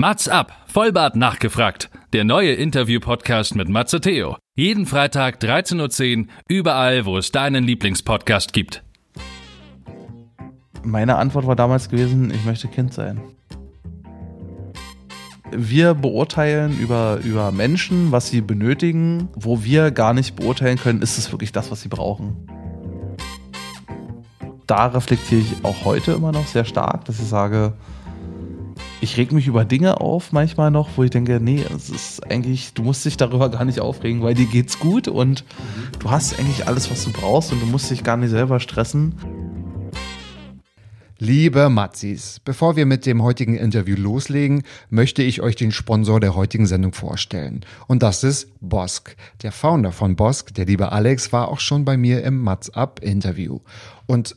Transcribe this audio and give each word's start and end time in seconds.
Mats 0.00 0.28
ab, 0.28 0.52
Vollbart 0.68 1.16
nachgefragt. 1.16 1.90
Der 2.12 2.22
neue 2.22 2.52
Interview-Podcast 2.52 3.56
mit 3.56 3.68
Matze 3.68 4.00
Theo. 4.00 4.36
Jeden 4.54 4.86
Freitag 4.86 5.42
13.10 5.42 6.18
Uhr, 6.20 6.26
überall, 6.46 7.04
wo 7.04 7.18
es 7.18 7.32
deinen 7.32 7.64
Lieblingspodcast 7.64 8.52
gibt. 8.52 8.84
Meine 10.84 11.16
Antwort 11.16 11.48
war 11.48 11.56
damals 11.56 11.88
gewesen, 11.88 12.30
ich 12.32 12.44
möchte 12.44 12.68
Kind 12.68 12.94
sein. 12.94 13.20
Wir 15.50 15.94
beurteilen 15.94 16.78
über, 16.78 17.18
über 17.24 17.50
Menschen, 17.50 18.12
was 18.12 18.28
sie 18.28 18.40
benötigen, 18.40 19.28
wo 19.34 19.64
wir 19.64 19.90
gar 19.90 20.14
nicht 20.14 20.36
beurteilen 20.36 20.78
können, 20.78 21.02
ist 21.02 21.18
es 21.18 21.32
wirklich 21.32 21.50
das, 21.50 21.72
was 21.72 21.80
sie 21.80 21.88
brauchen. 21.88 22.46
Da 24.68 24.86
reflektiere 24.86 25.40
ich 25.40 25.64
auch 25.64 25.84
heute 25.84 26.12
immer 26.12 26.30
noch 26.30 26.46
sehr 26.46 26.64
stark, 26.64 27.04
dass 27.06 27.18
ich 27.18 27.26
sage, 27.26 27.72
ich 29.00 29.16
reg 29.16 29.32
mich 29.32 29.46
über 29.46 29.64
Dinge 29.64 30.00
auf 30.00 30.32
manchmal 30.32 30.70
noch, 30.70 30.88
wo 30.96 31.04
ich 31.04 31.10
denke, 31.10 31.38
nee, 31.40 31.64
es 31.74 31.90
ist 31.90 32.30
eigentlich, 32.30 32.74
du 32.74 32.82
musst 32.82 33.04
dich 33.04 33.16
darüber 33.16 33.48
gar 33.48 33.64
nicht 33.64 33.80
aufregen, 33.80 34.22
weil 34.22 34.34
dir 34.34 34.46
geht's 34.46 34.78
gut 34.78 35.08
und 35.08 35.44
du 36.00 36.10
hast 36.10 36.38
eigentlich 36.38 36.66
alles, 36.66 36.90
was 36.90 37.04
du 37.04 37.12
brauchst 37.12 37.52
und 37.52 37.60
du 37.60 37.66
musst 37.66 37.90
dich 37.90 38.02
gar 38.02 38.16
nicht 38.16 38.30
selber 38.30 38.58
stressen. 38.60 39.14
Liebe 41.20 41.68
Matzis, 41.68 42.40
bevor 42.44 42.76
wir 42.76 42.86
mit 42.86 43.04
dem 43.04 43.24
heutigen 43.24 43.56
Interview 43.56 43.96
loslegen, 43.96 44.62
möchte 44.88 45.22
ich 45.24 45.42
euch 45.42 45.56
den 45.56 45.72
Sponsor 45.72 46.20
der 46.20 46.36
heutigen 46.36 46.66
Sendung 46.66 46.92
vorstellen. 46.92 47.64
Und 47.88 48.04
das 48.04 48.22
ist 48.22 48.52
Bosk. 48.60 49.16
Der 49.42 49.50
Founder 49.50 49.90
von 49.90 50.14
Bosk, 50.14 50.54
der 50.54 50.66
liebe 50.66 50.92
Alex, 50.92 51.32
war 51.32 51.48
auch 51.48 51.58
schon 51.58 51.84
bei 51.84 51.96
mir 51.96 52.22
im 52.22 52.40
Matz 52.40 52.68
Up 52.68 53.00
Interview. 53.02 53.58
Und 54.06 54.36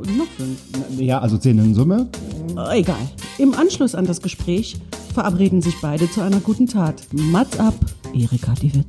Noch 0.00 0.26
fünf. 0.36 0.58
Ja, 0.98 1.20
also 1.20 1.38
zehn 1.38 1.58
in 1.58 1.74
Summe. 1.74 2.08
Oh, 2.56 2.70
egal. 2.72 2.96
Im 3.38 3.54
Anschluss 3.54 3.94
an 3.94 4.06
das 4.06 4.20
Gespräch 4.20 4.76
verabreden 5.14 5.62
sich 5.62 5.74
beide 5.80 6.10
zu 6.10 6.20
einer 6.20 6.40
guten 6.40 6.66
Tat. 6.66 7.02
Mats 7.12 7.58
ab, 7.58 7.74
Erika 8.14 8.54
die 8.60 8.74
Witt. 8.74 8.86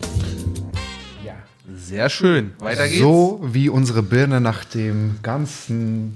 Sehr 1.75 2.09
schön. 2.09 2.51
Weiter 2.59 2.87
geht's. 2.87 2.99
So 2.99 3.41
wie 3.43 3.69
unsere 3.69 4.03
Birne 4.03 4.39
nach 4.39 4.63
dem 4.63 5.15
ganzen 5.21 6.15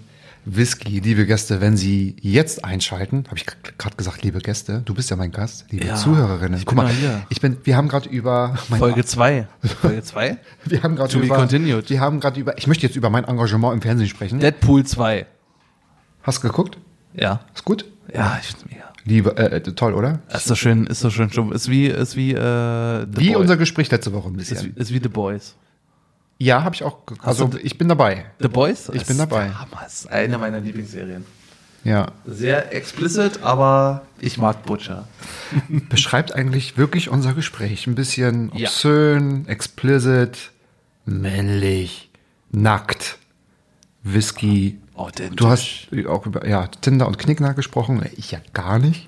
Whisky, 0.49 0.99
liebe 0.99 1.25
Gäste, 1.25 1.59
wenn 1.59 1.75
Sie 1.75 2.15
jetzt 2.21 2.63
einschalten, 2.63 3.25
habe 3.27 3.35
ich 3.37 3.45
gerade 3.77 3.95
gesagt, 3.97 4.23
liebe 4.23 4.39
Gäste, 4.39 4.81
du 4.85 4.93
bist 4.93 5.09
ja 5.09 5.17
mein 5.17 5.31
Gast, 5.31 5.65
liebe 5.71 5.85
Ja, 5.85 5.95
Zuhörerinnen. 5.95 6.61
Guck 6.65 6.75
mal, 6.77 6.87
hier. 6.89 7.23
ich 7.30 7.41
bin, 7.41 7.58
wir 7.65 7.75
haben 7.75 7.89
gerade 7.89 8.08
über 8.08 8.55
Folge 8.77 9.03
2. 9.03 9.45
Folge 9.81 10.03
2? 10.03 10.37
wir 10.65 10.83
haben 10.83 10.95
gerade 10.95 11.17
über, 11.19 11.36
continued. 11.36 11.89
wir 11.89 11.99
haben 11.99 12.21
gerade 12.21 12.39
über, 12.39 12.57
ich 12.57 12.65
möchte 12.67 12.87
jetzt 12.87 12.95
über 12.95 13.09
mein 13.09 13.25
Engagement 13.25 13.73
im 13.73 13.81
Fernsehen 13.81 14.07
sprechen. 14.07 14.39
Deadpool 14.39 14.86
2. 14.86 15.25
Hast 16.23 16.37
du 16.43 16.47
geguckt? 16.47 16.77
Ja. 17.13 17.41
Ist 17.53 17.65
gut? 17.65 17.83
Ja, 18.13 18.39
ich 18.41 18.55
mega. 18.71 18.86
Liebe, 19.03 19.36
äh, 19.37 19.57
äh, 19.57 19.61
toll, 19.61 19.93
oder? 19.93 20.19
Ist 20.33 20.45
so 20.47 20.55
schön, 20.55 20.86
ist 20.87 21.02
so 21.02 21.09
schön. 21.09 21.30
Ist 21.52 21.69
wie, 21.69 21.87
ist 21.87 22.15
wie, 22.15 22.31
äh, 22.33 23.05
The 23.05 23.07
Wie 23.21 23.27
Boys. 23.33 23.37
unser 23.41 23.57
Gespräch 23.57 23.91
letzte 23.91 24.13
Woche 24.13 24.30
ein 24.30 24.36
ist, 24.39 24.49
wie- 24.52 24.53
bisschen. 24.55 24.75
ist 24.77 24.93
wie 24.93 24.99
The 25.02 25.09
Boys. 25.09 25.55
Ja, 26.39 26.64
habe 26.64 26.75
ich 26.75 26.83
auch. 26.83 26.99
Also 27.21 27.49
ich 27.61 27.77
bin 27.77 27.87
dabei. 27.87 28.25
The 28.39 28.48
Boys? 28.48 28.89
Ich 28.93 29.05
bin 29.05 29.17
dabei. 29.17 29.52
Ist 29.86 30.09
eine 30.11 30.37
meiner 30.37 30.59
Lieblingsserien. 30.59 31.25
Ja. 31.83 32.08
Sehr 32.25 32.75
explicit, 32.75 33.42
aber 33.43 34.03
ich 34.20 34.37
mag 34.37 34.64
Butcher. 34.65 35.08
Beschreibt 35.89 36.33
eigentlich 36.36 36.77
wirklich 36.77 37.09
unser 37.09 37.33
Gespräch. 37.33 37.87
Ein 37.87 37.95
bisschen 37.95 38.52
Ja. 38.53 38.67
obszön, 38.67 39.48
explicit, 39.48 40.52
männlich, 41.05 42.09
nackt, 42.52 43.17
Whisky. 44.04 44.80
Authentisch. 44.95 45.36
Du 45.37 45.48
hast 45.48 46.08
auch 46.08 46.25
über 46.25 46.48
ja, 46.48 46.67
Tinder 46.67 47.08
und 47.08 47.17
Knickknack 47.19 47.55
gesprochen. 47.55 48.04
Ich 48.15 48.31
ja 48.31 48.39
gar 48.54 48.80
nicht. 48.80 49.08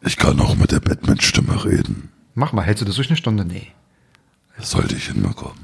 Ich 0.00 0.16
kann 0.16 0.40
auch 0.40 0.56
mit 0.56 0.72
der 0.72 0.80
Batman-Stimme 0.80 1.64
reden. 1.64 2.10
Mach 2.34 2.52
mal, 2.52 2.62
hältst 2.62 2.80
du 2.82 2.86
das 2.86 2.96
durch 2.96 3.08
eine 3.10 3.16
Stunde? 3.16 3.44
Nee. 3.44 3.68
Sollte 4.60 4.96
ich 4.96 5.06
hinbekommen. 5.06 5.58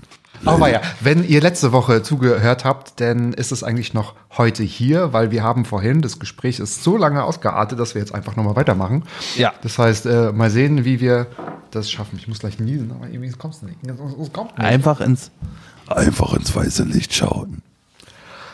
Aber 0.45 0.71
ja, 0.71 0.81
wenn 1.01 1.27
ihr 1.27 1.41
letzte 1.41 1.73
Woche 1.73 2.03
zugehört 2.03 2.65
habt, 2.65 3.01
dann 3.01 3.33
ist 3.33 3.53
es 3.53 3.63
eigentlich 3.63 3.95
noch 3.95 4.15
heute 4.37 4.63
hier, 4.63 5.13
weil 5.13 5.31
wir 5.31 5.43
haben 5.43 5.65
vorhin, 5.65 6.03
das 6.03 6.19
Gespräch 6.19 6.59
ist 6.61 6.83
so 6.83 6.97
lange 6.97 7.25
ausgeartet, 7.25 7.79
dass 7.79 7.95
wir 7.95 8.01
jetzt 8.01 8.15
einfach 8.15 8.37
nochmal 8.37 8.57
weitermachen. 8.57 9.05
Ja. 9.37 9.53
Das 9.63 9.79
heißt, 9.79 10.07
äh, 10.07 10.33
mal 10.33 10.51
sehen, 10.51 10.85
wie 10.85 11.01
wir 11.01 11.27
das 11.71 11.91
schaffen. 11.91 12.17
Ich 12.19 12.29
muss 12.29 12.39
gleich 12.39 12.59
niesen, 12.59 12.93
aber 12.93 13.09
irgendwie 13.09 13.31
kommst 13.33 13.63
du 13.63 13.67
nicht. 13.67 13.79
Es 13.85 14.33
kommt 14.33 14.59
nicht. 14.59 14.67
Einfach 14.67 15.01
ins. 15.01 15.31
Einfach 15.89 16.35
ins 16.35 16.55
weiße 16.55 16.85
Licht 16.85 17.15
schauen. 17.15 17.63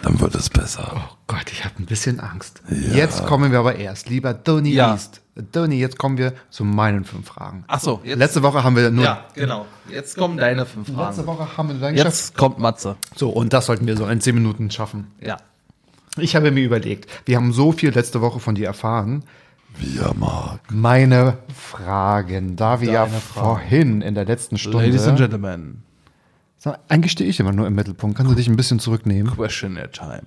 Dann 0.03 0.19
wird 0.21 0.35
es 0.35 0.49
besser. 0.49 0.93
Oh 0.97 1.17
Gott, 1.27 1.51
ich 1.53 1.65
habe 1.65 1.75
ein 1.79 1.87
bisschen 1.87 2.21
Angst. 2.21 2.63
Ja. 2.71 2.95
Jetzt 2.95 3.27
kommen 3.27 3.53
wir 3.53 3.59
aber 3.59 3.77
erst, 3.77 4.09
lieber 4.09 4.43
Tony 4.43 4.71
Ja. 4.73 4.95
East. 4.95 5.21
Tony, 5.53 5.77
jetzt 5.77 5.99
kommen 5.99 6.19
wir 6.19 6.33
zu 6.51 6.65
meinen 6.65 7.05
fünf 7.05 7.27
Fragen. 7.29 7.65
Ach 7.69 7.81
so, 7.81 8.01
jetzt. 8.05 8.19
Letzte 8.19 8.43
Woche 8.43 8.63
haben 8.65 8.77
wir 8.77 8.91
nur. 8.91 9.05
ja, 9.05 9.25
genau. 9.35 9.67
Jetzt 9.91 10.17
kommen 10.17 10.37
deine 10.37 10.67
fünf 10.67 10.89
Letzte 10.89 11.23
Fragen. 11.23 11.27
Woche 11.27 11.57
haben 11.57 11.69
wir 11.69 11.75
dann 11.77 11.95
geschafft. 11.95 12.15
Jetzt 12.17 12.37
kommt 12.37 12.59
Matze. 12.59 12.97
So, 13.17 13.31
und 13.31 13.53
das 13.53 13.67
sollten 13.67 13.87
wir 13.87 13.97
so 13.97 14.07
in 14.07 14.21
zehn 14.21 14.35
Minuten 14.35 14.71
schaffen. 14.71 15.07
Ja. 15.21 15.37
Ich 16.19 16.35
habe 16.37 16.51
mir 16.51 16.63
überlegt, 16.65 17.09
wir 17.27 17.37
haben 17.37 17.53
so 17.53 17.73
viel 17.73 17.91
letzte 17.91 18.21
Woche 18.21 18.41
von 18.41 18.55
dir 18.55 18.67
erfahren. 18.67 19.25
Wie 19.79 19.99
er 19.99 20.15
mag. 20.15 20.59
Meine 20.71 21.39
Fragen, 21.55 22.57
da 22.57 22.81
wir 22.81 22.91
ja 22.91 23.05
Deine 23.07 23.21
Fragen. 23.21 23.45
vorhin 23.47 24.03
in 24.03 24.15
der 24.17 24.25
letzten 24.25 24.59
Stunde. 24.59 24.85
Ladies 24.85 25.07
and 25.07 25.17
Gentlemen, 25.19 25.83
eigentlich 26.89 27.13
stehe 27.13 27.29
ich 27.29 27.41
immer 27.41 27.53
nur 27.53 27.67
im 27.67 27.75
Mittelpunkt. 27.75 28.17
Kannst 28.17 28.31
du 28.31 28.37
dich 28.37 28.49
ein 28.49 28.57
bisschen 28.57 28.79
zurücknehmen? 28.81 29.35
Questionnaire 29.35 29.91
Time. 29.91 30.25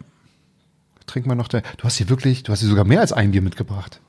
Trink 1.05 1.25
mal 1.25 1.35
noch 1.35 1.47
der. 1.47 1.61
Du 1.77 1.83
hast 1.83 1.97
hier 1.97 2.09
wirklich, 2.09 2.44
du 2.44 2.51
hast 2.51 2.61
hier 2.61 2.69
sogar 2.69 2.85
mehr 2.85 3.01
als 3.01 3.13
ein 3.13 3.31
Bier 3.31 3.41
mitgebracht. 3.41 3.99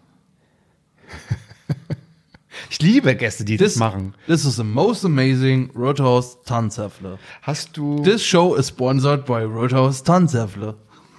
ich 2.70 2.80
liebe 2.80 3.14
Gäste, 3.16 3.44
die 3.44 3.56
das, 3.56 3.76
machen. 3.76 4.14
This 4.26 4.44
is 4.44 4.56
the 4.56 4.64
most 4.64 5.04
amazing 5.04 5.70
Roadhouse 5.76 6.38
Tanzäffle. 6.44 7.18
Hast 7.42 7.76
du. 7.76 8.02
This 8.02 8.24
show 8.24 8.54
is 8.54 8.68
sponsored 8.68 9.26
by 9.26 9.42
Roadhouse 9.42 10.02
Tanzäffle. 10.02 10.76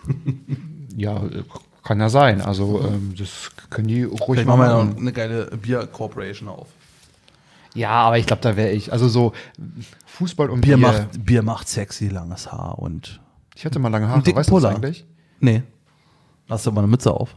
ja, 0.95 1.21
kann 1.83 1.99
ja 1.99 2.09
sein. 2.09 2.41
Also, 2.41 2.83
ähm, 2.83 3.13
das 3.17 3.51
können 3.69 3.87
die 3.87 4.03
ruhig 4.03 4.21
Vielleicht 4.25 4.47
machen 4.47 4.61
wir 4.61 4.67
mal 4.67 4.85
noch 4.85 4.97
eine 4.97 5.13
geile 5.13 5.45
Bier 5.57 5.85
Corporation 5.87 6.49
auf. 6.49 6.69
Ja, 7.75 7.91
aber 7.91 8.17
ich 8.17 8.25
glaube, 8.25 8.41
da 8.41 8.55
wäre 8.55 8.71
ich. 8.71 8.91
Also 8.91 9.07
so 9.07 9.33
Fußball 10.05 10.49
und 10.49 10.61
Bier 10.61 10.77
Bier. 10.77 10.87
macht, 10.87 11.25
Bier 11.25 11.43
macht 11.43 11.67
sexy 11.67 12.07
langes 12.07 12.51
Haar 12.51 12.79
und. 12.79 13.21
Ich 13.55 13.65
hatte 13.65 13.79
mal 13.79 13.89
lange 13.89 14.07
Haare. 14.07 14.35
Weißt 14.35 14.49
du 14.49 14.59
das 14.59 14.73
eigentlich? 14.73 15.05
Nee. 15.39 15.63
Hast 16.49 16.65
du 16.65 16.71
mal 16.71 16.81
eine 16.81 16.87
Mütze 16.87 17.13
auf? 17.13 17.35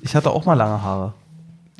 Ich 0.00 0.14
hatte 0.16 0.30
auch 0.30 0.44
mal 0.44 0.54
lange 0.54 0.82
Haare. 0.82 1.14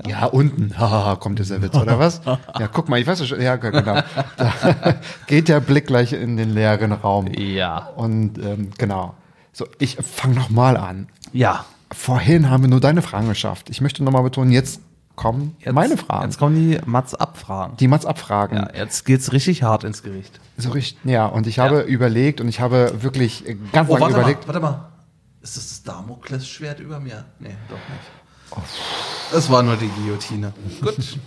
Ja, 0.06 0.27
unten. 0.27 0.73
Haha, 0.79 1.17
kommt 1.17 1.39
dieser 1.39 1.61
Witz, 1.62 1.77
oder 1.77 1.99
was? 1.99 2.23
Ja, 2.59 2.69
guck 2.69 2.89
mal, 2.89 3.00
ich 3.00 3.06
weiß 3.06 3.27
schon. 3.27 3.41
Ja, 3.41 3.56
genau. 3.56 4.03
Da 4.37 4.53
geht 5.27 5.49
der 5.49 5.61
Blick 5.61 5.87
gleich 5.87 6.12
in 6.12 6.37
den 6.37 6.50
leeren 6.50 6.93
Raum. 6.93 7.27
Ja. 7.29 7.88
Und 7.97 8.38
ähm, 8.38 8.71
genau. 8.79 9.15
So, 9.53 9.67
ich 9.79 9.97
fange 9.97 10.35
nochmal 10.35 10.77
an. 10.77 11.09
Ja. 11.33 11.65
Vorhin 11.93 12.49
haben 12.50 12.62
wir 12.62 12.71
nur 12.71 12.81
deine 12.81 13.03
Fragen 13.03 13.29
geschafft. 13.29 13.69
Ich 13.69 13.81
möchte 13.81 14.03
nochmal 14.03 14.23
betonen, 14.23 14.50
jetzt 14.50 14.81
kommen 15.17 15.56
Jetzt, 15.61 15.73
meine 15.75 15.97
Fragen. 15.97 16.25
Jetzt 16.25 16.38
kommen 16.38 16.55
die 16.56 16.79
Mats 16.87 17.14
abfragen. 17.14 17.76
die 17.76 17.88
Mats 17.88 18.06
abfragen. 18.06 18.56
Ja, 18.59 18.70
jetzt 18.75 19.05
geht's 19.05 19.32
richtig 19.32 19.62
hart 19.62 19.85
ins 19.85 20.03
Gericht. 20.03 20.41
So 20.56 20.70
richtig, 20.70 20.99
ja, 21.05 21.26
und 21.26 21.47
ich 21.47 21.59
habe 21.59 21.81
überlegt 21.82 22.41
und 22.41 22.49
ich 22.49 22.61
habe 22.61 23.03
wirklich 23.03 23.44
ganz 23.73 23.88
Oh, 23.88 23.94
lange 23.94 24.03
warte 24.14 24.14
überlegt. 24.20 24.41
mal, 24.47 24.55
warte 24.55 24.61
mal. 24.61 24.88
Ist 25.43 25.56
das 25.56 25.69
das 25.69 25.82
Damoklesschwert 25.82 26.79
über 26.81 27.00
mir? 27.00 27.25
Nee, 27.41 27.55
doch 27.69 27.76
nicht. 27.76 28.62
Das 29.32 29.50
war 29.50 29.62
nur 29.62 29.76
die 29.76 29.88
Guillotine. 29.88 30.53
Gut. 30.81 31.19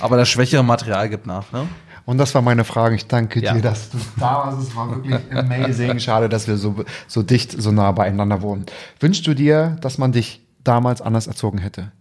Aber 0.00 0.16
das 0.16 0.28
schwächere 0.28 0.62
Material 0.62 1.08
gibt 1.08 1.26
nach, 1.26 1.50
ne? 1.52 1.66
Und 2.06 2.16
das 2.18 2.34
war 2.34 2.40
meine 2.40 2.64
Frage. 2.64 2.94
Ich 2.94 3.06
danke 3.08 3.40
Ja. 3.40 3.52
dir, 3.52 3.60
dass 3.60 3.90
du 3.90 3.98
da 4.16 4.46
warst. 4.46 4.68
Es 4.68 4.74
war 4.76 4.88
wirklich 4.90 5.14
amazing. 5.36 5.98
Schade, 5.98 6.28
dass 6.30 6.46
wir 6.46 6.56
so, 6.56 6.84
so 7.06 7.22
dicht, 7.22 7.52
so 7.60 7.70
nah 7.72 7.92
beieinander 7.92 8.40
wohnen. 8.40 8.64
Wünschst 9.00 9.26
du 9.26 9.34
dir, 9.34 9.76
dass 9.82 9.98
man 9.98 10.12
dich 10.12 10.40
damals 10.64 11.02
anders 11.02 11.26
erzogen 11.26 11.58
hätte? 11.58 11.92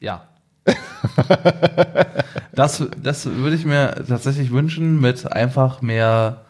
Ja. 0.00 0.28
das, 2.54 2.84
das 3.02 3.26
würde 3.26 3.56
ich 3.56 3.64
mir 3.64 4.04
tatsächlich 4.08 4.50
wünschen 4.50 5.00
mit 5.00 5.30
einfach 5.30 5.82
mehr 5.82 6.42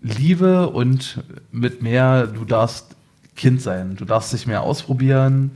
Liebe 0.00 0.68
und 0.68 1.22
mit 1.50 1.82
mehr, 1.82 2.26
du 2.26 2.44
darfst 2.44 2.94
Kind 3.36 3.60
sein. 3.62 3.96
Du 3.96 4.04
darfst 4.04 4.32
dich 4.32 4.46
mehr 4.46 4.62
ausprobieren. 4.62 5.50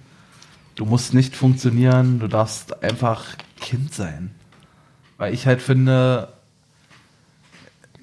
Du 0.75 0.85
musst 0.85 1.15
nicht 1.15 1.37
funktionieren. 1.37 2.19
Du 2.19 2.29
darfst 2.29 2.83
einfach 2.83 3.25
Kind 3.61 3.93
sein. 3.93 4.31
Weil 5.17 5.35
ich 5.35 5.47
halt 5.47 5.63
finde, 5.63 6.29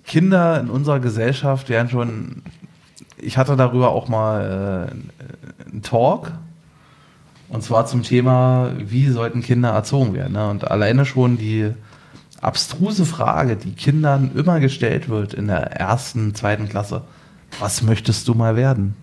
Kinder 0.05 0.59
in 0.59 0.69
unserer 0.69 0.99
Gesellschaft 0.99 1.69
werden 1.69 1.89
schon. 1.89 2.43
Ich 3.17 3.37
hatte 3.37 3.55
darüber 3.55 3.89
auch 3.89 4.07
mal 4.07 4.89
äh, 4.89 5.69
einen 5.71 5.81
Talk. 5.81 6.31
Und 7.49 7.63
zwar 7.63 7.85
zum 7.85 8.03
Thema, 8.03 8.71
wie 8.77 9.09
sollten 9.09 9.41
Kinder 9.41 9.69
erzogen 9.69 10.13
werden. 10.13 10.33
Ne? 10.33 10.49
Und 10.49 10.69
alleine 10.69 11.05
schon 11.05 11.37
die 11.37 11.71
abstruse 12.41 13.05
Frage, 13.05 13.55
die 13.55 13.73
Kindern 13.73 14.31
immer 14.35 14.59
gestellt 14.59 15.09
wird 15.09 15.33
in 15.33 15.47
der 15.47 15.71
ersten, 15.79 16.33
zweiten 16.35 16.67
Klasse. 16.69 17.01
Was 17.59 17.81
möchtest 17.81 18.27
du 18.27 18.33
mal 18.33 18.55
werden? 18.55 18.95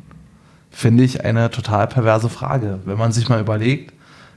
Finde 0.71 1.05
ich 1.05 1.25
eine 1.25 1.51
total 1.51 1.87
perverse 1.87 2.29
Frage. 2.29 2.81
Wenn 2.85 2.99
man 2.99 3.13
sich 3.13 3.29
mal 3.29 3.41
überlegt, 3.41 3.93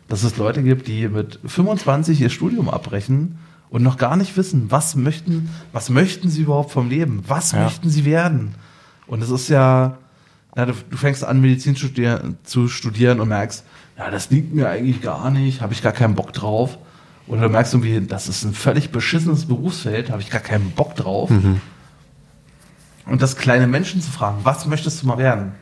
dass 0.07 0.23
es 0.23 0.37
Leute 0.37 0.61
gibt, 0.61 0.87
die 0.87 1.07
mit 1.07 1.39
25 1.45 2.21
ihr 2.21 2.29
Studium 2.29 2.69
abbrechen 2.69 3.39
und 3.69 3.81
noch 3.83 3.97
gar 3.97 4.15
nicht 4.15 4.37
wissen, 4.37 4.69
was 4.69 4.95
möchten, 4.95 5.49
was 5.71 5.89
möchten 5.89 6.29
sie 6.29 6.43
überhaupt 6.43 6.71
vom 6.71 6.89
Leben? 6.89 7.23
Was 7.27 7.53
Ja. 7.53 7.63
möchten 7.63 7.89
sie 7.89 8.05
werden? 8.05 8.55
Und 9.07 9.23
es 9.23 9.29
ist 9.29 9.49
ja, 9.49 9.97
ja, 10.55 10.65
du, 10.67 10.73
fängst 10.95 11.23
an, 11.23 11.41
Medizin 11.41 11.75
zu 12.43 12.67
studieren 12.67 13.19
und 13.19 13.29
merkst, 13.29 13.63
ja, 13.97 14.11
das 14.11 14.29
liegt 14.29 14.53
mir 14.53 14.69
eigentlich 14.69 15.01
gar 15.01 15.31
nicht, 15.31 15.61
habe 15.61 15.73
ich 15.73 15.81
gar 15.81 15.93
keinen 15.93 16.15
Bock 16.15 16.33
drauf. 16.33 16.77
Oder 17.27 17.41
du 17.41 17.49
merkst 17.49 17.73
irgendwie, 17.73 18.01
das 18.01 18.27
ist 18.27 18.43
ein 18.43 18.53
völlig 18.53 18.91
beschissenes 18.91 19.45
Berufsfeld, 19.45 20.11
habe 20.11 20.21
ich 20.21 20.29
gar 20.29 20.41
keinen 20.41 20.71
Bock 20.71 20.95
drauf. 20.95 21.31
Und 23.07 23.21
das 23.21 23.35
kleine 23.35 23.67
Menschen 23.67 24.01
zu 24.01 24.11
fragen, 24.11 24.39
was 24.43 24.65
möchtest 24.65 25.01
du 25.01 25.07
mal 25.07 25.17
werden, 25.17 25.53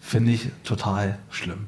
finde 0.00 0.32
ich 0.32 0.50
total 0.64 1.18
schlimm. 1.30 1.66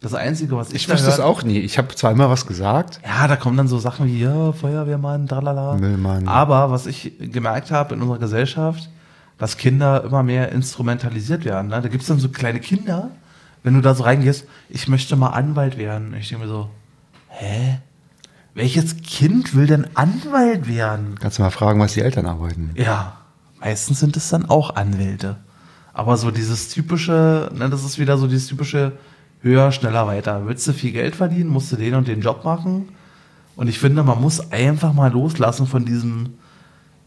Das 0.00 0.14
Einzige, 0.14 0.56
was 0.56 0.68
ich, 0.68 0.82
Ich 0.84 0.88
wüsste 0.88 1.08
es 1.08 1.18
auch 1.18 1.42
nie. 1.42 1.58
Ich 1.58 1.76
habe 1.76 1.92
zwar 1.94 2.12
immer 2.12 2.30
was 2.30 2.46
gesagt. 2.46 3.00
ja, 3.04 3.26
da 3.26 3.34
kommen 3.36 3.56
dann 3.56 3.66
so 3.66 3.78
Sachen 3.78 4.06
wie, 4.06 4.20
ja, 4.20 4.52
Feuerwehrmann, 4.52 5.26
tralala. 5.26 5.74
Müllmann. 5.74 6.28
Aber 6.28 6.70
was 6.70 6.86
ich 6.86 7.14
gemerkt 7.18 7.72
habe 7.72 7.94
in 7.94 8.02
unserer 8.02 8.18
Gesellschaft, 8.18 8.88
dass 9.38 9.56
Kinder 9.56 10.04
immer 10.04 10.22
mehr 10.22 10.52
instrumentalisiert 10.52 11.44
werden. 11.44 11.68
Ne? 11.68 11.80
Da 11.80 11.88
gibt 11.88 12.02
es 12.02 12.08
dann 12.08 12.20
so 12.20 12.28
kleine 12.28 12.60
Kinder, 12.60 13.10
wenn 13.62 13.74
du 13.74 13.80
da 13.80 13.94
so 13.94 14.04
reingehst, 14.04 14.46
ich 14.68 14.88
möchte 14.88 15.16
mal 15.16 15.30
Anwalt 15.30 15.78
werden. 15.78 16.14
Ich 16.14 16.28
denke 16.28 16.44
mir 16.44 16.50
so, 16.50 16.70
hä? 17.28 17.78
Welches 18.54 18.96
Kind 19.02 19.54
will 19.54 19.66
denn 19.66 19.86
Anwalt 19.94 20.68
werden? 20.68 21.14
Kannst 21.20 21.38
du 21.38 21.42
mal 21.42 21.50
fragen, 21.50 21.78
was 21.80 21.94
die 21.94 22.00
Eltern 22.00 22.26
arbeiten? 22.26 22.70
Ja, 22.74 23.18
meistens 23.60 24.00
sind 24.00 24.16
es 24.16 24.28
dann 24.30 24.46
auch 24.46 24.74
Anwälte. 24.74 25.36
Aber 25.92 26.16
so 26.16 26.30
dieses 26.30 26.68
typische, 26.68 27.50
ne, 27.54 27.68
das 27.70 27.84
ist 27.84 27.98
wieder 27.98 28.18
so 28.18 28.26
dieses 28.26 28.46
typische 28.48 28.92
höher, 29.42 29.72
schneller, 29.72 30.06
weiter. 30.06 30.46
Willst 30.46 30.66
du 30.66 30.72
viel 30.72 30.92
Geld 30.92 31.16
verdienen, 31.16 31.50
musst 31.50 31.70
du 31.72 31.76
den 31.76 31.94
und 31.94 32.08
den 32.08 32.20
Job 32.20 32.44
machen. 32.44 32.88
Und 33.56 33.68
ich 33.68 33.78
finde, 33.78 34.02
man 34.02 34.20
muss 34.20 34.52
einfach 34.52 34.92
mal 34.92 35.10
loslassen 35.10 35.66
von 35.66 35.84
diesem, 35.84 36.34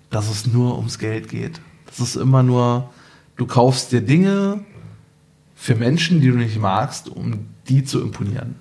dass 0.10 0.30
es 0.30 0.46
nur 0.46 0.78
ums 0.78 1.00
Geld 1.00 1.30
geht. 1.30 1.62
Das 1.86 2.00
ist 2.00 2.16
immer 2.16 2.44
nur, 2.44 2.90
du 3.38 3.46
kaufst 3.46 3.92
dir 3.92 4.02
Dinge 4.02 4.64
für 5.62 5.76
Menschen, 5.76 6.22
die 6.22 6.30
du 6.30 6.38
nicht 6.38 6.60
magst, 6.60 7.08
um 7.08 7.46
die 7.70 7.84
zu 7.84 8.02
imponieren. 8.02 8.56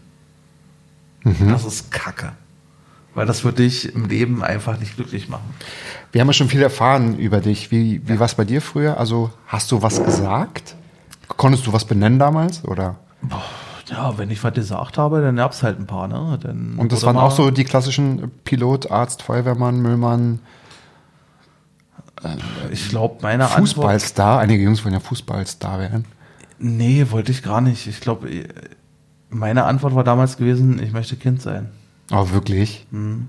Das 1.49 1.65
ist 1.65 1.91
Kacke. 1.91 2.33
Weil 3.15 3.25
das 3.25 3.43
wird 3.43 3.59
dich 3.59 3.95
im 3.95 4.07
Leben 4.07 4.45
einfach 4.45 4.79
nicht 4.79 4.97
glücklich 4.97 5.31
machen. 5.31 5.55
Wir 6.13 6.21
haben 6.21 6.29
ja 6.29 6.35
schon 6.35 6.51
viel 6.51 6.61
erfahren 6.61 7.17
über 7.17 7.41
dich. 7.41 7.71
Wie, 7.71 8.07
wie 8.07 8.19
war 8.19 8.27
es 8.27 8.35
bei 8.35 8.45
dir 8.45 8.61
früher? 8.61 8.99
Also 8.99 9.31
hast 9.47 9.73
du 9.73 9.81
was 9.81 10.05
gesagt? 10.05 10.77
Konntest 11.27 11.67
du 11.67 11.73
was 11.73 11.87
benennen 11.87 12.19
damals? 12.19 12.67
Oder? 12.67 12.97
Ja, 13.87 14.19
wenn 14.19 14.31
ich 14.31 14.45
was 14.45 14.53
gesagt 14.53 14.99
habe, 14.99 15.23
dann 15.23 15.37
gab's 15.37 15.63
halt 15.63 15.81
ein 15.81 15.87
paar, 15.87 16.07
ne? 16.07 16.39
Dann 16.43 16.75
Und 16.77 16.93
das 16.93 17.03
waren 17.05 17.17
auch 17.17 17.31
so 17.33 17.51
die 17.51 17.65
klassischen 17.65 18.31
Pilot, 18.45 18.91
Arzt, 18.91 19.23
Feuerwehrmann, 19.23 19.81
Müllmann, 19.81 20.41
Ich 22.71 22.91
glaube, 22.91 23.17
meine 23.23 23.45
Antwort. 23.45 23.61
Fußballstar. 23.61 24.41
Einige 24.41 24.63
Jungs 24.63 24.85
wollen 24.85 24.93
ja 24.93 25.01
Fußballstar 25.01 25.79
werden. 25.79 26.05
Nee, 26.63 27.07
wollte 27.11 27.33
ich 27.33 27.43
gar 27.43 27.61
nicht. 27.61 27.87
Ich 27.87 28.01
glaube, 28.01 28.29
meine 29.31 29.65
Antwort 29.65 29.95
war 29.95 30.05
damals 30.05 30.37
gewesen, 30.37 30.81
ich 30.83 30.93
möchte 30.93 31.17
Kind 31.17 31.41
sein. 31.41 31.71
Oh, 32.13 32.31
wirklich? 32.31 32.87
Mhm. 32.91 33.29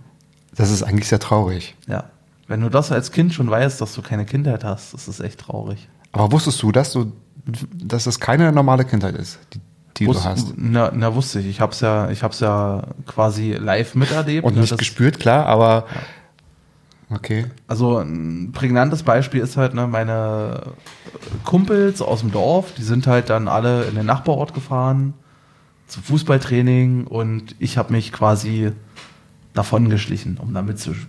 Das 0.55 0.69
ist 0.69 0.83
eigentlich 0.83 1.07
sehr 1.07 1.19
traurig. 1.19 1.75
Ja. 1.87 2.05
Wenn 2.47 2.59
du 2.61 2.69
das 2.69 2.91
als 2.91 3.11
Kind 3.13 3.33
schon 3.33 3.49
weißt, 3.49 3.79
dass 3.79 3.93
du 3.93 4.01
keine 4.01 4.25
Kindheit 4.25 4.63
hast, 4.65 4.93
das 4.93 5.07
ist 5.07 5.21
echt 5.21 5.39
traurig. 5.39 5.87
Aber 6.11 6.31
wusstest 6.33 6.61
du, 6.61 6.73
dass 6.73 6.91
du, 6.91 7.13
dass 7.73 8.03
das 8.03 8.19
keine 8.19 8.51
normale 8.51 8.83
Kindheit 8.83 9.15
ist, 9.15 9.39
die, 9.53 9.61
die 9.97 10.05
du 10.05 10.11
Wus- 10.11 10.25
hast? 10.25 10.53
Na, 10.57 10.91
na, 10.93 11.15
wusste 11.15 11.39
ich. 11.39 11.47
Ich 11.47 11.61
hab's 11.61 11.79
ja, 11.79 12.09
ich 12.09 12.23
hab's 12.23 12.41
ja 12.41 12.83
quasi 13.05 13.53
live 13.53 13.95
miterlebt. 13.95 14.45
Und 14.45 14.55
ne, 14.55 14.61
nicht 14.61 14.71
das- 14.73 14.79
gespürt, 14.79 15.19
klar, 15.19 15.45
aber 15.45 15.85
okay. 17.13 17.45
Also 17.67 17.97
ein 17.99 18.51
prägnantes 18.53 19.03
Beispiel 19.03 19.41
ist 19.41 19.57
halt, 19.57 19.73
ne, 19.73 19.87
meine 19.87 20.61
Kumpels 21.45 22.01
aus 22.01 22.21
dem 22.21 22.31
Dorf, 22.31 22.73
die 22.77 22.83
sind 22.83 23.07
halt 23.07 23.29
dann 23.29 23.47
alle 23.47 23.83
in 23.85 23.95
den 23.95 24.05
Nachbarort 24.05 24.53
gefahren 24.53 25.13
zum 25.87 26.03
Fußballtraining 26.03 27.05
und 27.07 27.55
ich 27.59 27.77
habe 27.77 27.91
mich 27.93 28.11
quasi 28.13 28.71
davon 29.53 29.89
geschlichen, 29.89 30.37
um 30.41 30.53
da 30.53 30.63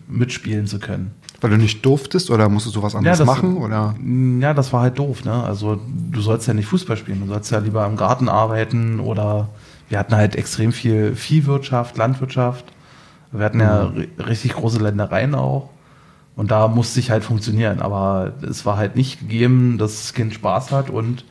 mitspielen 0.09 0.67
zu 0.67 0.81
können. 0.81 1.13
Weil 1.41 1.51
du 1.51 1.57
nicht 1.57 1.85
durftest 1.87 2.31
oder 2.31 2.49
musstest 2.49 2.75
du 2.77 2.83
was 2.83 2.95
anderes 2.97 3.19
das- 3.19 3.27
machen? 3.27 3.57
Oder? 3.57 3.95
Ja, 4.41 4.55
das 4.55 4.73
war 4.73 4.83
halt 4.83 4.99
doof, 4.99 5.25
ne? 5.25 5.33
Also 5.45 5.81
du 6.11 6.21
sollst 6.21 6.49
ja 6.49 6.55
nicht 6.55 6.67
Fußball 6.67 6.97
spielen, 6.97 7.21
du 7.21 7.27
sollst 7.33 7.51
ja 7.53 7.59
lieber 7.59 7.87
im 7.87 7.97
Garten 7.97 8.29
arbeiten 8.29 8.99
oder 9.01 9.49
wir 9.89 9.99
hatten 9.99 10.15
halt 10.17 10.35
extrem 10.37 10.73
viel 10.73 11.15
Viehwirtschaft, 11.15 11.97
Landwirtschaft. 11.97 12.65
Wir 13.31 13.45
hatten 13.45 13.61
ja 13.61 13.85
ri- 13.85 14.09
richtig 14.27 14.55
große 14.55 14.79
Ländereien 14.79 15.35
auch. 15.35 15.71
Und 16.35 16.51
da 16.51 16.69
musste 16.69 17.01
ich 17.01 17.11
halt 17.11 17.25
funktionieren. 17.25 17.81
Aber 17.81 18.33
es 18.43 18.65
war 18.65 18.77
halt 18.77 18.97
nicht 18.97 19.21
gegeben, 19.21 19.79
dass 19.79 20.03
das 20.03 20.15
Kind 20.15 20.35
Spaß 20.35 20.71
hat 20.73 20.91
und 20.91 21.25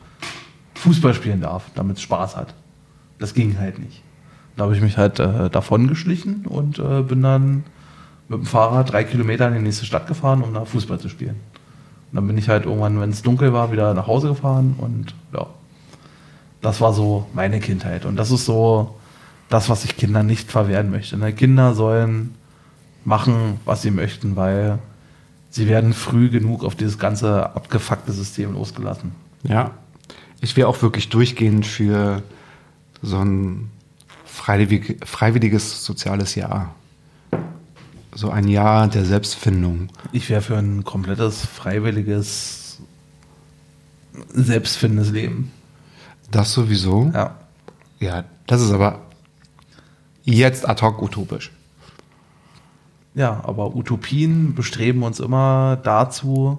Fußball 0.74 1.14
spielen 1.14 1.40
darf, 1.40 1.64
damit 1.74 1.96
es 1.96 2.02
Spaß 2.02 2.36
hat. 2.36 2.54
Das 3.18 3.34
ging 3.34 3.58
halt 3.58 3.78
nicht. 3.78 4.02
Da 4.56 4.64
habe 4.64 4.76
ich 4.76 4.82
mich 4.82 4.98
halt 4.98 5.18
äh, 5.18 5.48
davon 5.48 5.88
geschlichen 5.88 6.44
und 6.46 6.78
äh, 6.78 7.02
bin 7.02 7.22
dann 7.22 7.64
mit 8.28 8.40
dem 8.40 8.46
Fahrrad 8.46 8.92
drei 8.92 9.04
Kilometer 9.04 9.48
in 9.48 9.54
die 9.54 9.60
nächste 9.60 9.86
Stadt 9.86 10.06
gefahren, 10.06 10.42
um 10.42 10.54
da 10.54 10.64
Fußball 10.64 10.98
zu 10.98 11.08
spielen. 11.08 11.36
Und 12.10 12.16
dann 12.16 12.26
bin 12.26 12.36
ich 12.36 12.48
halt 12.48 12.66
irgendwann, 12.66 13.00
wenn 13.00 13.10
es 13.10 13.22
dunkel 13.22 13.52
war, 13.52 13.72
wieder 13.72 13.94
nach 13.94 14.06
Hause 14.06 14.28
gefahren 14.28 14.74
und 14.78 15.14
ja, 15.32 15.46
das 16.60 16.80
war 16.80 16.92
so 16.92 17.26
meine 17.32 17.60
Kindheit. 17.60 18.04
Und 18.04 18.16
das 18.16 18.30
ist 18.30 18.44
so 18.44 18.96
das, 19.48 19.68
was 19.68 19.84
ich 19.84 19.96
Kindern 19.96 20.26
nicht 20.26 20.50
verwehren 20.50 20.90
möchte. 20.90 21.16
Ne? 21.16 21.32
Kinder 21.32 21.74
sollen 21.74 22.34
machen, 23.04 23.60
was 23.64 23.82
sie 23.82 23.90
möchten, 23.90 24.36
weil 24.36 24.78
sie 25.52 25.68
werden 25.68 25.92
früh 25.92 26.30
genug 26.30 26.64
auf 26.64 26.74
dieses 26.74 26.98
ganze 26.98 27.54
abgefuckte 27.54 28.10
System 28.10 28.54
losgelassen. 28.54 29.12
Ja. 29.44 29.72
Ich 30.40 30.56
wäre 30.56 30.66
auch 30.66 30.82
wirklich 30.82 31.08
durchgehend 31.10 31.66
für 31.66 32.22
so 33.02 33.18
ein 33.18 33.70
freiwillig, 34.24 34.98
freiwilliges 35.04 35.84
soziales 35.84 36.34
Jahr. 36.34 36.74
So 38.14 38.30
ein 38.30 38.48
Jahr 38.48 38.88
der 38.88 39.04
Selbstfindung. 39.04 39.88
Ich 40.10 40.28
wäre 40.28 40.42
für 40.42 40.56
ein 40.56 40.84
komplettes, 40.84 41.46
freiwilliges, 41.46 42.80
selbstfindendes 44.32 45.12
Leben. 45.12 45.52
Das 46.30 46.52
sowieso. 46.52 47.10
Ja. 47.14 47.38
Ja, 48.00 48.24
das 48.46 48.60
ist 48.62 48.72
aber 48.72 49.02
jetzt 50.24 50.68
ad 50.68 50.82
hoc 50.82 51.00
utopisch. 51.00 51.52
Ja, 53.14 53.40
aber 53.44 53.74
Utopien 53.76 54.54
bestreben 54.54 55.02
uns 55.02 55.20
immer 55.20 55.78
dazu, 55.82 56.58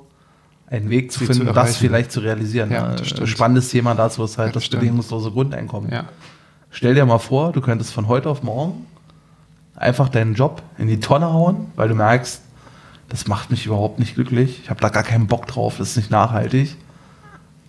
einen 0.67 0.89
Weg 0.89 1.11
zu 1.11 1.19
Sie 1.19 1.25
zu 1.25 1.33
finden, 1.33 1.53
das 1.53 1.77
vielleicht 1.77 2.11
zu 2.11 2.19
realisieren. 2.19 2.71
Ja, 2.71 2.95
Ne? 2.95 3.27
Spannendes 3.27 3.69
Thema 3.69 3.95
dazu 3.95 4.23
ist 4.23 4.37
halt 4.37 4.49
Ja, 4.49 4.53
das 4.53 4.69
das 4.69 4.79
bedingungslose 4.79 5.31
Grundeinkommen. 5.31 5.91
Ja. 5.91 6.05
Stell 6.69 6.95
dir 6.95 7.05
mal 7.05 7.19
vor, 7.19 7.51
du 7.51 7.61
könntest 7.61 7.93
von 7.93 8.07
heute 8.07 8.29
auf 8.29 8.43
morgen 8.43 8.85
einfach 9.75 10.09
deinen 10.09 10.33
Job 10.33 10.63
in 10.77 10.87
die 10.87 10.99
Tonne 10.99 11.31
hauen, 11.31 11.67
weil 11.75 11.89
du 11.89 11.95
merkst, 11.95 12.41
das 13.09 13.27
macht 13.27 13.51
mich 13.51 13.65
überhaupt 13.65 13.99
nicht 13.99 14.15
glücklich. 14.15 14.61
Ich 14.63 14.69
habe 14.69 14.81
da 14.81 14.89
gar 14.89 15.03
keinen 15.03 15.27
Bock 15.27 15.45
drauf, 15.47 15.75
das 15.77 15.89
ist 15.91 15.97
nicht 15.97 16.11
nachhaltig. 16.11 16.75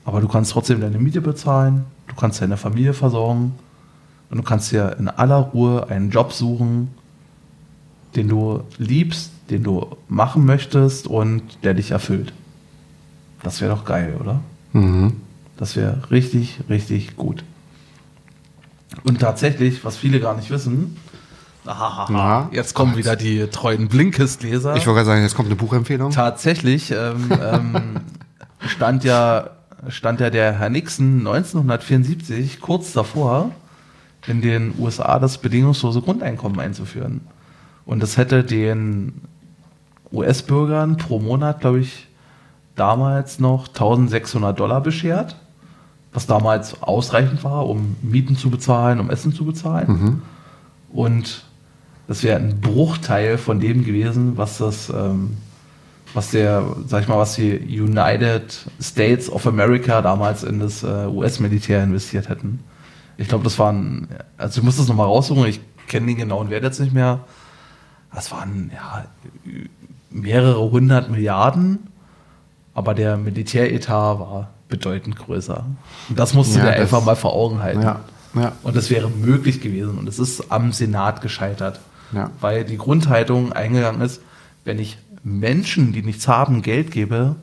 Aber 0.05 0.21
du 0.21 0.29
kannst 0.29 0.53
trotzdem 0.53 0.81
deine 0.81 0.99
Miete 0.99 1.21
bezahlen, 1.21 1.85
du 2.09 2.15
kannst 2.15 2.41
deine 2.41 2.57
Familie 2.57 2.95
versorgen 2.95 3.55
und 4.31 4.37
du 4.39 4.43
kannst 4.43 4.73
dir 4.73 4.97
in 4.99 5.09
aller 5.09 5.37
Ruhe 5.37 5.89
einen 5.89 6.11
Job 6.11 6.33
suchen, 6.33 6.89
den 8.17 8.29
du 8.29 8.63
liebst, 8.79 9.31
den 9.51 9.63
du 9.63 9.97
machen 10.09 10.45
möchtest 10.45 11.07
und 11.07 11.43
der 11.63 11.75
dich 11.75 11.91
erfüllt. 11.91 12.33
Das 13.43 13.61
wäre 13.61 13.75
doch 13.75 13.85
geil, 13.85 14.17
oder? 14.21 14.41
Mhm. 14.73 15.21
Das 15.57 15.77
wäre 15.77 16.11
richtig, 16.11 16.61
richtig 16.69 17.17
gut. 17.17 17.45
Und 19.05 19.21
tatsächlich, 19.21 19.85
was 19.85 19.97
viele 19.97 20.21
gar 20.21 20.37
nicht 20.37 20.51
wissen, 20.51 20.97
ahaha, 21.67 22.07
Na? 22.11 22.49
jetzt 22.53 22.75
kommen 22.75 22.97
wieder 22.97 23.17
die 23.17 23.47
treuen 23.49 23.89
Blinkist-Leser. 23.89 24.77
Ich 24.77 24.87
wollte 24.87 24.99
gerade 24.99 25.07
sagen, 25.07 25.23
jetzt 25.23 25.35
kommt 25.35 25.49
eine 25.49 25.57
Buchempfehlung. 25.57 26.11
Tatsächlich 26.11 26.91
ähm, 26.91 27.31
ähm, 27.41 28.01
stand, 28.67 29.05
ja, 29.05 29.51
stand 29.89 30.21
ja 30.21 30.31
der 30.31 30.59
Herr 30.59 30.71
Nixon 30.71 31.19
1974 31.19 32.61
kurz 32.61 32.93
davor, 32.93 33.51
in 34.27 34.41
den 34.41 34.75
USA 34.79 35.19
das 35.19 35.39
bedingungslose 35.39 36.01
Grundeinkommen 36.01 36.59
einzuführen. 36.61 37.21
Und 37.87 38.03
das 38.03 38.17
hätte 38.17 38.45
den 38.45 39.21
US-Bürgern 40.13 40.97
pro 40.97 41.19
Monat, 41.19 41.61
glaube 41.61 41.81
ich, 41.81 42.07
damals 42.77 43.39
noch 43.39 43.69
1600 43.69 44.59
Dollar 44.59 44.81
beschert, 44.81 45.37
was 46.13 46.27
damals 46.27 46.83
ausreichend 46.83 47.45
war, 47.45 47.69
um 47.69 47.97
Mieten 48.03 48.37
zu 48.37 48.51
bezahlen, 48.51 49.01
um 49.01 49.11
Essen 49.11 49.33
zu 49.33 49.45
bezahlen. 49.45 49.87
Und 50.93 51.45
das 52.07 52.23
wäre 52.23 52.39
ein 52.39 52.61
Bruchteil 52.61 53.39
von 53.39 53.61
dem 53.61 53.85
gewesen, 53.85 54.37
was 54.37 54.59
das, 54.59 54.91
ähm, 54.91 55.37
was 56.13 56.31
der, 56.31 56.65
sag 56.87 57.03
ich 57.03 57.09
mal, 57.09 57.19
was 57.19 57.35
die 57.35 57.81
United 57.81 58.67
States 58.81 59.31
of 59.31 59.47
America 59.47 60.03
damals 60.03 60.45
in 60.45 60.61
das 60.61 60.83
äh, 60.83 61.07
US-Militär 61.07 61.83
investiert 61.83 62.29
hätten. 62.29 62.61
Ich 63.17 63.29
glaube, 63.29 63.45
das 63.45 63.59
waren, 63.59 64.09
also 64.37 64.61
ich 64.61 64.65
muss 64.65 64.77
das 64.77 64.89
nochmal 64.89 65.07
raussuchen, 65.07 65.47
ich 65.47 65.61
kenne 65.87 66.07
den 66.07 66.17
genauen 66.17 66.51
Wert 66.51 66.65
jetzt 66.65 66.81
nicht 66.81 66.93
mehr. 66.93 67.21
Das 68.15 68.31
waren 68.31 68.71
ja 68.73 69.05
mehrere 70.11 70.71
hundert 70.71 71.11
Milliarden, 71.11 71.89
aber 72.75 72.95
der 72.95 73.17
Militäretat 73.17 74.19
war 74.21 74.51
bedeutend 74.69 75.17
größer. 75.17 75.65
Und 76.09 76.19
das 76.19 76.35
musst 76.35 76.55
du 76.55 76.59
Ja, 76.59 76.67
dir 76.67 76.71
das- 76.73 76.81
einfach 76.81 77.05
mal 77.05 77.17
vor 77.17 77.33
Augen 77.35 77.61
halten. 77.63 77.83
Ja, 77.83 78.01
ja. 78.35 78.53
Und 78.63 78.77
es 78.77 78.91
wäre 78.91 79.11
möglich 79.11 79.61
gewesen. 79.61 79.99
Und 79.99 80.09
es 80.09 80.19
ist 80.19 80.51
am 80.53 80.73
Senat 80.73 81.21
gescheitert. 81.21 81.81
Weil 82.41 82.65
die 82.65 82.77
Grundhaltung 82.79 83.53
eingegangen 83.53 84.01
ist, 84.01 84.21
wenn 84.65 84.79
ich 84.79 84.99
Menschen, 85.25 85.93
die 85.93 86.03
nichts 86.03 86.29
haben, 86.29 86.63
Geld 86.63 86.93
gebe, 86.93 87.35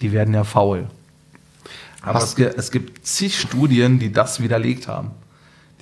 die 0.00 0.12
werden 0.12 0.32
ja 0.32 0.44
faul. 0.44 0.86
Aber 2.00 2.22
es, 2.22 2.34
es 2.38 2.70
gibt 2.70 3.06
zig 3.06 3.38
Studien, 3.38 3.98
die 3.98 4.12
das 4.12 4.40
widerlegt 4.40 4.88
haben. 4.88 5.10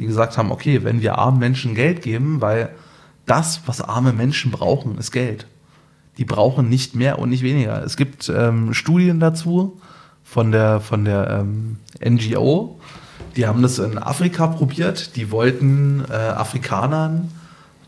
Die 0.01 0.07
gesagt 0.07 0.37
haben, 0.39 0.51
okay, 0.51 0.83
wenn 0.83 1.03
wir 1.03 1.19
armen 1.19 1.39
Menschen 1.39 1.77
Geld 1.77 2.03
geben, 2.03 2.41
weil 2.41 2.71
das, 3.27 3.63
was 3.67 3.81
arme 3.81 4.13
Menschen 4.13 4.51
brauchen, 4.51 4.99
ist 4.99 5.13
Geld. 5.13 5.47
Die 6.19 6.25
brauchen 6.25 6.69
nicht 6.69 6.95
mehr 6.95 7.19
und 7.19 7.31
nicht 7.31 7.43
weniger. 7.43 7.83
Es 7.83 7.97
gibt 7.97 8.29
ähm, 8.29 8.75
Studien 8.75 9.21
dazu 9.21 9.81
von 10.25 10.53
der, 10.53 10.81
von 10.81 11.05
der 11.05 11.41
ähm, 11.41 11.77
NGO, 12.05 12.79
die 13.37 13.47
haben 13.47 13.63
das 13.63 13.79
in 13.79 13.99
Afrika 13.99 14.47
probiert. 14.47 15.17
Die 15.17 15.31
wollten 15.31 16.05
äh, 16.11 16.15
Afrikanern 16.15 17.31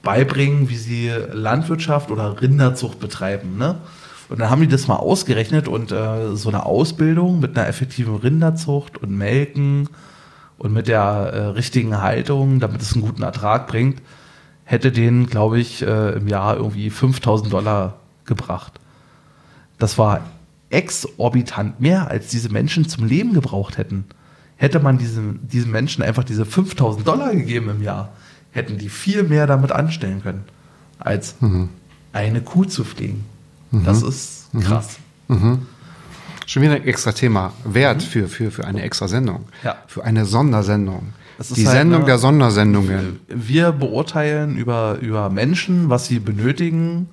beibringen, 0.02 0.68
wie 0.68 0.76
sie 0.76 1.10
Landwirtschaft 1.32 2.10
oder 2.10 2.40
Rinderzucht 2.40 2.98
betreiben. 2.98 3.56
Ne? 3.58 3.76
Und 4.28 4.40
dann 4.40 4.50
haben 4.50 4.60
die 4.60 4.68
das 4.68 4.88
mal 4.88 4.96
ausgerechnet 4.96 5.68
und 5.68 5.92
äh, 5.92 6.34
so 6.34 6.48
eine 6.48 6.64
Ausbildung 6.64 7.40
mit 7.40 7.56
einer 7.56 7.68
effektiven 7.68 8.16
Rinderzucht 8.16 8.98
und 8.98 9.10
Melken 9.10 9.88
und 10.58 10.72
mit 10.72 10.88
der 10.88 11.02
äh, 11.02 11.38
richtigen 11.48 12.00
Haltung, 12.00 12.60
damit 12.60 12.80
es 12.80 12.94
einen 12.94 13.02
guten 13.02 13.22
Ertrag 13.22 13.66
bringt, 13.66 14.00
hätte 14.64 14.92
denen, 14.92 15.26
glaube 15.26 15.60
ich, 15.60 15.82
äh, 15.82 16.12
im 16.12 16.28
Jahr 16.28 16.56
irgendwie 16.56 16.90
5000 16.90 17.52
Dollar 17.52 17.98
gebracht. 18.24 18.72
Das 19.78 19.98
war 19.98 20.20
exorbitant 20.70 21.80
mehr, 21.80 22.08
als 22.08 22.28
diese 22.28 22.48
Menschen 22.48 22.88
zum 22.88 23.06
Leben 23.06 23.34
gebraucht 23.34 23.78
hätten. 23.78 24.04
Hätte 24.56 24.80
man 24.80 24.98
diesem, 24.98 25.40
diesen 25.46 25.70
Menschen 25.70 26.02
einfach 26.02 26.24
diese 26.24 26.46
5000 26.46 27.06
Dollar 27.06 27.34
gegeben 27.34 27.70
im 27.70 27.82
Jahr, 27.82 28.12
hätten 28.52 28.78
die 28.78 28.88
viel 28.88 29.24
mehr 29.24 29.46
damit 29.46 29.72
anstellen 29.72 30.22
können, 30.22 30.44
als 30.98 31.34
eine 32.12 32.40
Kuh 32.40 32.64
zu 32.64 32.84
pflegen. 32.84 33.24
Das 33.72 34.02
ist 34.02 34.48
krass. 34.60 34.98
Schon 36.46 36.62
wieder 36.62 36.74
ein 36.74 36.84
extra 36.84 37.12
Thema. 37.12 37.52
Wert 37.64 38.02
für, 38.02 38.28
für, 38.28 38.50
für 38.50 38.64
eine 38.64 38.82
extra 38.82 39.08
Sendung. 39.08 39.40
Mhm. 39.40 39.64
Ja. 39.64 39.76
Für 39.86 40.04
eine 40.04 40.24
Sondersendung. 40.24 41.12
Das 41.38 41.50
ist 41.50 41.56
Die 41.56 41.66
halt, 41.66 41.76
Sendung 41.76 42.00
ne, 42.00 42.06
der 42.06 42.18
Sondersendungen. 42.18 43.20
Wir 43.28 43.72
beurteilen 43.72 44.56
über, 44.56 44.98
über 45.00 45.30
Menschen, 45.30 45.90
was 45.90 46.06
sie 46.06 46.18
benötigen, 46.18 47.08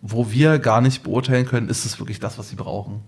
wo 0.00 0.30
wir 0.30 0.58
gar 0.58 0.80
nicht 0.80 1.02
beurteilen 1.02 1.46
können, 1.46 1.68
ist 1.68 1.84
es 1.84 1.98
wirklich 1.98 2.18
das, 2.18 2.38
was 2.38 2.48
sie 2.48 2.56
brauchen. 2.56 3.00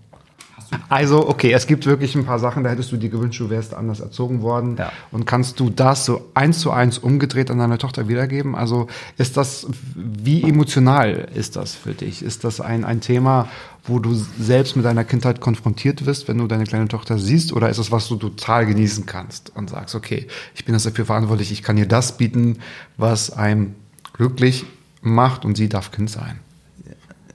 Also, 0.89 1.27
okay, 1.27 1.51
es 1.51 1.67
gibt 1.67 1.85
wirklich 1.85 2.15
ein 2.15 2.25
paar 2.25 2.39
Sachen, 2.39 2.63
da 2.63 2.69
hättest 2.69 2.91
du 2.91 2.97
dir 2.97 3.09
gewünscht, 3.09 3.39
du 3.39 3.49
wärst 3.49 3.73
anders 3.73 3.99
erzogen 3.99 4.41
worden. 4.41 4.77
Ja. 4.77 4.91
Und 5.11 5.25
kannst 5.25 5.59
du 5.59 5.69
das 5.69 6.05
so 6.05 6.29
eins 6.33 6.59
zu 6.59 6.71
eins 6.71 6.97
umgedreht 6.97 7.51
an 7.51 7.59
deine 7.59 7.77
Tochter 7.77 8.07
wiedergeben? 8.07 8.55
Also, 8.55 8.87
ist 9.17 9.37
das, 9.37 9.67
wie 9.95 10.43
emotional 10.43 11.27
ist 11.33 11.55
das 11.55 11.75
für 11.75 11.93
dich? 11.93 12.23
Ist 12.23 12.43
das 12.43 12.61
ein, 12.61 12.83
ein 12.83 13.01
Thema, 13.01 13.47
wo 13.87 13.99
du 13.99 14.13
selbst 14.13 14.75
mit 14.75 14.85
deiner 14.85 15.03
Kindheit 15.03 15.41
konfrontiert 15.41 16.05
wirst, 16.05 16.27
wenn 16.27 16.37
du 16.37 16.47
deine 16.47 16.65
kleine 16.65 16.87
Tochter 16.87 17.17
siehst? 17.17 17.53
Oder 17.53 17.69
ist 17.69 17.77
es 17.77 17.91
was, 17.91 18.07
du 18.07 18.15
total 18.15 18.65
genießen 18.65 19.05
kannst 19.05 19.55
und 19.55 19.69
sagst, 19.69 19.95
okay, 19.95 20.27
ich 20.55 20.65
bin 20.65 20.73
jetzt 20.73 20.85
dafür 20.85 21.05
verantwortlich, 21.05 21.51
ich 21.51 21.63
kann 21.63 21.77
ihr 21.77 21.87
das 21.87 22.17
bieten, 22.17 22.59
was 22.97 23.31
einem 23.31 23.75
glücklich 24.13 24.65
macht 25.01 25.45
und 25.45 25.55
sie 25.55 25.69
darf 25.69 25.91
Kind 25.91 26.09
sein? 26.09 26.39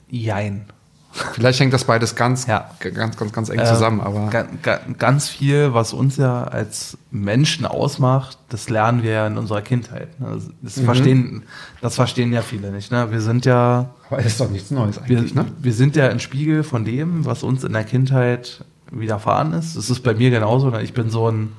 Jein. 0.08 0.64
Vielleicht 1.12 1.58
hängt 1.58 1.72
das 1.72 1.84
beides 1.84 2.14
ganz, 2.14 2.46
Ja. 2.46 2.70
ganz, 2.78 3.16
ganz, 3.16 3.32
ganz 3.32 3.48
eng 3.48 3.64
zusammen, 3.64 4.00
aber. 4.00 4.28
Ga, 4.30 4.46
ga, 4.62 4.80
ganz 4.98 5.28
viel, 5.28 5.74
was 5.74 5.92
uns 5.92 6.16
ja 6.16 6.44
als 6.44 6.96
Menschen 7.10 7.66
ausmacht, 7.66 8.38
das 8.48 8.68
lernen 8.68 9.02
wir 9.02 9.10
ja 9.10 9.26
in 9.26 9.36
unserer 9.36 9.60
Kindheit. 9.60 10.20
ne? 10.20 10.28
Das, 10.34 10.44
das, 10.62 10.76
Mhm. 10.76 10.84
verstehen, 10.84 11.42
das 11.80 11.94
verstehen 11.96 12.32
ja 12.32 12.42
viele 12.42 12.70
nicht. 12.70 12.92
Ne? 12.92 13.10
Wir 13.10 13.20
sind 13.20 13.44
ja, 13.44 13.90
Aber 14.08 14.20
ist 14.20 14.38
doch 14.38 14.50
nichts 14.50 14.70
Neues 14.70 15.00
wir, 15.04 15.18
eigentlich, 15.18 15.34
ne? 15.34 15.46
wir 15.58 15.72
sind 15.72 15.96
ja 15.96 16.08
ein 16.08 16.20
Spiegel 16.20 16.62
von 16.62 16.84
dem, 16.84 17.24
was 17.24 17.42
uns 17.42 17.64
in 17.64 17.72
der 17.72 17.84
Kindheit 17.84 18.64
widerfahren 18.92 19.52
ist. 19.52 19.76
Das 19.76 19.90
ist 19.90 20.00
bei 20.04 20.14
mir 20.14 20.30
genauso. 20.30 20.70
Ne? 20.70 20.82
Ich 20.82 20.94
bin 20.94 21.10
so 21.10 21.28
ein, 21.28 21.52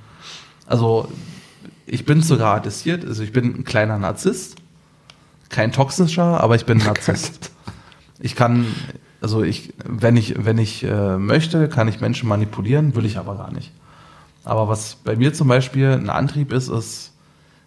also 0.66 1.10
ich 1.86 2.06
bin 2.06 2.22
sogar 2.22 2.56
attestiert, 2.56 3.04
also 3.06 3.22
ich 3.22 3.34
bin 3.34 3.46
ein 3.60 3.64
kleiner 3.66 3.98
Narzisst. 3.98 4.56
Kein 5.50 5.74
toxischer, 5.74 6.40
aber 6.42 6.56
ich 6.56 6.66
bin 6.66 6.80
ein 6.80 6.86
Narzisst. 6.88 7.52
Ich 8.20 8.36
kann, 8.38 8.68
also 9.22 9.44
ich, 9.44 9.74
wenn 9.86 10.18
ich, 10.18 10.44
wenn 10.44 10.58
ich 10.58 10.84
äh, 10.84 11.18
möchte, 11.18 11.70
kann 11.70 11.88
ich 11.88 12.02
Menschen 12.02 12.28
manipulieren, 12.28 12.96
will 12.96 13.06
ich 13.06 13.18
aber 13.18 13.36
gar 13.36 13.52
nicht. 13.52 13.72
Aber 14.44 14.68
was 14.68 14.96
bei 14.96 15.16
mir 15.16 15.34
zum 15.34 15.48
Beispiel 15.48 15.90
ein 15.90 16.10
Antrieb 16.10 16.52
ist, 16.52 16.70
ist, 16.70 17.14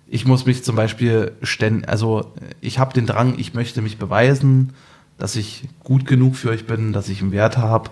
ich 0.08 0.26
muss 0.26 0.46
mich 0.46 0.64
zum 0.64 0.76
Beispiel 0.76 1.32
ständig, 1.42 1.88
also 1.88 2.32
ich 2.60 2.78
habe 2.80 2.92
den 2.92 3.06
Drang, 3.06 3.38
ich 3.38 3.54
möchte 3.54 3.82
mich 3.82 3.98
beweisen, 3.98 4.74
dass 5.16 5.36
ich 5.36 5.68
gut 5.84 6.06
genug 6.06 6.34
für 6.34 6.50
euch 6.50 6.66
bin, 6.66 6.92
dass 6.92 7.08
ich 7.08 7.22
einen 7.22 7.30
Wert 7.30 7.56
habe. 7.56 7.90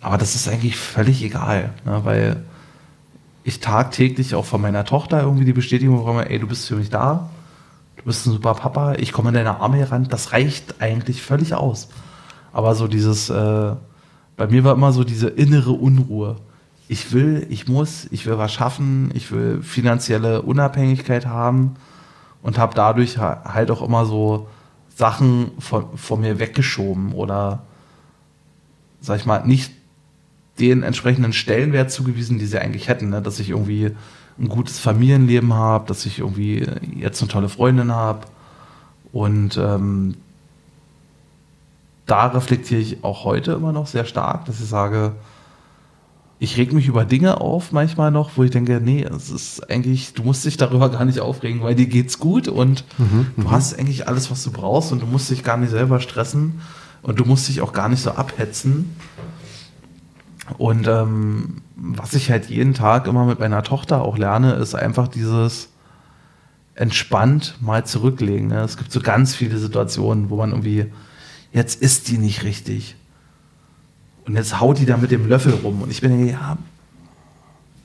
Aber 0.00 0.16
das 0.16 0.34
ist 0.34 0.48
eigentlich 0.48 0.76
völlig 0.76 1.22
egal, 1.22 1.74
ne, 1.84 2.00
weil 2.04 2.42
ich 3.44 3.60
tagtäglich 3.60 4.34
auch 4.34 4.46
von 4.46 4.62
meiner 4.62 4.84
Tochter 4.84 5.22
irgendwie 5.22 5.44
die 5.44 5.52
Bestätigung 5.52 5.98
bekomme, 5.98 6.30
ey, 6.30 6.38
du 6.38 6.46
bist 6.46 6.66
für 6.66 6.76
mich 6.76 6.90
da, 6.90 7.28
du 7.96 8.04
bist 8.04 8.26
ein 8.26 8.32
super 8.32 8.54
Papa, 8.54 8.94
ich 8.94 9.12
komme 9.12 9.28
in 9.28 9.34
deine 9.34 9.60
Arme 9.60 9.76
heran, 9.76 10.08
das 10.08 10.32
reicht 10.32 10.80
eigentlich 10.80 11.22
völlig 11.22 11.54
aus. 11.54 11.88
Aber 12.52 12.74
so 12.74 12.86
dieses, 12.88 13.30
äh, 13.30 13.72
bei 14.36 14.46
mir 14.46 14.64
war 14.64 14.74
immer 14.74 14.92
so 14.92 15.04
diese 15.04 15.28
innere 15.28 15.72
Unruhe. 15.72 16.36
Ich 16.88 17.12
will, 17.12 17.46
ich 17.48 17.68
muss, 17.68 18.06
ich 18.10 18.26
will 18.26 18.38
was 18.38 18.52
schaffen, 18.52 19.10
ich 19.14 19.32
will 19.32 19.62
finanzielle 19.62 20.42
Unabhängigkeit 20.42 21.26
haben 21.26 21.74
und 22.42 22.58
habe 22.58 22.74
dadurch 22.74 23.18
ha- 23.18 23.42
halt 23.44 23.70
auch 23.70 23.82
immer 23.82 24.04
so 24.04 24.48
Sachen 24.94 25.52
von, 25.58 25.96
von 25.96 26.20
mir 26.20 26.38
weggeschoben 26.38 27.12
oder, 27.12 27.62
sag 29.00 29.18
ich 29.20 29.26
mal, 29.26 29.46
nicht 29.46 29.72
den 30.60 30.82
entsprechenden 30.82 31.32
Stellenwert 31.32 31.90
zugewiesen, 31.90 32.38
die 32.38 32.46
sie 32.46 32.58
eigentlich 32.58 32.88
hätten, 32.88 33.08
ne? 33.08 33.22
dass 33.22 33.40
ich 33.40 33.50
irgendwie 33.50 33.92
ein 34.38 34.48
gutes 34.48 34.78
Familienleben 34.78 35.54
habe, 35.54 35.86
dass 35.88 36.04
ich 36.04 36.18
irgendwie 36.18 36.66
jetzt 36.96 37.22
eine 37.22 37.30
tolle 37.30 37.48
Freundin 37.48 37.92
habe 37.92 38.26
und 39.12 39.56
ähm, 39.56 40.16
da 42.06 42.26
reflektiere 42.26 42.80
ich 42.80 43.04
auch 43.04 43.24
heute 43.24 43.52
immer 43.52 43.72
noch 43.72 43.86
sehr 43.86 44.04
stark, 44.04 44.44
dass 44.46 44.60
ich 44.60 44.68
sage, 44.68 45.12
ich 46.38 46.56
reg 46.56 46.72
mich 46.72 46.88
über 46.88 47.04
Dinge 47.04 47.40
auf 47.40 47.70
manchmal 47.70 48.10
noch, 48.10 48.30
wo 48.36 48.42
ich 48.42 48.50
denke, 48.50 48.80
nee, 48.82 49.04
es 49.04 49.30
ist 49.30 49.70
eigentlich, 49.70 50.12
du 50.14 50.24
musst 50.24 50.44
dich 50.44 50.56
darüber 50.56 50.88
gar 50.88 51.04
nicht 51.04 51.20
aufregen, 51.20 51.62
weil 51.62 51.76
dir 51.76 51.86
geht's 51.86 52.18
gut 52.18 52.48
und 52.48 52.84
du 53.36 53.50
hast 53.50 53.78
eigentlich 53.78 54.08
alles, 54.08 54.30
was 54.30 54.42
du 54.42 54.50
brauchst 54.50 54.90
und 54.90 55.00
du 55.02 55.06
musst 55.06 55.30
dich 55.30 55.44
gar 55.44 55.56
nicht 55.56 55.70
selber 55.70 56.00
stressen 56.00 56.60
und 57.02 57.20
du 57.20 57.24
musst 57.24 57.48
dich 57.48 57.60
auch 57.60 57.72
gar 57.72 57.88
nicht 57.88 58.02
so 58.02 58.10
abhetzen. 58.10 58.96
Und 60.58 60.88
ähm, 60.88 61.62
was 61.76 62.14
ich 62.14 62.30
halt 62.30 62.50
jeden 62.50 62.74
Tag 62.74 63.06
immer 63.06 63.24
mit 63.24 63.38
meiner 63.38 63.62
Tochter 63.62 64.02
auch 64.02 64.18
lerne, 64.18 64.54
ist 64.54 64.74
einfach 64.74 65.06
dieses, 65.06 65.68
entspannt 66.74 67.56
mal 67.60 67.84
zurücklegen. 67.84 68.48
Ne? 68.48 68.60
Es 68.60 68.76
gibt 68.76 68.92
so 68.92 69.00
ganz 69.00 69.34
viele 69.34 69.58
Situationen, 69.58 70.30
wo 70.30 70.36
man 70.36 70.50
irgendwie, 70.50 70.86
jetzt 71.52 71.80
ist 71.80 72.08
die 72.08 72.18
nicht 72.18 72.44
richtig. 72.44 72.96
Und 74.24 74.36
jetzt 74.36 74.60
haut 74.60 74.78
die 74.78 74.86
da 74.86 74.96
mit 74.96 75.10
dem 75.10 75.28
Löffel 75.28 75.54
rum. 75.54 75.82
Und 75.82 75.90
ich 75.90 76.00
bin 76.00 76.26
ja, 76.28 76.56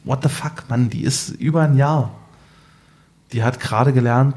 what 0.03 0.24
the 0.24 0.29
fuck, 0.29 0.63
Mann, 0.69 0.89
die 0.89 1.01
ist 1.03 1.29
über 1.29 1.63
ein 1.63 1.75
Jahr. 1.75 2.12
Die 3.33 3.43
hat 3.43 3.59
gerade 3.59 3.91
gelernt, 3.91 4.36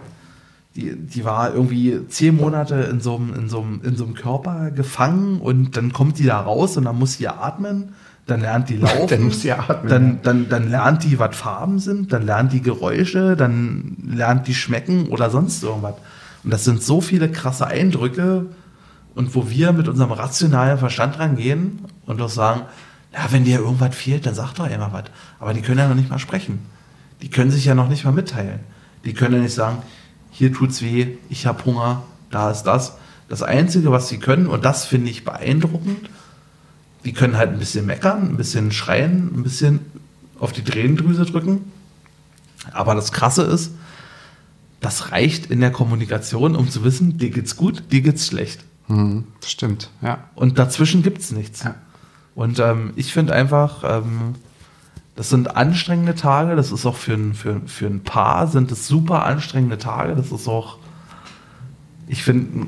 die, 0.76 0.94
die 0.94 1.24
war 1.24 1.52
irgendwie 1.52 2.06
zehn 2.08 2.36
Monate 2.36 2.74
in 2.74 3.00
so, 3.00 3.16
einem, 3.16 3.34
in, 3.34 3.48
so 3.48 3.60
einem, 3.60 3.80
in 3.82 3.96
so 3.96 4.04
einem 4.04 4.14
Körper 4.14 4.70
gefangen 4.70 5.40
und 5.40 5.76
dann 5.76 5.92
kommt 5.92 6.18
die 6.18 6.26
da 6.26 6.40
raus 6.40 6.76
und 6.76 6.84
dann 6.84 6.98
muss 6.98 7.14
sie 7.14 7.28
atmen, 7.28 7.94
dann 8.26 8.40
lernt 8.40 8.68
die 8.68 8.76
laufen. 8.78 9.08
Dann 9.08 9.22
muss 9.24 9.42
sie 9.42 9.52
atmen, 9.52 9.88
Dann, 9.88 10.22
dann, 10.22 10.48
dann 10.48 10.70
lernt 10.70 11.04
die, 11.04 11.18
was 11.18 11.36
Farben 11.36 11.80
sind, 11.80 12.12
dann 12.12 12.24
lernt 12.24 12.52
die 12.52 12.62
Geräusche, 12.62 13.36
dann 13.36 13.96
lernt 14.06 14.46
die 14.46 14.54
schmecken 14.54 15.08
oder 15.08 15.30
sonst 15.30 15.62
irgendwas. 15.62 15.94
Und 16.44 16.52
das 16.52 16.64
sind 16.64 16.82
so 16.82 17.00
viele 17.00 17.30
krasse 17.30 17.66
Eindrücke 17.66 18.46
und 19.14 19.34
wo 19.34 19.50
wir 19.50 19.72
mit 19.72 19.88
unserem 19.88 20.12
rationalen 20.12 20.78
Verstand 20.78 21.18
rangehen 21.18 21.80
und 22.06 22.20
doch 22.20 22.28
sagen, 22.28 22.62
ja, 23.12 23.26
wenn 23.30 23.44
dir 23.44 23.58
irgendwas 23.58 23.94
fehlt, 23.94 24.26
dann 24.26 24.34
sag 24.34 24.54
doch 24.54 24.68
immer 24.68 24.92
was. 24.92 25.04
Aber 25.38 25.52
die 25.52 25.62
können 25.62 25.78
ja 25.78 25.88
noch 25.88 25.96
nicht 25.96 26.10
mal 26.10 26.18
sprechen. 26.18 26.60
Die 27.22 27.28
können 27.28 27.50
sich 27.50 27.64
ja 27.64 27.74
noch 27.74 27.88
nicht 27.88 28.04
mal 28.04 28.12
mitteilen. 28.12 28.60
Die 29.04 29.14
können 29.14 29.34
ja 29.34 29.40
nicht 29.40 29.54
sagen, 29.54 29.78
hier 30.30 30.52
tut's 30.52 30.82
weh, 30.82 31.18
ich 31.28 31.46
habe 31.46 31.64
Hunger, 31.64 32.02
da 32.30 32.50
ist 32.50 32.62
das. 32.62 32.96
Das 33.28 33.42
Einzige, 33.42 33.90
was 33.90 34.08
sie 34.08 34.18
können, 34.18 34.46
und 34.46 34.64
das 34.64 34.84
finde 34.84 35.10
ich 35.10 35.24
beeindruckend, 35.24 36.08
die 37.04 37.12
können 37.12 37.36
halt 37.36 37.50
ein 37.50 37.58
bisschen 37.58 37.86
meckern, 37.86 38.30
ein 38.30 38.36
bisschen 38.36 38.72
schreien, 38.72 39.32
ein 39.34 39.42
bisschen 39.42 39.80
auf 40.38 40.52
die 40.52 40.64
Tränendrüse 40.64 41.24
drücken. 41.24 41.72
Aber 42.72 42.94
das 42.94 43.12
Krasse 43.12 43.42
ist, 43.42 43.72
das 44.80 45.12
reicht 45.12 45.50
in 45.50 45.60
der 45.60 45.70
Kommunikation, 45.70 46.56
um 46.56 46.70
zu 46.70 46.84
wissen, 46.84 47.18
dir 47.18 47.30
geht's 47.30 47.56
gut, 47.56 47.84
dir 47.92 48.00
geht's 48.00 48.26
schlecht. 48.26 48.64
Mhm, 48.90 49.24
das 49.40 49.50
stimmt, 49.50 49.88
ja. 50.02 50.18
Und 50.34 50.58
dazwischen 50.58 51.02
gibt's 51.02 51.30
nichts. 51.30 51.62
Ja. 51.62 51.76
Und 52.34 52.58
ähm, 52.58 52.92
ich 52.96 53.12
finde 53.12 53.32
einfach, 53.32 53.84
ähm, 53.84 54.34
das 55.14 55.30
sind 55.30 55.56
anstrengende 55.56 56.16
Tage, 56.16 56.56
das 56.56 56.72
ist 56.72 56.84
auch 56.86 56.96
für 56.96 57.14
ein, 57.14 57.34
für, 57.34 57.60
für 57.66 57.86
ein 57.86 58.02
Paar, 58.02 58.48
sind 58.48 58.72
es 58.72 58.88
super 58.88 59.24
anstrengende 59.24 59.78
Tage, 59.78 60.16
das 60.16 60.32
ist 60.32 60.48
auch, 60.48 60.78
ich 62.08 62.24
finde, 62.24 62.66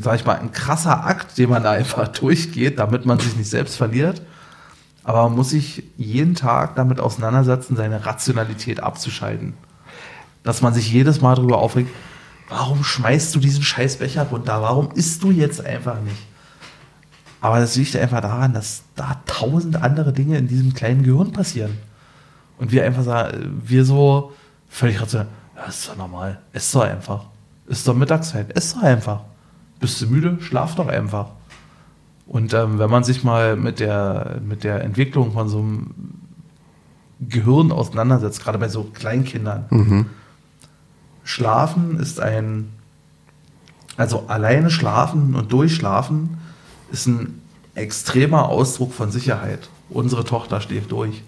sag 0.00 0.16
ich 0.16 0.24
mal, 0.24 0.38
ein 0.38 0.52
krasser 0.52 1.04
Akt, 1.04 1.36
den 1.36 1.50
man 1.50 1.64
da 1.64 1.72
einfach 1.72 2.06
durchgeht, 2.20 2.78
damit 2.78 3.06
man 3.06 3.18
sich 3.18 3.36
nicht 3.36 3.50
selbst 3.50 3.76
verliert. 3.76 4.22
Aber 5.02 5.24
man 5.24 5.34
muss 5.34 5.50
sich 5.50 5.82
jeden 5.96 6.36
Tag 6.36 6.76
damit 6.76 7.00
auseinandersetzen, 7.00 7.74
seine 7.74 8.06
Rationalität 8.06 8.80
abzuschalten. 8.80 9.54
Dass 10.44 10.62
man 10.62 10.74
sich 10.74 10.92
jedes 10.92 11.20
Mal 11.20 11.34
darüber 11.34 11.58
aufregt, 11.58 11.90
warum 12.50 12.84
schmeißt 12.84 13.34
du 13.34 13.40
diesen 13.40 13.62
scheiß 13.62 13.96
Becher 13.96 14.24
runter? 14.24 14.60
Warum 14.60 14.90
isst 14.92 15.22
du 15.22 15.30
jetzt 15.30 15.64
einfach 15.64 16.00
nicht? 16.02 16.26
Aber 17.40 17.58
das 17.58 17.76
liegt 17.76 17.96
einfach 17.96 18.20
daran, 18.20 18.52
dass 18.52 18.82
da 18.96 19.22
tausend 19.24 19.76
andere 19.76 20.12
Dinge 20.12 20.36
in 20.36 20.46
diesem 20.46 20.74
kleinen 20.74 21.02
Gehirn 21.02 21.32
passieren. 21.32 21.78
Und 22.58 22.72
wir 22.72 22.84
einfach 22.84 23.04
sagen, 23.04 23.62
wir 23.64 23.86
so 23.86 24.32
völlig 24.68 25.00
rational, 25.00 25.28
ja, 25.56 25.64
ist 25.64 25.88
doch 25.88 25.96
normal, 25.96 26.38
ess 26.52 26.72
doch 26.72 26.82
einfach. 26.82 27.24
Ist 27.66 27.88
doch 27.88 27.94
Mittagszeit, 27.94 28.54
ess 28.54 28.74
doch 28.74 28.82
einfach. 28.82 29.20
Bist 29.78 30.02
du 30.02 30.06
müde? 30.08 30.36
Schlaf 30.42 30.74
doch 30.74 30.88
einfach. 30.88 31.30
Und 32.26 32.52
ähm, 32.52 32.78
wenn 32.78 32.90
man 32.90 33.02
sich 33.04 33.24
mal 33.24 33.56
mit 33.56 33.80
der, 33.80 34.38
mit 34.46 34.62
der 34.62 34.84
Entwicklung 34.84 35.32
von 35.32 35.48
so 35.48 35.60
einem 35.60 35.94
Gehirn 37.20 37.72
auseinandersetzt, 37.72 38.42
gerade 38.42 38.58
bei 38.58 38.68
so 38.68 38.84
Kleinkindern, 38.84 39.64
Schlafen 41.24 41.98
ist 42.00 42.20
ein, 42.20 42.70
also 43.96 44.24
alleine 44.28 44.70
schlafen 44.70 45.34
und 45.34 45.52
durchschlafen 45.52 46.38
ist 46.92 47.06
ein 47.06 47.40
extremer 47.74 48.48
Ausdruck 48.48 48.92
von 48.92 49.10
Sicherheit. 49.10 49.68
Unsere 49.90 50.24
Tochter 50.24 50.60
schläft 50.60 50.92
durch. 50.92 51.22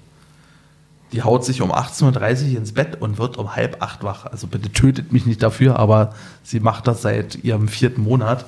Die 1.12 1.22
haut 1.22 1.44
sich 1.44 1.61
um 1.61 1.70
18.30 1.72 2.52
Uhr 2.52 2.59
ins 2.59 2.72
Bett 2.72 3.00
und 3.00 3.18
wird 3.18 3.37
um 3.37 3.55
halb 3.55 3.83
acht 3.83 4.02
wach. 4.02 4.24
Also 4.26 4.46
bitte 4.46 4.72
tötet 4.72 5.12
mich 5.12 5.26
nicht 5.26 5.42
dafür, 5.42 5.78
aber 5.78 6.14
sie 6.42 6.59
macht 6.59 6.87
das 6.87 7.02
seit 7.02 7.37
ihrem 7.44 7.68
vierten 7.68 8.02
Monat. 8.02 8.46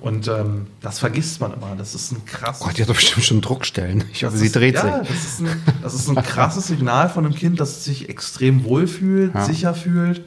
Und 0.00 0.28
ähm, 0.28 0.66
das 0.82 0.98
vergisst 0.98 1.40
man 1.40 1.52
immer. 1.54 1.74
Das 1.76 1.94
ist 1.94 2.12
ein 2.12 2.24
krass. 2.26 2.60
Gott, 2.60 2.76
die 2.76 2.82
hat 2.82 2.90
doch 2.90 2.94
bestimmt 2.94 3.24
schon 3.24 3.40
Druckstellen. 3.40 4.04
Ich 4.12 4.24
hoffe, 4.24 4.36
sie 4.36 4.46
ist- 4.46 4.54
dreht 4.56 4.74
ja, 4.74 4.82
sich. 5.00 5.08
Das 5.08 5.24
ist, 5.24 5.40
ein, 5.40 5.62
das 5.82 5.94
ist 5.94 6.08
ein 6.10 6.14
krasses 6.22 6.66
Signal 6.68 7.08
von 7.08 7.24
einem 7.24 7.34
Kind, 7.34 7.58
dass 7.58 7.70
es 7.78 7.84
sich 7.84 8.08
extrem 8.08 8.64
wohl 8.64 8.86
fühlt, 8.86 9.34
Ja. 9.34 9.44
sicher 9.44 9.74
fühlt. 9.74 10.22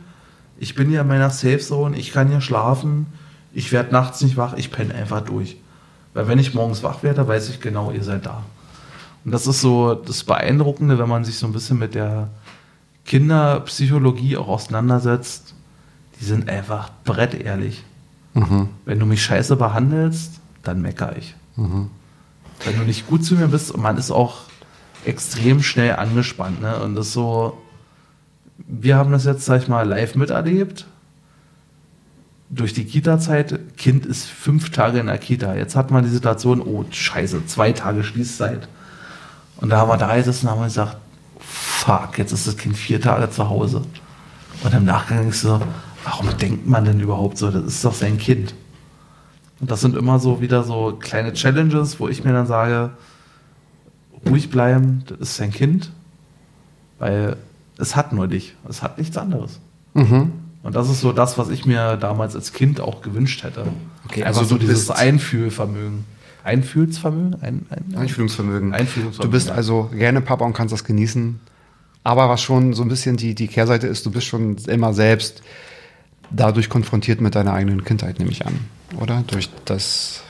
Ich 0.59 0.75
bin 0.75 0.91
ja 0.91 1.01
in 1.01 1.07
meiner 1.07 1.29
Safe 1.29 1.59
Zone, 1.59 1.97
ich 1.97 2.11
kann 2.11 2.29
hier 2.29 2.41
schlafen, 2.41 3.07
ich 3.53 3.71
werde 3.71 3.91
nachts 3.91 4.21
nicht 4.21 4.37
wach, 4.37 4.53
ich 4.55 4.71
penne 4.71 4.93
einfach 4.95 5.21
durch. 5.21 5.57
Weil 6.13 6.27
wenn 6.27 6.39
ich 6.39 6.53
morgens 6.53 6.83
wach 6.83 7.03
werde, 7.03 7.27
weiß 7.27 7.49
ich 7.49 7.59
genau, 7.59 7.91
ihr 7.91 8.03
seid 8.03 8.25
da. 8.25 8.43
Und 9.23 9.31
das 9.31 9.45
ist 9.45 9.61
so 9.61 9.93
das 9.93 10.23
Beeindruckende, 10.23 10.97
wenn 10.97 11.09
man 11.09 11.23
sich 11.25 11.37
so 11.37 11.45
ein 11.47 11.53
bisschen 11.53 11.77
mit 11.77 11.95
der 11.95 12.29
Kinderpsychologie 13.05 14.37
auch 14.37 14.47
auseinandersetzt. 14.47 15.53
Die 16.19 16.25
sind 16.25 16.49
einfach 16.49 16.89
brettehrlich. 17.03 17.83
Wenn 18.85 18.99
du 18.99 19.05
mich 19.05 19.23
scheiße 19.23 19.55
behandelst, 19.55 20.39
dann 20.63 20.81
meckere 20.81 21.17
ich. 21.17 21.35
Wenn 22.65 22.77
du 22.77 22.83
nicht 22.85 23.07
gut 23.07 23.23
zu 23.25 23.35
mir 23.35 23.47
bist 23.47 23.71
und 23.71 23.81
man 23.81 23.97
ist 23.97 24.11
auch 24.11 24.41
extrem 25.05 25.61
schnell 25.61 25.95
angespannt. 25.95 26.61
Ne? 26.61 26.77
Und 26.77 26.95
das 26.95 27.07
ist 27.07 27.13
so, 27.13 27.57
wir 28.67 28.97
haben 28.97 29.11
das 29.11 29.25
jetzt, 29.25 29.45
sag 29.45 29.61
ich 29.61 29.67
mal, 29.67 29.87
live 29.87 30.15
miterlebt. 30.15 30.85
Durch 32.49 32.73
die 32.73 32.85
Kita-Zeit, 32.85 33.77
Kind 33.77 34.05
ist 34.05 34.25
fünf 34.25 34.69
Tage 34.71 34.99
in 34.99 35.07
der 35.07 35.17
Kita. 35.17 35.55
Jetzt 35.55 35.75
hat 35.75 35.89
man 35.89 36.03
die 36.03 36.09
Situation, 36.09 36.61
oh 36.61 36.85
scheiße, 36.89 37.45
zwei 37.45 37.71
Tage 37.71 38.03
Schließzeit. 38.03 38.67
Und 39.57 39.69
da 39.69 39.77
haben 39.77 39.89
wir 39.89 39.97
da 39.97 40.15
gesessen 40.15 40.47
und 40.47 40.53
haben 40.53 40.63
gesagt, 40.63 40.97
fuck, 41.39 42.17
jetzt 42.17 42.31
ist 42.31 42.47
das 42.47 42.57
Kind 42.57 42.77
vier 42.77 43.01
Tage 43.01 43.29
zu 43.29 43.49
Hause. 43.49 43.81
Und 44.63 44.73
im 44.73 44.85
Nachgang 44.85 45.29
ist 45.29 45.41
so, 45.41 45.61
warum 46.03 46.37
denkt 46.37 46.67
man 46.67 46.85
denn 46.85 46.99
überhaupt 46.99 47.37
so? 47.37 47.49
Das 47.49 47.63
ist 47.63 47.83
doch 47.83 47.93
sein 47.93 48.17
Kind. 48.17 48.53
Und 49.59 49.71
das 49.71 49.81
sind 49.81 49.95
immer 49.95 50.19
so 50.19 50.41
wieder 50.41 50.63
so 50.63 50.97
kleine 50.99 51.33
Challenges, 51.33 51.99
wo 51.99 52.07
ich 52.07 52.23
mir 52.23 52.33
dann 52.33 52.47
sage, 52.47 52.91
ruhig 54.25 54.49
bleiben, 54.49 55.03
das 55.07 55.19
ist 55.19 55.37
sein 55.37 55.51
Kind, 55.51 55.91
weil 56.99 57.37
es 57.77 57.95
hat 57.95 58.13
nur 58.13 58.27
dich, 58.27 58.55
es 58.67 58.81
hat 58.81 58.97
nichts 58.97 59.17
anderes. 59.17 59.59
Mhm. 59.93 60.31
Und 60.63 60.75
das 60.75 60.89
ist 60.89 61.01
so 61.01 61.13
das, 61.13 61.37
was 61.37 61.49
ich 61.49 61.65
mir 61.65 61.95
damals 61.97 62.35
als 62.35 62.51
Kind 62.51 62.81
auch 62.81 63.01
gewünscht 63.01 63.43
hätte. 63.43 63.65
Okay, 64.05 64.23
also 64.23 64.43
so 64.43 64.57
dieses 64.57 64.89
Einfühlvermögen. 64.91 66.05
Einfühlsvermögen? 66.43 67.41
Ein, 67.41 67.65
ein, 67.69 67.95
Einfühlungsvermögen. 67.97 68.73
Einfühlungsvermögen, 68.73 69.21
Du 69.21 69.29
bist 69.29 69.49
ja. 69.49 69.53
also 69.53 69.89
gerne 69.93 70.21
Papa 70.21 70.45
und 70.45 70.53
kannst 70.53 70.73
das 70.73 70.83
genießen. 70.83 71.39
Aber 72.03 72.29
was 72.29 72.41
schon 72.41 72.73
so 72.73 72.83
ein 72.83 72.89
bisschen 72.89 73.17
die, 73.17 73.35
die 73.35 73.47
Kehrseite 73.47 73.87
ist, 73.87 74.05
du 74.05 74.11
bist 74.11 74.27
schon 74.27 74.55
immer 74.67 74.93
selbst 74.93 75.43
dadurch 76.31 76.69
konfrontiert 76.69 77.21
mit 77.21 77.35
deiner 77.35 77.53
eigenen 77.53 77.83
Kindheit, 77.83 78.19
nehme 78.19 78.31
ich 78.31 78.45
an. 78.45 78.59
Oder? 78.99 79.23
Durch 79.27 79.49
das, 79.65 80.21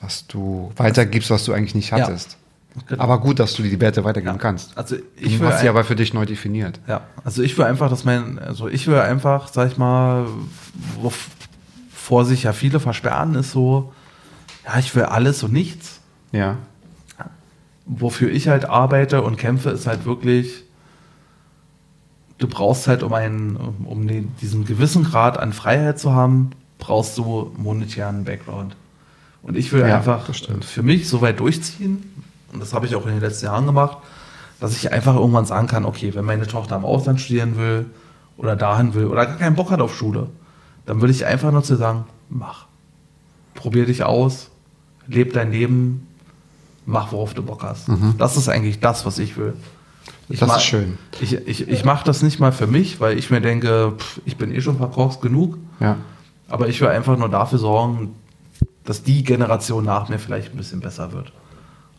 was 0.00 0.26
du 0.26 0.72
weitergibst, 0.76 1.30
was 1.30 1.44
du 1.44 1.52
eigentlich 1.52 1.74
nicht 1.74 1.90
Ja. 1.90 2.41
Genau. 2.88 3.02
Aber 3.02 3.20
gut, 3.20 3.38
dass 3.38 3.54
du 3.54 3.62
die 3.62 3.80
Werte 3.80 4.02
weitergeben 4.04 4.38
kannst. 4.38 4.76
Also 4.78 4.96
ich 5.16 5.38
du 5.38 5.46
hast 5.46 5.60
sie 5.60 5.68
aber 5.68 5.84
für 5.84 5.96
dich 5.96 6.14
neu 6.14 6.24
definiert. 6.24 6.80
Ja, 6.86 7.02
also 7.22 7.42
ich 7.42 7.56
will 7.58 7.66
einfach, 7.66 7.90
dass 7.90 8.04
mein, 8.04 8.38
also 8.38 8.68
ich 8.68 8.86
will 8.86 8.98
einfach, 8.98 9.48
sag 9.48 9.70
ich 9.70 9.76
mal, 9.76 10.26
wovor 11.00 12.24
sich 12.24 12.44
ja 12.44 12.52
viele 12.52 12.80
versperren, 12.80 13.34
ist 13.34 13.52
so, 13.52 13.92
ja, 14.64 14.78
ich 14.78 14.94
will 14.94 15.02
alles 15.02 15.42
und 15.42 15.52
nichts. 15.52 16.00
Ja. 16.32 16.56
Wofür 17.84 18.30
ich 18.30 18.48
halt 18.48 18.64
arbeite 18.64 19.22
und 19.22 19.36
kämpfe, 19.36 19.70
ist 19.70 19.86
halt 19.86 20.06
wirklich, 20.06 20.64
du 22.38 22.46
brauchst 22.48 22.88
halt, 22.88 23.02
um 23.02 23.12
einen, 23.12 23.56
um 23.84 24.06
den, 24.08 24.34
diesen 24.40 24.64
gewissen 24.64 25.04
Grad 25.04 25.38
an 25.38 25.52
Freiheit 25.52 25.98
zu 25.98 26.12
haben, 26.12 26.50
brauchst 26.78 27.18
du 27.18 27.52
monetären 27.56 28.24
Background. 28.24 28.76
Und 29.42 29.56
ich 29.56 29.72
will 29.72 29.80
Ja, 29.80 29.96
einfach 29.96 30.30
für 30.62 30.82
mich 30.82 31.08
so 31.08 31.20
weit 31.20 31.40
durchziehen, 31.40 32.04
und 32.52 32.60
das 32.60 32.74
habe 32.74 32.86
ich 32.86 32.94
auch 32.94 33.06
in 33.06 33.12
den 33.12 33.20
letzten 33.20 33.46
Jahren 33.46 33.66
gemacht, 33.66 33.98
dass 34.60 34.76
ich 34.76 34.92
einfach 34.92 35.16
irgendwann 35.16 35.46
sagen 35.46 35.66
kann, 35.66 35.84
okay, 35.84 36.14
wenn 36.14 36.24
meine 36.24 36.46
Tochter 36.46 36.76
im 36.76 36.84
Ausland 36.84 37.20
studieren 37.20 37.56
will 37.56 37.86
oder 38.36 38.56
dahin 38.56 38.94
will 38.94 39.06
oder 39.06 39.26
gar 39.26 39.36
keinen 39.36 39.56
Bock 39.56 39.70
hat 39.70 39.80
auf 39.80 39.96
Schule, 39.96 40.28
dann 40.86 41.00
will 41.00 41.10
ich 41.10 41.26
einfach 41.26 41.50
nur 41.50 41.62
zu 41.62 41.76
sagen, 41.76 42.04
mach. 42.28 42.66
Probier 43.54 43.86
dich 43.86 44.04
aus, 44.04 44.50
leb 45.06 45.32
dein 45.32 45.52
Leben, 45.52 46.06
mach, 46.86 47.12
worauf 47.12 47.34
du 47.34 47.42
Bock 47.42 47.62
hast. 47.62 47.88
Das 48.18 48.36
ist 48.36 48.48
eigentlich 48.48 48.80
das, 48.80 49.04
was 49.04 49.18
ich 49.18 49.36
will. 49.36 49.54
Ich 50.28 50.40
Mhm. 50.40 50.46
Das 50.46 50.56
ist 50.58 50.62
schön. 50.64 50.98
Ich, 51.20 51.34
ich, 51.34 51.68
ich 51.68 51.84
mache 51.84 52.04
das 52.04 52.22
nicht 52.22 52.40
mal 52.40 52.52
für 52.52 52.66
mich, 52.66 53.00
weil 53.00 53.18
ich 53.18 53.30
mir 53.30 53.40
denke, 53.40 53.94
pff, 53.98 54.20
ich 54.24 54.36
bin 54.36 54.52
eh 54.54 54.60
schon 54.60 54.78
verkorkst 54.78 55.20
genug. 55.20 55.58
Ja. 55.80 55.96
Aber 56.48 56.68
ich 56.68 56.80
will 56.80 56.88
einfach 56.88 57.16
nur 57.16 57.28
dafür 57.28 57.58
sorgen, 57.58 58.14
dass 58.84 59.02
die 59.02 59.24
Generation 59.24 59.84
nach 59.84 60.08
mir 60.08 60.18
vielleicht 60.18 60.52
ein 60.52 60.56
bisschen 60.56 60.80
besser 60.80 61.12
wird. 61.12 61.32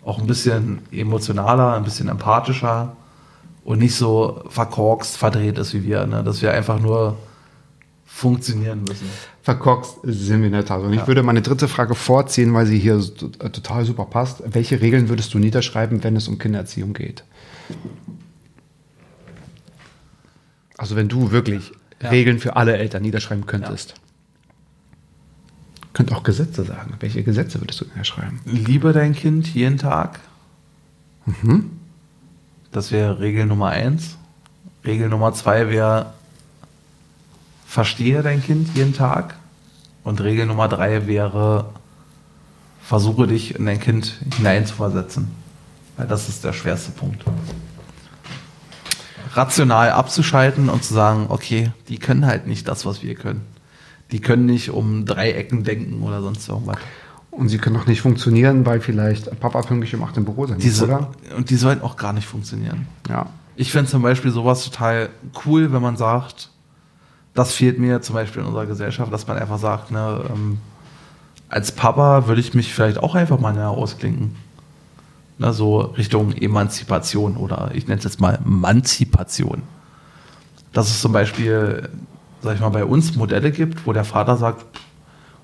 Auch 0.06 0.20
ein 0.20 0.28
bisschen 0.28 0.80
emotionaler, 0.92 1.74
ein 1.74 1.84
bisschen 1.84 2.10
empathischer 2.10 2.96
und 3.64 3.80
nicht 3.80 3.96
so 3.96 4.44
verkorkst, 4.50 5.18
verdreht 5.18 5.58
ist 5.58 5.74
wie 5.74 5.84
wir, 5.86 6.06
ne? 6.06 6.24
dass 6.24 6.42
wir 6.42 6.52
einfach 6.52 6.80
nur 6.80 7.18
funktionieren 8.06 8.84
müssen. 8.84 9.10
Verkorkst 9.42 9.98
sind 10.04 10.40
wir 10.42 10.48
in 10.48 10.54
der 10.54 10.66
Tat. 10.66 10.82
Und 10.82 10.94
ich 10.94 11.08
würde 11.08 11.24
meine 11.24 11.42
dritte 11.42 11.68
Frage 11.68 11.96
vorziehen, 11.96 12.54
weil 12.54 12.66
sie 12.66 12.78
hier 12.78 12.96
äh, 12.96 13.50
total 13.50 13.86
super 13.86 14.06
passt. 14.06 14.44
Welche 14.46 14.82
Regeln 14.82 15.10
würdest 15.10 15.34
du 15.34 15.40
niederschreiben, 15.40 16.04
wenn 16.04 16.16
es 16.16 16.28
um 16.28 16.38
Kindererziehung 16.38 16.94
geht? 16.94 17.24
Also 20.78 20.96
wenn 20.96 21.08
du 21.08 21.32
wirklich 21.32 21.72
Ja. 22.02 22.10
Regeln 22.10 22.40
für 22.40 22.56
alle 22.56 22.78
Eltern 22.78 23.02
niederschreiben 23.02 23.46
könntest. 23.46 23.96
Könnt 25.94 26.12
auch 26.12 26.24
Gesetze 26.24 26.64
sagen. 26.64 26.96
Welche 27.00 27.24
Gesetze 27.24 27.62
würdest 27.62 27.82
du 27.82 27.86
niederschreiben? 27.86 28.40
Liebe 28.46 28.94
dein 28.94 29.14
Kind 29.14 29.48
jeden 29.54 29.78
Tag. 29.78 30.20
Das 32.72 32.92
wäre 32.92 33.20
Regel 33.20 33.46
Nummer 33.46 33.70
eins. 33.70 34.18
Regel 34.84 35.08
Nummer 35.08 35.34
zwei 35.34 35.70
wäre, 35.70 36.14
verstehe 37.66 38.22
dein 38.24 38.44
Kind 38.44 38.76
jeden 38.76 38.94
Tag. 38.94 39.36
Und 40.04 40.20
Regel 40.22 40.48
Nummer 40.48 40.68
drei 40.68 41.08
wäre, 41.08 41.70
versuche 42.82 43.28
dich 43.28 43.56
in 43.56 43.66
dein 43.66 43.80
Kind 43.80 44.18
hineinzuversetzen. 44.36 45.30
Weil 45.96 46.08
das 46.08 46.28
ist 46.28 46.44
der 46.44 46.54
schwerste 46.54 46.92
Punkt. 46.92 47.24
Rational 49.34 49.92
abzuschalten 49.92 50.70
und 50.70 50.84
zu 50.84 50.94
sagen, 50.94 51.28
okay, 51.30 51.72
die 51.88 51.98
können 51.98 52.26
halt 52.26 52.48
nicht 52.48 52.68
das, 52.68 52.86
was 52.86 53.02
wir 53.02 53.16
können. 53.16 53.53
Die 54.12 54.20
können 54.20 54.46
nicht 54.46 54.70
um 54.70 55.06
Dreiecken 55.06 55.64
denken 55.64 56.04
oder 56.04 56.22
sonst 56.22 56.48
irgendwas. 56.48 56.78
Und 57.32 57.50
sie 57.50 57.58
können 57.58 57.78
auch 57.78 57.88
nicht 57.88 58.02
funktionieren, 58.02 58.66
weil 58.66 58.80
vielleicht 58.80 59.40
Papa 59.40 59.62
pünktlich 59.62 59.96
um 59.96 60.04
8 60.04 60.18
im 60.18 60.26
Büro 60.26 60.46
sein 60.46 60.56
muss, 60.56 60.64
Diese, 60.64 60.86
oder? 60.86 61.10
und 61.36 61.50
die 61.50 61.56
sollten 61.56 61.82
auch 61.82 61.96
gar 61.96 62.14
nicht 62.14 62.28
funktionieren. 62.28 62.88
Ja. 63.10 63.28
Ich 63.56 63.72
finde 63.72 63.90
zum 63.90 64.04
Beispiel 64.04 64.30
sowas 64.30 64.64
total 64.64 65.10
cool, 65.46 65.74
wenn 65.74 65.82
man 65.82 65.98
sagt, 65.98 66.50
das 67.34 67.54
fehlt 67.54 67.80
mir 67.80 68.02
zum 68.02 68.16
Beispiel 68.16 68.42
in 68.42 68.48
unserer 68.48 68.68
Gesellschaft, 68.68 69.12
dass 69.12 69.28
man 69.28 69.38
einfach 69.38 69.58
sagt, 69.58 69.90
ne, 69.90 70.22
ähm, 70.32 70.60
als 71.50 71.72
Papa 71.72 72.28
würde 72.28 72.42
ich 72.42 72.54
mich 72.54 72.74
vielleicht 72.74 72.98
auch 72.98 73.16
einfach 73.16 73.40
mal 73.40 73.58
ausklinken. 73.60 74.36
Ne, 75.40 75.54
so 75.54 75.80
Richtung 75.80 76.32
Emanzipation 76.34 77.38
oder 77.38 77.72
ich 77.74 77.88
nenne 77.88 77.98
es 77.98 78.04
jetzt 78.04 78.22
mal 78.22 78.40
Manzipation. 78.44 79.64
Dass 80.72 80.90
es 80.90 81.02
zum 81.02 81.12
Beispiel, 81.12 81.90
sag 82.44 82.56
ich 82.56 82.62
mal, 82.62 82.70
bei 82.70 82.86
uns 82.86 83.16
Modelle 83.16 83.52
gibt, 83.52 83.88
wo 83.88 83.94
der 83.94 84.06
Vater 84.06 84.38
sagt, 84.38 84.66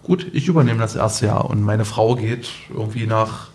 gut, 0.03 0.27
ich 0.33 0.47
übernehme 0.47 0.79
das 0.79 0.95
erste 0.95 1.27
Jahr 1.27 1.49
und 1.49 1.61
meine 1.61 1.85
Frau 1.85 2.15
geht 2.15 2.49
irgendwie 2.69 3.07
nach 3.07 3.47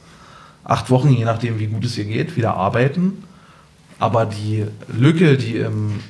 acht 0.64 0.90
Wochen, 0.90 1.10
je 1.10 1.24
nachdem 1.24 1.58
wie 1.58 1.66
gut 1.66 1.84
es 1.84 1.98
ihr 1.98 2.04
geht, 2.04 2.36
wieder 2.36 2.54
arbeiten. 2.54 3.24
Aber 3.98 4.26
die 4.26 4.66
Lücke, 4.88 5.36
die 5.36 5.56
im 5.56 6.00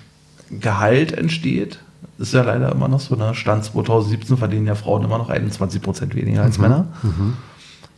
Gehalt 0.51 1.13
entsteht, 1.13 1.81
ist 2.19 2.33
ja 2.33 2.43
leider 2.43 2.71
immer 2.73 2.89
noch 2.89 3.01
so. 3.01 3.17
Ne? 3.17 3.35
Stand 3.35 3.65
2017 3.65 4.37
verdienen 4.37 4.67
ja 4.67 4.75
Frauen 4.75 5.05
immer 5.05 5.19
noch 5.19 5.29
21 5.29 5.83
Prozent 5.83 6.15
weniger 6.15 6.43
als 6.43 6.59
Männer. 6.59 6.87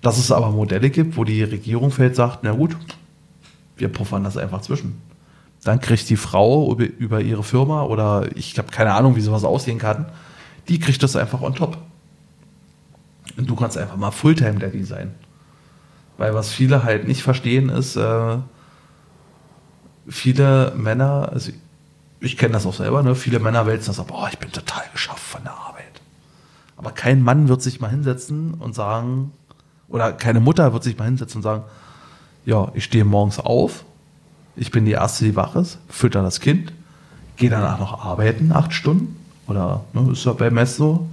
Dass 0.00 0.18
es 0.18 0.32
aber 0.32 0.50
Modelle 0.50 0.90
gibt, 0.90 1.16
wo 1.16 1.24
die 1.24 1.42
Regierung 1.42 1.90
vielleicht 1.90 2.16
sagt, 2.16 2.38
na 2.42 2.52
gut, 2.52 2.76
wir 3.76 3.88
puffern 3.88 4.24
das 4.24 4.36
einfach 4.36 4.62
zwischen. 4.62 5.00
Dann 5.66 5.80
kriegt 5.80 6.08
die 6.08 6.16
Frau 6.16 6.76
über, 6.76 7.20
ihre 7.20 7.42
Firma 7.42 7.82
oder 7.82 8.28
ich 8.36 8.56
habe 8.56 8.70
keine 8.70 8.94
Ahnung, 8.94 9.16
wie 9.16 9.20
sowas 9.20 9.42
aussehen 9.42 9.80
kann, 9.80 10.06
die 10.68 10.78
kriegt 10.78 11.02
das 11.02 11.16
einfach 11.16 11.40
on 11.42 11.56
top. 11.56 11.78
Und 13.36 13.50
du 13.50 13.56
kannst 13.56 13.76
einfach 13.76 13.96
mal 13.96 14.12
Fulltime-Daddy 14.12 14.84
sein. 14.84 15.12
Weil 16.18 16.34
was 16.34 16.52
viele 16.52 16.84
halt 16.84 17.08
nicht 17.08 17.24
verstehen 17.24 17.68
ist, 17.68 17.96
äh, 17.96 18.36
viele 20.06 20.72
Männer, 20.76 21.30
also 21.32 21.50
ich 22.20 22.36
kenne 22.36 22.52
das 22.52 22.64
auch 22.64 22.74
selber, 22.74 23.02
ne? 23.02 23.16
viele 23.16 23.40
Männer 23.40 23.66
wälzen 23.66 23.88
das 23.88 23.98
ab, 23.98 24.06
boah, 24.06 24.28
ich 24.30 24.38
bin 24.38 24.52
total 24.52 24.84
geschafft 24.92 25.18
von 25.18 25.42
der 25.42 25.52
Arbeit. 25.52 26.00
Aber 26.76 26.92
kein 26.92 27.24
Mann 27.24 27.48
wird 27.48 27.60
sich 27.60 27.80
mal 27.80 27.90
hinsetzen 27.90 28.54
und 28.54 28.76
sagen, 28.76 29.32
oder 29.88 30.12
keine 30.12 30.38
Mutter 30.38 30.72
wird 30.72 30.84
sich 30.84 30.96
mal 30.96 31.06
hinsetzen 31.06 31.38
und 31.38 31.42
sagen, 31.42 31.64
ja, 32.44 32.70
ich 32.74 32.84
stehe 32.84 33.04
morgens 33.04 33.40
auf, 33.40 33.84
ich 34.56 34.70
bin 34.70 34.84
die 34.84 34.92
Erste, 34.92 35.24
die 35.24 35.36
wach 35.36 35.54
ist, 35.56 35.78
fütter 35.88 36.22
das 36.22 36.40
Kind, 36.40 36.72
gehe 37.36 37.50
danach 37.50 37.78
noch 37.78 38.04
arbeiten, 38.04 38.52
acht 38.52 38.72
Stunden, 38.72 39.16
oder 39.46 39.84
ne, 39.92 40.12
ist 40.12 40.24
ja 40.24 40.32
bei 40.32 40.50
Mess 40.50 40.76
so. 40.76 41.06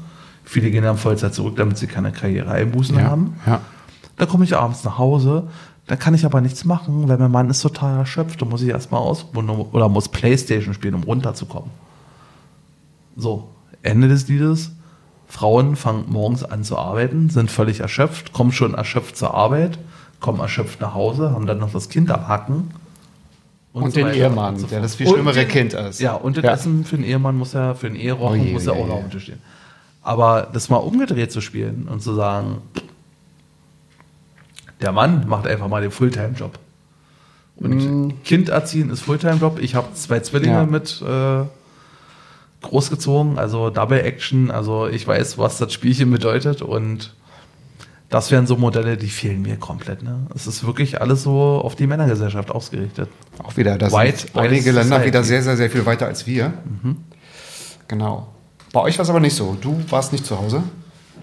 Viele 0.46 0.72
gehen 0.72 0.84
dann 0.84 0.98
Vollzeit 0.98 1.34
zurück, 1.34 1.56
damit 1.56 1.78
sie 1.78 1.88
keine 1.88 2.12
Karriereeinbußen 2.12 3.02
haben. 3.02 3.36
ja. 3.46 3.62
Dann 4.18 4.28
komme 4.28 4.44
ich 4.46 4.56
abends 4.56 4.84
nach 4.84 4.98
Hause, 5.00 5.48
dann 5.88 5.98
kann 5.98 6.14
ich 6.14 6.26
aber 6.26 6.40
nichts 6.40 6.66
machen, 6.66 7.08
weil 7.10 7.18
mein 7.18 7.32
Mann 7.32 7.50
ist 7.50 7.62
total 7.62 7.98
erschöpft 7.98 8.42
und 8.42 8.50
muss 8.50 8.62
ich 8.62 8.70
erstmal 8.70 9.02
ausruhen 9.02 9.50
oder 9.50 9.90
muss 9.90 10.08
Playstation 10.08 10.74
spielen, 10.74 10.94
um 10.94 11.04
runterzukommen. 11.04 11.72
So, 13.16 13.50
Ende 13.82 14.08
des 14.08 14.28
Liedes. 14.28 14.72
Frauen 15.28 15.76
fangen 15.76 16.06
morgens 16.10 16.44
an 16.44 16.64
zu 16.64 16.78
arbeiten, 16.78 17.32
sind 17.32 17.50
völlig 17.50 17.80
erschöpft, 17.80 18.34
kommen 18.34 18.52
schon 18.52 18.76
erschöpft 18.76 19.18
zur 19.18 19.34
Arbeit, 19.34 19.80
kommen 20.20 20.40
erschöpft 20.40 20.80
nach 20.80 20.94
Hause, 20.94 21.32
haben 21.32 21.48
dann 21.48 21.58
noch 21.58 21.72
das 21.72 21.90
Kind 21.90 22.12
am 22.12 22.28
Hacken. 22.28 22.70
Und, 23.74 23.92
so 23.92 24.00
den 24.00 24.06
weiter 24.08 24.18
Ehemann, 24.18 24.54
und 24.54 24.60
so 24.62 24.68
der 24.68 24.82
das 24.82 24.96
viel 24.96 25.08
Und 25.08 25.14
schlimmere 25.14 25.34
den- 25.40 25.48
Kind 25.48 25.74
ist. 25.74 26.00
Ja, 26.00 26.14
und 26.14 26.38
das 26.38 26.44
Ja. 26.44 26.54
Essen 26.54 26.86
für 26.86 26.96
den 26.96 27.04
Ehemann 27.06 27.36
muss 27.36 27.54
ja, 27.54 27.74
für 27.74 27.88
den 27.88 27.96
Eherochen 27.96 28.40
Oh 28.40 28.44
je, 28.44 28.54
muss 28.54 28.66
ja 28.66 28.74
je, 28.74 28.80
auch 28.82 28.88
noch 28.88 28.94
auf 28.96 29.02
dem 29.02 29.12
Tisch 29.12 29.24
stehen. 29.24 29.42
Aber 30.04 30.50
das 30.54 30.70
mal 30.70 30.78
umgedreht 30.78 31.32
zu 31.32 31.42
spielen 31.42 31.88
und 31.90 32.02
zu 32.02 32.14
sagen, 32.14 32.62
der 34.82 34.92
Mann 34.92 35.28
macht 35.28 35.48
einfach 35.48 35.68
mal 35.68 35.82
den 35.82 35.92
Fulltime-Job. 35.92 36.60
Und 37.56 38.24
Kind 38.24 38.50
erziehen 38.50 38.90
ist 38.90 39.02
Fulltime-Job. 39.02 39.60
Ich 39.62 39.76
habe 39.76 39.94
zwei 39.94 40.20
Zwillinge 40.20 40.54
Ja. 40.56 40.66
mit 40.66 41.02
äh, 41.02 41.46
großgezogen, 42.62 43.38
also 43.40 43.70
Double 43.70 44.00
Action. 44.00 44.52
Also 44.52 44.88
ich 44.88 45.08
weiß, 45.08 45.38
was 45.38 45.58
das 45.58 45.72
Spielchen 45.72 46.12
bedeutet 46.12 46.62
und 46.62 47.14
das 48.10 48.30
wären 48.32 48.46
so 48.46 48.58
Modelle, 48.58 48.96
die 48.98 49.10
fehlen 49.10 49.42
mir 49.42 49.58
komplett. 49.58 50.04
Ne? 50.04 50.28
Es 50.36 50.46
ist 50.48 50.66
wirklich 50.66 51.02
alles 51.02 51.24
so 51.24 51.40
auf 51.64 51.76
die 51.76 51.88
Männergesellschaft 51.88 52.52
ausgerichtet. 52.52 53.10
Auch 53.44 53.58
wieder, 53.58 53.78
da 53.78 53.92
White 53.92 54.18
sind 54.20 54.38
einige 54.38 54.72
Länder 54.72 54.84
Society. 54.84 55.08
wieder 55.08 55.24
sehr, 55.24 55.42
sehr, 55.42 55.58
sehr 55.58 55.70
viel 55.70 55.86
weiter 55.86 56.06
als 56.06 56.28
wir. 56.28 56.54
Genau. 57.88 58.28
Bei 58.72 58.82
euch 58.82 58.98
war 58.98 59.04
es 59.04 59.10
aber 59.10 59.20
nicht 59.20 59.36
so. 59.36 59.58
Du 59.60 59.80
warst 59.90 60.12
nicht 60.12 60.26
zu 60.26 60.38
Hause. 60.40 60.64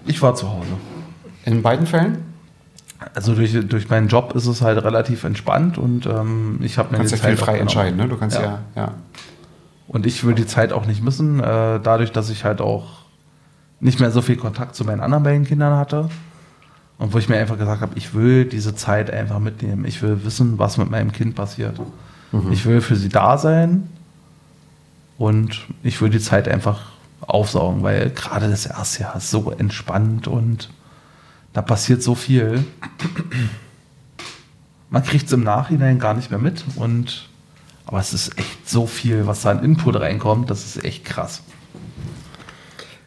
Ich 0.05 0.21
war 0.21 0.35
zu 0.35 0.49
Hause. 0.49 0.69
In 1.45 1.61
beiden 1.61 1.87
Fällen? 1.87 2.19
Also 3.15 3.33
durch, 3.35 3.57
durch 3.67 3.89
meinen 3.89 4.07
Job 4.09 4.33
ist 4.35 4.45
es 4.45 4.61
halt 4.61 4.83
relativ 4.83 5.23
entspannt 5.23 5.77
und 5.79 6.05
ähm, 6.05 6.59
ich 6.61 6.77
habe 6.77 6.89
Du 6.89 6.93
mir 6.93 6.97
kannst 6.99 7.13
die 7.13 7.17
ja 7.17 7.23
viel 7.25 7.31
Zeit 7.35 7.39
auch 7.41 7.45
frei 7.45 7.51
genommen. 7.53 7.61
entscheiden, 7.67 7.97
ne? 7.97 8.07
Du 8.07 8.17
kannst 8.17 8.37
ja, 8.37 8.43
Ja. 8.43 8.59
ja. 8.75 8.93
Und 9.87 10.05
ich 10.05 10.23
will 10.23 10.35
die 10.35 10.45
Zeit 10.45 10.71
auch 10.71 10.85
nicht 10.85 11.03
missen, 11.03 11.39
äh, 11.39 11.79
dadurch, 11.81 12.11
dass 12.11 12.29
ich 12.29 12.45
halt 12.45 12.61
auch 12.61 12.85
nicht 13.79 13.99
mehr 13.99 14.11
so 14.11 14.21
viel 14.21 14.37
Kontakt 14.37 14.75
zu 14.75 14.85
meinen 14.85 15.01
anderen 15.01 15.23
beiden 15.23 15.45
Kindern 15.45 15.75
hatte. 15.77 16.09
Und 17.01 17.13
wo 17.13 17.17
ich 17.17 17.27
mir 17.27 17.37
einfach 17.37 17.57
gesagt 17.57 17.81
habe, 17.81 17.97
ich 17.97 18.13
will 18.13 18.45
diese 18.45 18.75
Zeit 18.75 19.09
einfach 19.09 19.39
mitnehmen. 19.39 19.85
Ich 19.85 20.03
will 20.03 20.23
wissen, 20.23 20.59
was 20.59 20.77
mit 20.77 20.91
meinem 20.91 21.11
Kind 21.11 21.33
passiert. 21.33 21.81
Ich 22.51 22.67
will 22.67 22.79
für 22.79 22.95
sie 22.95 23.09
da 23.09 23.39
sein 23.39 23.89
und 25.17 25.65
ich 25.81 25.99
will 25.99 26.11
die 26.11 26.19
Zeit 26.19 26.47
einfach 26.47 26.91
aufsaugen, 27.21 27.81
weil 27.81 28.11
gerade 28.11 28.49
das 28.49 28.67
erste 28.67 29.01
Jahr 29.01 29.15
ist 29.15 29.31
so 29.31 29.49
entspannt 29.49 30.27
und 30.27 30.69
da 31.53 31.63
passiert 31.63 32.03
so 32.03 32.13
viel. 32.13 32.63
Man 34.91 35.03
kriegt 35.03 35.25
es 35.25 35.33
im 35.33 35.43
Nachhinein 35.43 35.97
gar 35.97 36.13
nicht 36.13 36.29
mehr 36.29 36.39
mit 36.39 36.63
und 36.75 37.29
aber 37.87 37.99
es 37.99 38.13
ist 38.13 38.37
echt 38.37 38.69
so 38.69 38.85
viel, 38.85 39.25
was 39.25 39.41
da 39.41 39.49
an 39.49 39.63
Input 39.63 39.99
reinkommt, 39.99 40.51
das 40.51 40.63
ist 40.65 40.85
echt 40.85 41.03
krass. 41.03 41.41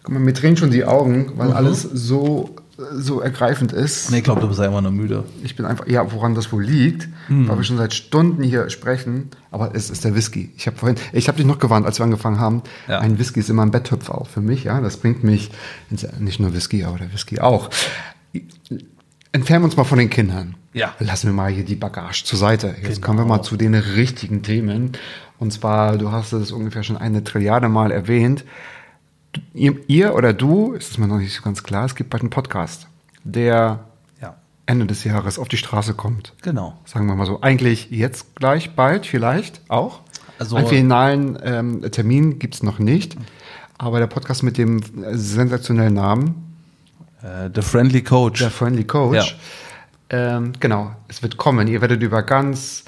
Guck 0.02 0.14
mal, 0.14 0.18
mir 0.20 0.33
drehen 0.33 0.57
schon 0.57 0.72
die 0.72 0.85
Augen, 0.85 1.33
weil 1.37 1.52
alles 1.52 1.83
so, 1.83 2.57
so 2.76 3.20
ergreifend 3.20 3.72
ist. 3.72 4.10
Nee, 4.10 4.18
ich 4.18 4.24
glaube, 4.24 4.40
du 4.40 4.48
bist 4.48 4.58
einfach 4.60 4.80
nur 4.80 4.90
müde. 4.90 5.24
Ich 5.44 5.54
bin 5.54 5.64
einfach, 5.64 5.87
ja, 5.87 6.10
woran 6.12 6.34
das 6.34 6.50
wohl 6.52 6.64
liegt, 6.64 7.08
weil 7.28 7.56
wir 7.56 7.62
schon 7.64 7.76
seit 7.76 7.94
Stunden 7.94 8.42
hier 8.42 8.68
sprechen, 8.70 9.28
aber 9.52 9.74
es 9.74 9.90
ist 9.90 10.04
der 10.04 10.14
Whisky. 10.16 10.50
Ich 10.56 10.66
habe 10.66 10.76
vorhin, 10.76 10.98
ich 11.12 11.28
habe 11.28 11.37
dich 11.38 11.46
noch 11.46 11.58
gewarnt, 11.60 11.87
als 11.87 11.98
wir 12.00 12.04
angefangen 12.04 12.40
haben, 12.40 12.62
Ja. 12.88 12.98
ein 12.98 13.18
Whisky 13.18 13.40
ist 13.40 13.48
immer 13.50 13.62
ein 13.62 13.70
Betthüpfer 13.70 14.18
auch 14.20 14.26
für 14.28 14.40
mich, 14.40 14.64
ja, 14.64 14.80
das 14.80 14.96
bringt 14.96 15.22
mich, 15.22 15.50
ins, 15.90 16.04
nicht 16.18 16.40
nur 16.40 16.52
Whisky, 16.52 16.82
aber 16.84 16.98
der 16.98 17.12
Whisky 17.12 17.38
auch. 17.40 17.70
Entfernen 19.32 19.62
wir 19.62 19.66
uns 19.66 19.76
mal 19.76 19.84
von 19.84 19.98
den 19.98 20.10
Kindern. 20.10 20.54
Ja. 20.72 20.94
Lassen 20.98 21.28
wir 21.28 21.32
mal 21.34 21.50
hier 21.52 21.64
die 21.64 21.74
Bagage 21.76 22.24
zur 22.24 22.38
Seite. 22.38 22.74
Jetzt 22.82 22.96
Genau. 22.96 23.06
kommen 23.06 23.18
wir 23.20 23.24
mal 23.26 23.42
zu 23.42 23.56
den 23.56 23.74
richtigen 23.74 24.42
Themen. 24.42 24.92
Und 25.38 25.52
zwar, 25.52 25.98
du 25.98 26.10
hast 26.12 26.32
es 26.32 26.52
ungefähr 26.52 26.82
schon 26.82 26.96
eine 26.96 27.22
Trilliarde 27.24 27.68
Mal 27.68 27.90
erwähnt. 27.92 28.44
Ihr, 29.52 29.76
ihr 29.88 30.14
oder 30.14 30.32
du, 30.32 30.72
ist 30.72 30.90
es 30.90 30.98
mir 30.98 31.06
noch 31.06 31.18
nicht 31.18 31.34
so 31.34 31.42
ganz 31.42 31.62
klar, 31.62 31.84
es 31.84 31.94
gibt 31.94 32.10
bald 32.10 32.22
einen 32.22 32.30
Podcast, 32.30 32.86
der 33.24 33.80
Ja, 34.20 34.34
Ende 34.66 34.86
des 34.86 35.04
Jahres 35.04 35.38
auf 35.38 35.48
die 35.48 35.56
Straße 35.56 35.94
kommt. 35.94 36.32
genau. 36.42 36.74
Sagen 36.84 37.06
wir 37.06 37.14
mal 37.14 37.26
so. 37.26 37.40
Eigentlich 37.42 37.90
jetzt 37.90 38.34
gleich, 38.36 38.74
bald, 38.74 39.06
vielleicht 39.06 39.60
auch. 39.68 40.00
Also- 40.38 40.56
Einen 40.56 40.66
finalen 40.68 41.38
ähm, 41.44 41.90
Termin 41.92 42.38
gibt's 42.38 42.62
noch 42.62 42.78
nicht. 42.78 43.16
Aber 43.78 43.98
der 43.98 44.06
Podcast 44.06 44.42
mit 44.42 44.56
dem 44.58 44.78
äh, 45.02 45.16
sensationellen 45.16 45.94
Namen, 45.94 46.56
Äh, 47.22 47.50
The 47.54 47.62
Friendly 47.62 48.02
Coach. 48.02 48.40
der 48.40 48.50
Friendly 48.50 48.84
Coach, 48.84 49.36
ähm, 50.10 50.52
genau, 50.60 50.92
es 51.08 51.22
wird 51.22 51.36
kommen. 51.36 51.66
Ihr 51.68 51.80
werdet 51.80 52.02
über 52.02 52.22
ganz 52.22 52.84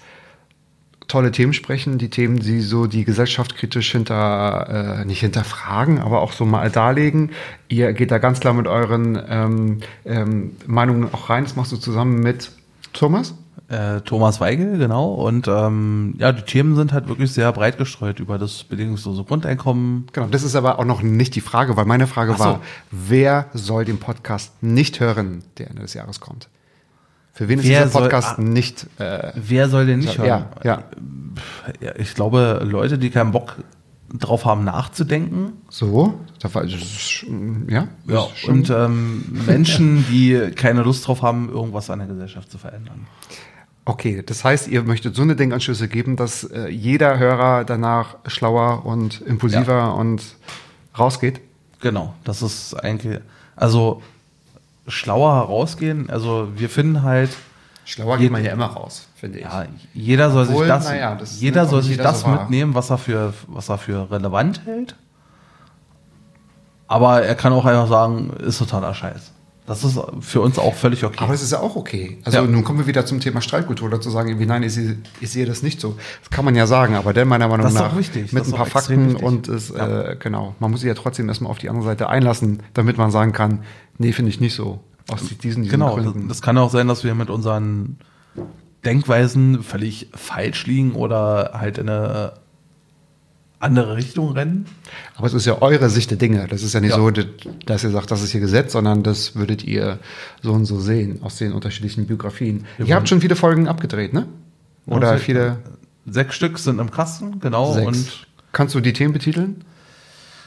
tolle 1.09 1.31
Themen 1.31 1.53
sprechen, 1.53 1.99
die 1.99 2.11
Themen, 2.11 2.39
die 2.39 2.61
so 2.61 2.87
die 2.87 3.05
Gesellschaft 3.05 3.57
kritisch 3.57 3.93
hinter, 3.93 5.01
äh, 5.01 5.05
nicht 5.05 5.21
hinterfragen, 5.21 6.01
aber 6.01 6.21
auch 6.21 6.33
so 6.33 6.45
mal 6.45 6.71
darlegen. 6.71 7.31
Ihr 7.69 7.93
geht 7.93 8.11
da 8.11 8.19
ganz 8.19 8.41
klar 8.41 8.55
mit 8.55 8.67
euren 8.67 9.21
ähm, 9.29 9.79
ähm, 10.05 10.53
Meinungen 10.67 11.09
auch 11.13 11.31
rein. 11.31 11.45
Das 11.45 11.57
machst 11.57 11.73
du 11.73 11.77
zusammen 11.77 12.21
mit 12.21 12.51
Thomas? 12.93 13.35
Äh, 13.69 14.01
Thomas 14.03 14.41
Weigel, 14.41 14.79
genau. 14.79 15.15
Und 15.15 15.49
ähm, 15.49 16.15
ja, 16.19 16.31
die 16.31 16.43
Themen 16.43 16.77
sind 16.77 16.93
halt 16.93 17.09
wirklich 17.09 17.33
sehr 17.33 17.51
breit 17.53 17.79
gestreut 17.79 18.21
über 18.21 18.39
das 18.39 18.63
bedingungslose 18.65 19.25
Grundeinkommen. 19.25 20.07
Genau, 20.13 20.29
das 20.29 20.45
ist 20.45 20.55
aber 20.55 20.79
auch 20.79 20.85
noch 20.85 21.03
nicht 21.03 21.35
die 21.35 21.41
Frage, 21.41 21.77
weil 21.77 21.85
meine 21.85 22.07
Frage 22.07 22.35
so. 22.35 22.39
war, 22.39 22.61
wer 22.93 23.47
soll 23.55 23.85
den 23.85 23.99
Podcast 23.99 24.63
nicht 24.63 25.01
hören, 25.01 25.43
der 25.59 25.69
Ende 25.69 25.83
des 25.83 25.95
Jahres 25.95 26.21
kommt? 26.21 26.49
Für 27.37 27.49
wen 27.49 27.59
ist 27.59 27.69
Wer 27.69 27.81
dieser 27.85 27.91
soll- 27.93 28.03
Podcast 28.05 28.39
ah, 28.39 28.41
nicht? 28.43 28.87
Äh, 28.99 29.31
Wer 29.35 29.69
soll 29.69 29.85
den 29.85 29.99
nicht 30.01 30.17
hören? 30.17 30.27
ja, 30.27 30.51
ja. 30.65 30.85
Ja, 31.81 31.93
ich 31.97 32.15
glaube, 32.15 32.63
Leute, 32.65 32.97
die 32.97 33.11
keinen 33.11 33.31
Bock 33.31 33.57
drauf 34.11 34.47
haben, 34.47 34.65
nachzudenken. 34.65 35.53
So, 35.69 36.19
da 36.41 36.55
war, 36.55 36.65
ja, 36.65 37.89
Ja, 38.07 38.27
und 38.49 38.71
ähm, 38.71 39.43
Menschen, 39.47 40.07
die 40.11 40.53
keine 40.57 40.83
Lust 40.83 41.07
drauf 41.07 41.21
haben, 41.21 41.51
irgendwas 41.51 41.91
an 41.91 41.99
der 41.99 42.09
Gesellschaft 42.09 42.51
zu 42.51 42.57
verändern. 42.57 43.07
Okay, 43.85 44.23
das 44.25 44.43
heißt, 44.43 44.69
ihr 44.69 44.83
möchtet 44.83 45.15
so 45.15 45.21
eine 45.21 45.37
Denkanschlüsse 45.37 45.89
geben, 45.89 46.17
dass 46.17 46.43
äh, 46.45 46.69
jeder 46.69 47.19
Hörer 47.19 47.65
danach 47.65 48.17
schlauer 48.27 48.87
und 48.87 49.21
impulsiver 49.21 49.95
und 49.95 50.23
rausgeht? 50.99 51.43
Genau, 51.81 52.15
das 52.25 52.41
ist 52.41 52.73
eigentlich, 52.73 53.21
also 53.57 54.01
schlauer 54.87 55.35
herausgehen. 55.35 56.11
Also 56.11 56.49
wir 56.57 56.69
finden 56.69 57.03
halt, 57.03 57.31
Schlauer 57.85 58.19
geht 58.19 58.33
man 58.33 58.45
ja 58.45 58.53
immer 58.53 58.67
raus, 58.67 59.07
finde 59.15 59.39
ich. 59.39 59.45
ja, 59.45 59.65
jeder 59.95 60.31
soll 60.31 60.45
Obwohl, 60.45 60.65
sich 60.65 60.69
das, 60.69 60.85
naja, 60.87 61.15
das 61.15 61.41
jeder 61.41 61.67
soll 61.67 61.83
sich 61.83 61.93
jeder 61.93 62.03
das 62.05 62.23
so 62.23 62.29
mitnehmen, 62.29 62.75
was 62.75 62.91
er 62.91 62.99
für, 62.99 63.33
was 63.47 63.69
er 63.69 63.79
für 63.79 64.11
relevant 64.11 64.63
hält. 64.67 64.97
Aber 66.89 67.23
er 67.23 67.35
kann 67.35 67.53
auch 67.53 67.65
einfach 67.65 67.89
sagen, 67.89 68.31
ist 68.45 68.59
totaler 68.59 68.95
Scheiß. 68.95 69.33
Das 69.67 69.83
ist 69.83 69.99
für 70.21 70.41
uns 70.43 70.61
auch 70.61 70.75
völlig 70.75 71.05
okay. 71.05 71.17
Aber 71.19 71.35
es 71.35 71.43
ist 71.43 71.51
ja 71.51 71.59
auch 71.59 71.75
okay. 71.75 72.19
Also 72.25 72.39
Ja. 72.39 72.45
nun 72.45 72.63
kommen 72.63 72.79
wir 72.79 72.87
wieder 72.87 73.05
zum 73.05 73.19
Thema 73.19 73.41
Streitkultur, 73.41 73.91
dazu 73.91 74.11
sagen, 74.11 74.29
irgendwie, 74.29 74.47
nein, 74.47 74.63
ich 74.63 74.75
sehe, 74.75 74.97
ich 75.21 75.29
sehe 75.33 75.45
das 75.45 75.65
nicht 75.65 75.81
so. 75.81 75.97
Das 76.21 76.31
kann 76.31 76.45
man 76.45 76.55
ja 76.55 76.69
sagen, 76.69 76.95
aber 76.95 77.13
dann 77.13 77.27
meiner 77.27 77.49
Meinung 77.49 77.65
Das 77.65 77.75
ist 77.75 77.81
nach 77.81 77.93
auch 77.93 77.99
wichtig. 77.99 78.33
mit 78.33 78.43
Das 78.43 78.53
ein 78.53 78.57
paar 78.57 78.67
Fakten 78.67 79.17
und 79.17 79.49
es, 79.49 79.71
äh, 79.73 80.15
genau, 80.21 80.55
man 80.61 80.71
muss 80.71 80.81
sich 80.83 80.89
ja 80.89 80.95
trotzdem 80.95 81.29
erstmal 81.29 81.51
auf 81.51 81.59
die 81.59 81.69
andere 81.69 81.85
Seite 81.85 82.09
einlassen, 82.09 82.63
damit 82.75 82.97
man 82.97 83.11
sagen 83.11 83.33
kann, 83.33 83.65
nee, 83.99 84.13
finde 84.13 84.31
ich 84.31 84.41
nicht 84.41 84.55
so. 84.55 84.81
Aus 85.09 85.21
diesen, 85.23 85.63
diesen 85.63 85.69
Genau, 85.69 85.97
das, 85.97 86.05
Gründen. 86.05 86.29
das 86.29 86.43
kann 86.43 86.59
auch 86.59 86.71
sein, 86.71 86.89
dass 86.89 87.05
wir 87.05 87.15
mit 87.15 87.31
unseren 87.31 87.99
Denkweisen 88.85 89.63
völlig 89.63 90.09
falsch 90.15 90.67
liegen 90.67 90.93
oder 90.95 91.53
halt 91.55 91.79
in 91.79 91.89
eine 91.89 92.33
andere 93.59 93.97
Richtung 93.97 94.33
rennen. 94.33 94.67
Aber 95.17 95.27
es 95.27 95.33
ist 95.35 95.47
ja 95.47 95.61
eure 95.63 95.89
Sicht 95.91 96.11
der 96.11 96.19
Dinge. 96.19 96.47
Das 96.49 96.63
ist 96.63 96.73
ja 96.75 96.81
nicht 96.81 96.91
Ja. 96.91 96.97
so, 96.97 97.11
dass- 97.11 97.83
ihr 97.85 97.91
sagt, 97.91 98.11
das 98.11 98.23
ist 98.23 98.31
hier 98.33 98.41
Gesetz, 98.41 98.73
sondern 98.73 99.03
das 99.03 99.35
würdet 99.35 99.65
ihr 99.65 99.99
so 100.43 100.53
und 100.53 100.67
so 100.67 100.79
sehen 100.79 101.21
aus 101.23 101.37
den 101.39 101.53
unterschiedlichen 101.53 102.07
Biografien. 102.07 102.67
ihr 102.79 102.95
habt 102.95 103.09
schon 103.09 103.21
viele 103.21 103.35
Folgen 103.37 103.67
abgedreht, 103.67 104.13
ne? 104.13 104.27
Oder 104.87 105.13
Ja, 105.13 105.19
viele 105.19 105.59
Sechs 106.09 106.37
Stück 106.37 106.59
sind 106.61 106.79
im 106.79 106.91
Kasten, 106.93 107.41
genau. 107.41 107.73
sechs. 107.73 107.87
Und 107.87 108.27
Kannst 108.53 108.75
du 108.77 108.81
die 108.81 108.93
Themen 108.93 109.13
betiteln? 109.13 109.65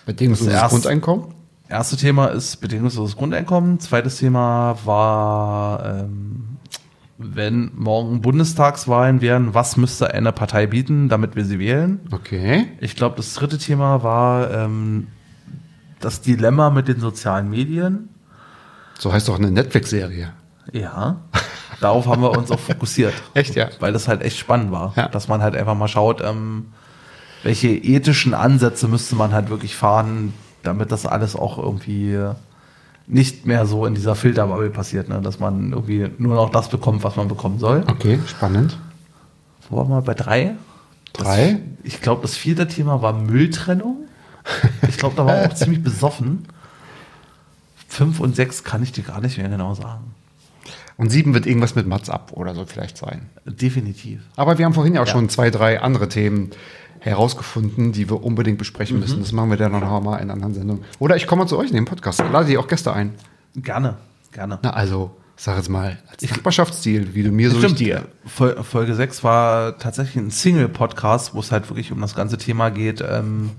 Bedingungsloses 0.05 0.61
Grundeinkommen? 0.69 1.25
Erste 1.69 1.95
Thema 1.97 2.27
ist 2.27 2.57
bedingungsloses 2.57 3.15
Grundeinkommen. 3.15 3.79
Zweites 3.79 4.17
Thema 4.17 4.77
war, 4.85 5.85
ähm, 5.85 6.57
wenn 7.17 7.71
morgen 7.75 8.21
Bundestagswahlen 8.21 9.21
wären, 9.21 9.53
was 9.53 9.77
müsste 9.77 10.13
eine 10.13 10.31
Partei 10.31 10.67
bieten, 10.67 11.09
damit 11.09 11.35
wir 11.35 11.45
sie 11.45 11.59
wählen? 11.59 11.99
Okay. 12.11 12.67
Ich 12.79 12.95
glaube, 12.95 13.17
das 13.17 13.33
dritte 13.33 13.57
Thema 13.57 14.03
war 14.03 14.51
ähm, 14.51 15.07
das 15.99 16.21
Dilemma 16.21 16.69
mit 16.69 16.87
den 16.87 16.99
sozialen 16.99 17.49
Medien. 17.49 18.09
So 18.97 19.13
heißt 19.13 19.27
doch 19.27 19.37
eine 19.37 19.51
Netflix-Serie. 19.51 20.33
Ja, 20.71 21.21
darauf 21.81 22.07
haben 22.07 22.21
wir 22.21 22.37
uns 22.37 22.51
auch 22.51 22.59
fokussiert. 22.59 23.13
Echt, 23.33 23.55
ja? 23.55 23.69
Weil 23.79 23.91
das 23.91 24.07
halt 24.07 24.21
echt 24.21 24.37
spannend 24.37 24.71
war. 24.71 24.93
Ja. 24.95 25.07
Dass 25.07 25.27
man 25.27 25.41
halt 25.41 25.55
einfach 25.55 25.75
mal 25.75 25.87
schaut, 25.87 26.21
ähm, 26.21 26.67
welche 27.43 27.69
ethischen 27.69 28.33
Ansätze 28.33 28.87
müsste 28.87 29.15
man 29.15 29.33
halt 29.33 29.49
wirklich 29.49 29.75
fahren, 29.75 30.33
damit 30.63 30.91
das 30.91 31.05
alles 31.05 31.35
auch 31.35 31.57
irgendwie 31.57 32.17
nicht 33.07 33.45
mehr 33.45 33.65
so 33.65 33.85
in 33.85 33.95
dieser 33.95 34.15
Filterbubble 34.15 34.69
passiert, 34.69 35.09
ne? 35.09 35.19
dass 35.21 35.39
man 35.39 35.71
irgendwie 35.71 36.09
nur 36.19 36.35
noch 36.35 36.49
das 36.51 36.69
bekommt, 36.69 37.03
was 37.03 37.15
man 37.15 37.27
bekommen 37.27 37.57
soll. 37.59 37.83
Okay, 37.89 38.19
spannend. 38.27 38.77
Wo 39.69 39.77
waren 39.77 39.89
wir 39.89 40.01
bei 40.01 40.13
drei? 40.13 40.55
Drei? 41.13 41.53
Das, 41.53 41.59
ich 41.83 42.01
glaube, 42.01 42.21
das 42.21 42.35
vierte 42.37 42.67
Thema 42.67 43.01
war 43.01 43.13
Mülltrennung. 43.13 43.97
Ich 44.87 44.97
glaube, 44.97 45.15
da 45.15 45.25
war 45.25 45.45
auch 45.45 45.53
ziemlich 45.55 45.83
besoffen. 45.83 46.45
Fünf 47.87 48.19
und 48.19 48.35
sechs 48.35 48.63
kann 48.63 48.83
ich 48.83 48.91
dir 48.91 49.03
gar 49.03 49.21
nicht 49.21 49.37
mehr 49.37 49.49
genau 49.49 49.73
sagen. 49.73 50.13
Und 50.97 51.09
sieben 51.09 51.33
wird 51.33 51.45
irgendwas 51.45 51.75
mit 51.75 51.87
Mats 51.87 52.09
ab 52.09 52.31
oder 52.33 52.53
so 52.53 52.65
vielleicht 52.65 52.97
sein. 52.97 53.29
Definitiv. 53.45 54.21
Aber 54.35 54.57
wir 54.57 54.65
haben 54.65 54.73
vorhin 54.73 54.93
ja 54.95 55.01
auch 55.01 55.07
Ja. 55.07 55.13
schon 55.13 55.29
zwei, 55.29 55.49
drei 55.49 55.81
andere 55.81 56.09
Themen 56.09 56.51
herausgefunden, 56.99 57.91
die 57.91 58.09
wir 58.09 58.23
unbedingt 58.23 58.57
besprechen 58.57 58.97
Mhm. 58.97 59.01
müssen. 59.01 59.19
Das 59.19 59.31
machen 59.31 59.49
wir 59.49 59.57
dann 59.57 59.71
noch 59.71 60.01
mal 60.01 60.15
in 60.17 60.23
einer 60.23 60.33
anderen 60.33 60.53
Sendung. 60.53 60.81
Oder 60.99 61.15
ich 61.15 61.27
komme 61.27 61.43
mal 61.43 61.47
zu 61.47 61.57
euch 61.57 61.69
in 61.69 61.75
den 61.75 61.85
Podcast. 61.85 62.19
Lade 62.31 62.51
ihr 62.51 62.59
auch 62.59 62.67
Gäste 62.67 62.93
ein. 62.93 63.13
Gerne, 63.55 63.97
gerne. 64.31 64.59
Na, 64.61 64.71
also, 64.71 65.11
sag 65.35 65.57
jetzt 65.57 65.69
mal, 65.69 65.97
als 66.11 66.29
Nachbarschaftsziel, 66.29 67.15
wie 67.15 67.23
du 67.23 67.31
mir, 67.31 67.49
so 67.51 67.61
ich 67.63 67.75
dir. 67.75 68.05
Fol- 68.25 68.61
Folge 68.63 68.95
6 68.95 69.23
war 69.23 69.77
tatsächlich 69.77 70.17
ein 70.17 70.31
Single-Podcast, 70.31 71.33
wo 71.33 71.39
es 71.39 71.51
halt 71.51 71.69
wirklich 71.69 71.91
um 71.91 72.01
das 72.01 72.15
ganze 72.15 72.37
Thema 72.37 72.69
geht. 72.69 73.01
Ähm, 73.07 73.51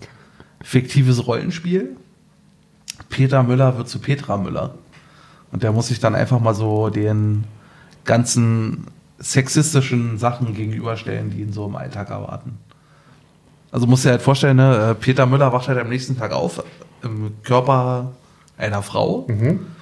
fiktives 0.62 1.26
Rollenspiel. 1.26 1.96
Peter 3.08 3.42
Müller 3.42 3.76
wird 3.78 3.88
zu 3.88 3.98
Petra 3.98 4.36
Müller. 4.36 4.74
Und 5.52 5.62
der 5.62 5.72
muss 5.72 5.88
sich 5.88 5.98
dann 5.98 6.14
einfach 6.14 6.38
mal 6.38 6.54
so 6.54 6.90
den 6.90 7.44
ganzen 8.04 8.86
sexistischen 9.18 10.18
Sachen 10.18 10.54
gegenüberstellen, 10.54 11.30
die 11.30 11.40
ihn 11.42 11.52
so 11.52 11.66
im 11.66 11.76
Alltag 11.76 12.10
erwarten. 12.10 12.58
Also 13.72 13.86
musst 13.86 14.04
dir 14.04 14.10
halt 14.10 14.22
vorstellen, 14.22 14.56
ne, 14.56 14.90
äh, 14.90 14.94
Peter 14.94 15.26
Müller 15.26 15.52
wacht 15.52 15.68
halt 15.68 15.78
am 15.78 15.88
nächsten 15.88 16.18
Tag 16.18 16.32
auf 16.32 16.62
im 17.02 17.32
Körper 17.42 18.12
einer 18.58 18.82
Frau 18.82 19.26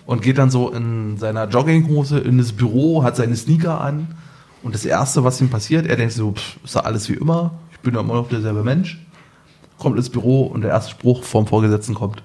und 0.06 0.22
geht 0.22 0.38
dann 0.38 0.50
so 0.50 0.70
in 0.70 1.16
seiner 1.18 1.48
Jogginghose 1.48 2.18
in 2.18 2.38
das 2.38 2.52
Büro, 2.52 3.02
hat 3.02 3.16
seine 3.16 3.34
Sneaker 3.34 3.80
an 3.80 4.08
und 4.62 4.74
das 4.74 4.84
Erste, 4.84 5.24
was 5.24 5.40
ihm 5.40 5.50
passiert, 5.50 5.86
er 5.86 5.96
denkt 5.96 6.12
so, 6.12 6.32
pff, 6.32 6.58
ist 6.64 6.74
ja 6.76 6.82
alles 6.82 7.08
wie 7.08 7.14
immer, 7.14 7.54
ich 7.72 7.80
bin 7.80 7.94
ja 7.94 8.00
immer 8.00 8.14
noch 8.14 8.28
derselbe 8.28 8.62
Mensch, 8.62 9.04
kommt 9.78 9.96
ins 9.96 10.10
Büro 10.10 10.42
und 10.42 10.62
der 10.62 10.70
erste 10.70 10.92
Spruch 10.92 11.24
vom 11.24 11.46
Vorgesetzten 11.46 11.94
kommt, 11.94 12.22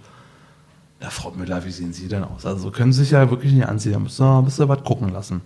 na 1.00 1.10
Frau 1.10 1.32
Müller, 1.32 1.66
wie 1.66 1.72
sehen 1.72 1.92
Sie 1.92 2.08
denn 2.08 2.24
aus? 2.24 2.46
Also 2.46 2.60
so 2.60 2.72
können 2.72 2.94
Sie 2.94 3.02
sich 3.02 3.12
ja 3.12 3.30
wirklich 3.30 3.52
nicht 3.52 3.68
anziehen, 3.68 3.94
da 3.94 4.00
müssen 4.00 4.26
wir, 4.26 4.42
müssen 4.42 4.60
wir 4.60 4.70
was 4.70 4.84
gucken 4.84 5.10
lassen. 5.10 5.42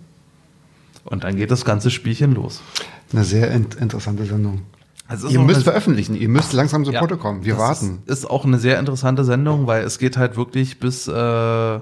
Und 1.04 1.24
dann 1.24 1.36
geht 1.36 1.50
das 1.50 1.64
ganze 1.64 1.90
Spielchen 1.90 2.34
los. 2.34 2.60
Eine 3.12 3.24
sehr 3.24 3.50
in 3.50 3.66
interessante 3.80 4.24
Sendung. 4.26 4.62
Also 5.08 5.28
Ihr 5.28 5.40
müsst 5.40 5.62
veröffentlichen. 5.64 6.14
Ihr 6.14 6.28
müsst 6.28 6.52
langsam 6.52 6.84
zu 6.84 6.92
Ja, 6.92 7.00
Potte 7.00 7.16
kommen. 7.16 7.44
Wir 7.44 7.54
das 7.54 7.62
warten. 7.62 8.02
Ist, 8.06 8.18
ist 8.24 8.30
auch 8.30 8.44
eine 8.44 8.58
sehr 8.58 8.78
interessante 8.78 9.24
Sendung, 9.24 9.66
weil 9.66 9.82
es 9.82 9.98
geht 9.98 10.16
halt 10.18 10.36
wirklich 10.36 10.78
bis 10.80 11.08
äh, 11.08 11.80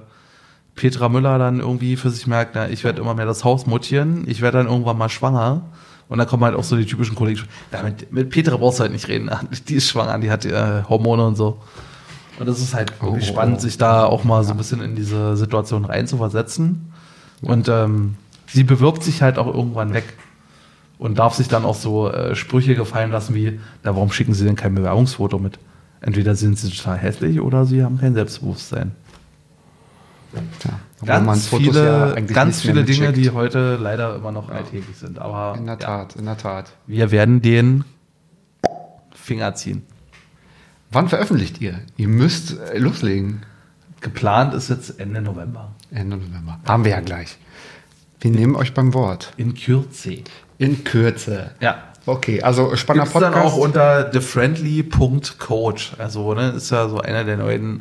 Petra 0.76 1.08
Müller 1.08 1.38
dann 1.38 1.58
irgendwie 1.58 1.96
für 1.96 2.10
sich 2.10 2.26
merkt, 2.28 2.52
na, 2.54 2.68
ich 2.68 2.84
werde 2.84 3.00
immer 3.00 3.14
mehr 3.14 3.26
das 3.26 3.42
Haus 3.44 3.66
mutieren, 3.66 4.24
ich 4.28 4.42
werde 4.42 4.58
dann 4.58 4.68
irgendwann 4.68 4.96
mal 4.96 5.08
schwanger. 5.08 5.62
Und 6.08 6.18
dann 6.18 6.28
kommen 6.28 6.44
halt 6.44 6.54
auch 6.54 6.62
so 6.62 6.76
die 6.76 6.86
typischen 6.86 7.16
Kollegen. 7.16 7.40
Ja, 7.72 7.82
mit, 7.82 8.12
mit 8.12 8.30
Petra 8.30 8.56
brauchst 8.56 8.78
du 8.78 8.82
halt 8.82 8.92
nicht 8.92 9.08
reden. 9.08 9.28
Die 9.68 9.74
ist 9.74 9.88
schwanger, 9.88 10.16
die 10.20 10.30
hat 10.30 10.44
äh, 10.44 10.84
Hormone 10.88 11.26
und 11.26 11.34
so. 11.36 11.58
Und 12.38 12.46
es 12.48 12.60
ist 12.60 12.74
halt 12.74 12.92
Oh. 13.02 13.18
spannend, 13.20 13.60
sich 13.60 13.76
da 13.76 14.04
auch 14.04 14.22
mal 14.22 14.44
so 14.44 14.52
ein 14.52 14.56
bisschen 14.56 14.80
in 14.82 14.94
diese 14.94 15.36
Situation 15.36 15.84
reinzuversetzen. 15.84 16.92
Und 17.42 17.68
ähm, 17.68 18.14
sie 18.46 18.62
bewirbt 18.62 19.02
sich 19.02 19.20
halt 19.22 19.36
auch 19.36 19.52
irgendwann 19.52 19.94
weg 19.94 20.04
und 20.98 21.18
darf 21.18 21.34
sich 21.34 21.48
dann 21.48 21.64
auch 21.64 21.74
so 21.74 22.10
äh, 22.10 22.34
Sprüche 22.34 22.74
gefallen 22.74 23.10
lassen 23.10 23.34
wie, 23.34 23.60
na, 23.82 23.94
warum 23.94 24.10
schicken 24.10 24.34
Sie 24.34 24.44
denn 24.44 24.56
kein 24.56 24.74
Bewerbungsfoto 24.74 25.38
mit? 25.38 25.58
Entweder 26.00 26.34
sind 26.34 26.58
Sie 26.58 26.70
total 26.70 26.98
hässlich 26.98 27.40
oder 27.40 27.64
Sie 27.64 27.82
haben 27.82 27.98
kein 27.98 28.14
Selbstbewusstsein. 28.14 28.92
Man 30.32 31.24
Ganz 31.24 31.48
viele, 31.48 32.14
ja 32.14 32.20
ganz 32.20 32.60
viele 32.60 32.84
Dinge, 32.84 33.12
die 33.12 33.30
heute 33.30 33.76
leider 33.76 34.16
immer 34.16 34.32
noch 34.32 34.50
alltäglich 34.50 34.96
sind. 34.96 35.18
Aber 35.18 35.56
In 35.58 35.66
der 35.66 35.78
ja, 35.78 35.80
Tat, 35.80 36.16
in 36.16 36.24
der 36.24 36.36
Tat. 36.36 36.72
wir 36.86 37.10
werden 37.10 37.40
den 37.40 37.84
Finger 39.14 39.54
ziehen. 39.54 39.82
Wann 40.90 41.08
veröffentlicht 41.08 41.60
ihr? 41.60 41.80
Ihr 41.96 42.08
müsst 42.08 42.58
äh, 42.58 42.78
loslegen. 42.78 43.42
Geplant 44.00 44.54
ist 44.54 44.68
jetzt 44.68 45.00
Ende 45.00 45.20
November. 45.20 45.72
Ende 45.90 46.16
November. 46.16 46.60
Haben 46.66 46.84
wir 46.84 46.92
ja 46.92 47.00
gleich. 47.00 47.38
Wir 48.20 48.30
nehmen 48.30 48.56
euch 48.56 48.72
beim 48.74 48.94
Wort. 48.94 49.32
In 49.36 49.54
Kürze. 49.54 50.22
In 50.58 50.84
Kürze. 50.84 51.50
Ja. 51.60 51.76
Okay, 52.06 52.40
also 52.42 52.76
spannender 52.76 53.04
Gibt's 53.06 53.20
dann 53.20 53.32
Podcast. 53.32 53.54
auch 53.54 53.58
unter 53.58 54.10
thefriendly.coach. 54.10 55.94
Also, 55.98 56.34
ne, 56.34 56.50
ist 56.50 56.70
ja 56.70 56.88
so 56.88 57.00
einer 57.00 57.24
der 57.24 57.36
neuen. 57.36 57.80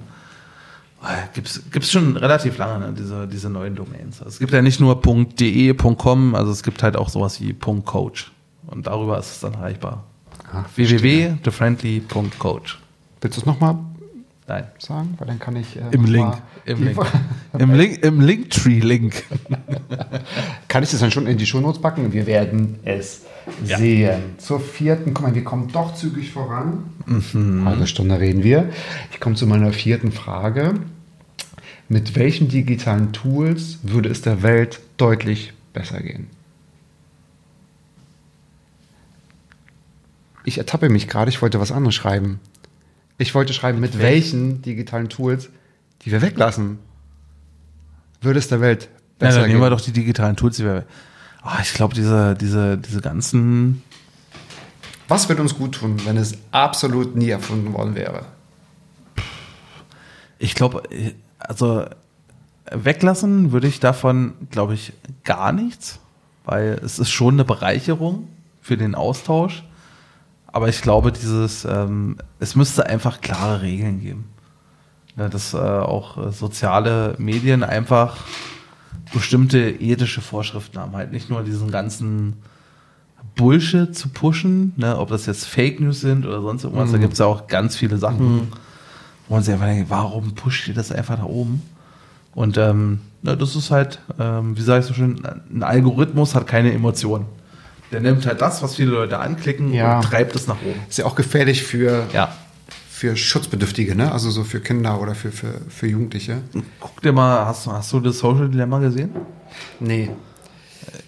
äh, 1.04 1.28
Gibt's, 1.34 1.62
gibt's 1.72 1.92
schon 1.92 2.18
relativ 2.18 2.58
lange, 2.58 2.88
ne, 2.88 2.94
diese, 2.98 3.28
diese 3.28 3.50
neuen 3.52 3.76
Domains. 3.76 4.18
Also 4.20 4.30
es 4.30 4.40
gibt 4.40 4.52
ja 4.52 4.64
nicht 4.64 4.80
nur 4.80 5.00
.de, 5.00 5.74
.com, 5.76 6.34
also 6.34 6.52
es 6.52 6.64
gibt 6.64 6.82
halt 6.82 6.98
auch 6.98 7.10
sowas 7.10 7.40
wie 7.40 7.54
.coach. 7.54 8.32
Und 8.66 8.88
darüber 8.88 9.20
ist 9.20 9.30
es 9.32 9.40
dann 9.42 9.54
erreichbar. 9.54 10.04
Ah, 10.52 10.66
www.thefriendly.coach. 10.76 12.80
Willst 13.22 13.38
du 13.38 13.42
es 13.42 13.46
nochmal 13.46 13.76
Nein. 14.48 14.64
sagen? 14.80 15.14
Weil 15.20 15.28
dann 15.28 15.38
kann 15.40 15.56
ich. 15.56 15.76
äh, 15.78 15.82
Im 15.92 16.06
Link. 16.06 16.34
Im 16.66 16.84
Link. 16.84 17.00
Im 17.60 17.74
Link. 17.74 18.04
Im 18.04 18.22
Linktree-Link. 18.22 19.24
Kann 20.76 20.84
ich 20.84 20.92
das 20.92 21.00
dann 21.00 21.10
schon 21.10 21.26
in 21.26 21.38
die 21.38 21.46
Shownotes 21.46 21.80
packen? 21.80 22.12
Wir 22.12 22.28
werden 22.28 22.80
es 22.84 23.22
sehen. 23.64 24.36
Zur 24.38 24.60
vierten, 24.60 25.14
guck 25.14 25.26
mal, 25.26 25.34
wir 25.34 25.46
kommen 25.46 25.70
doch 25.72 25.96
zügig 25.96 26.34
voran. 26.34 26.84
Halbe 27.64 27.88
Stunde 27.88 28.20
reden 28.20 28.44
wir. 28.44 28.74
Ich 29.14 29.22
komme 29.22 29.38
zu 29.38 29.48
meiner 29.48 29.72
vierten 29.72 30.12
Frage. 30.12 30.74
Mit 31.88 32.18
welchen 32.18 32.50
digitalen 32.50 33.14
Tools 33.14 33.80
würde 33.84 34.10
es 34.10 34.22
der 34.22 34.44
Welt 34.44 34.82
deutlich 34.98 35.54
besser 35.72 36.02
gehen? 36.02 36.28
Ich 40.44 40.58
ertappe 40.58 40.90
mich 40.90 41.08
gerade, 41.08 41.30
ich 41.30 41.42
wollte 41.42 41.62
was 41.62 41.72
anderes 41.72 41.96
schreiben. 41.96 42.42
Ich 43.18 43.34
wollte 43.34 43.54
schreiben, 43.54 43.80
mit, 43.80 43.98
welchen 44.00 44.62
digitalen 44.62 45.08
Tools, 45.08 45.48
die 46.02 46.12
wir 46.12 46.22
weglassen, 46.22 46.80
würde 48.20 48.40
es 48.40 48.50
der 48.50 48.60
Welt 48.60 48.90
Ja, 49.22 49.32
dann 49.32 49.48
nehmen 49.48 49.62
wir 49.62 49.70
doch 49.70 49.82
die 49.82 49.94
digitalen 49.94 50.36
Tools. 50.36 50.58
Die 50.58 50.64
wir, 50.64 50.86
Ah, 51.46 51.60
ich 51.62 51.74
glaube, 51.76 51.94
diese, 51.94 52.34
diese, 52.34 52.76
diese 52.76 53.02
ganzen. 53.02 53.84
Was 55.08 55.30
würde 55.30 55.44
uns 55.44 55.56
gut 55.56 55.76
tun, 55.76 56.02
wenn 56.04 56.18
es 56.18 56.40
absolut 56.50 57.16
nie 57.16 57.30
erfunden 57.30 57.72
worden 57.74 57.94
wäre? 57.94 58.26
Ich 60.40 60.56
glaube, 60.56 60.82
also 61.38 61.86
weglassen 62.72 63.52
würde 63.52 63.68
ich 63.68 63.80
davon, 63.80 64.34
glaube 64.50 64.74
ich, 64.74 64.94
gar 65.24 65.52
nichts, 65.52 66.00
weil 66.46 66.80
es 66.84 66.98
ist 66.98 67.12
schon 67.12 67.36
eine 67.36 67.46
Bereicherung 67.46 68.28
für 68.60 68.76
den 68.76 68.96
Austausch. 68.96 69.64
Aber 70.48 70.68
ich 70.68 70.82
glaube, 70.82 71.12
dieses, 71.12 71.64
ähm, 71.64 72.18
es 72.40 72.56
müsste 72.56 72.88
einfach 72.88 73.22
klare 73.22 73.62
Regeln 73.62 74.02
geben. 74.02 74.30
Ja, 75.16 75.30
dass 75.30 75.54
äh, 75.54 75.58
auch 75.58 76.18
äh, 76.18 76.32
soziale 76.32 77.14
Medien 77.20 77.64
einfach 77.64 78.18
bestimmte 79.14 79.60
ethische 79.70 80.22
Vorschriften 80.22 80.80
haben. 80.80 80.94
Halt 80.94 81.12
nicht 81.12 81.30
nur 81.30 81.44
diesen 81.44 81.72
ganzen 81.72 82.34
Bullshit 83.36 83.96
zu 83.96 84.10
pushen, 84.10 84.74
ne, 84.78 84.98
ob 84.98 85.10
das 85.10 85.26
jetzt 85.26 85.46
Fake 85.46 85.80
News 85.80 86.02
sind 86.02 86.26
oder 86.26 86.42
sonst 86.42 86.64
irgendwas. 86.64 86.92
Da 86.92 86.98
gibt 86.98 87.14
es 87.14 87.20
ja 87.20 87.26
auch 87.26 87.48
ganz 87.48 87.76
viele 87.76 87.98
Sachen, 87.98 88.52
wo 89.28 89.34
man 89.36 89.44
sich 89.44 89.54
einfach 89.54 89.66
denkt, 89.68 89.90
warum 89.90 90.36
pusht 90.36 90.68
ihr 90.68 90.74
das 90.74 90.92
einfach 90.92 91.18
nach 91.18 91.26
oben? 91.26 91.62
Und 92.34 92.58
ähm, 92.58 93.00
na, 93.22 93.36
das 93.36 93.56
ist 93.56 93.72
halt, 93.72 94.00
ähm, 94.20 94.58
wie 94.58 94.62
sage 94.62 94.82
ich 94.82 94.86
so 94.86 94.94
schön, 94.94 95.22
ein 95.54 95.64
Algorithmus 95.64 96.36
hat 96.36 96.48
keine 96.48 96.74
Emotionen. 96.74 97.26
Der 97.92 98.02
nimmt 98.02 98.26
halt 98.26 98.42
das, 98.42 98.62
was 98.64 98.76
viele 98.76 98.92
Leute 98.92 99.20
anklicken 99.20 99.74
Ja. 99.74 99.98
und 99.98 100.06
treibt 100.06 100.36
es 100.36 100.48
nach 100.48 100.58
oben. 100.66 100.80
Ist 100.90 100.98
ja 100.98 101.06
auch 101.06 101.16
gefährlich 101.16 101.64
für, 101.64 102.04
Ja. 102.14 102.34
Für 102.96 103.18
Schutzbedürftige, 103.18 103.94
ne? 103.94 104.10
Also 104.14 104.32
so 104.32 104.46
für 104.46 104.62
Kinder 104.62 105.02
oder 105.02 105.16
für, 105.16 105.30
für, 105.32 105.60
für 105.68 105.86
Jugendliche. 105.88 106.38
Guck 106.80 107.02
dir 107.02 107.12
mal, 107.12 107.46
hast, 107.46 107.66
du- 107.66 107.72
hast 107.74 107.92
du 107.92 108.00
das 108.00 108.20
Social 108.20 108.48
Dilemma 108.48 108.80
gesehen? 108.80 109.10
Nee. 109.82 110.12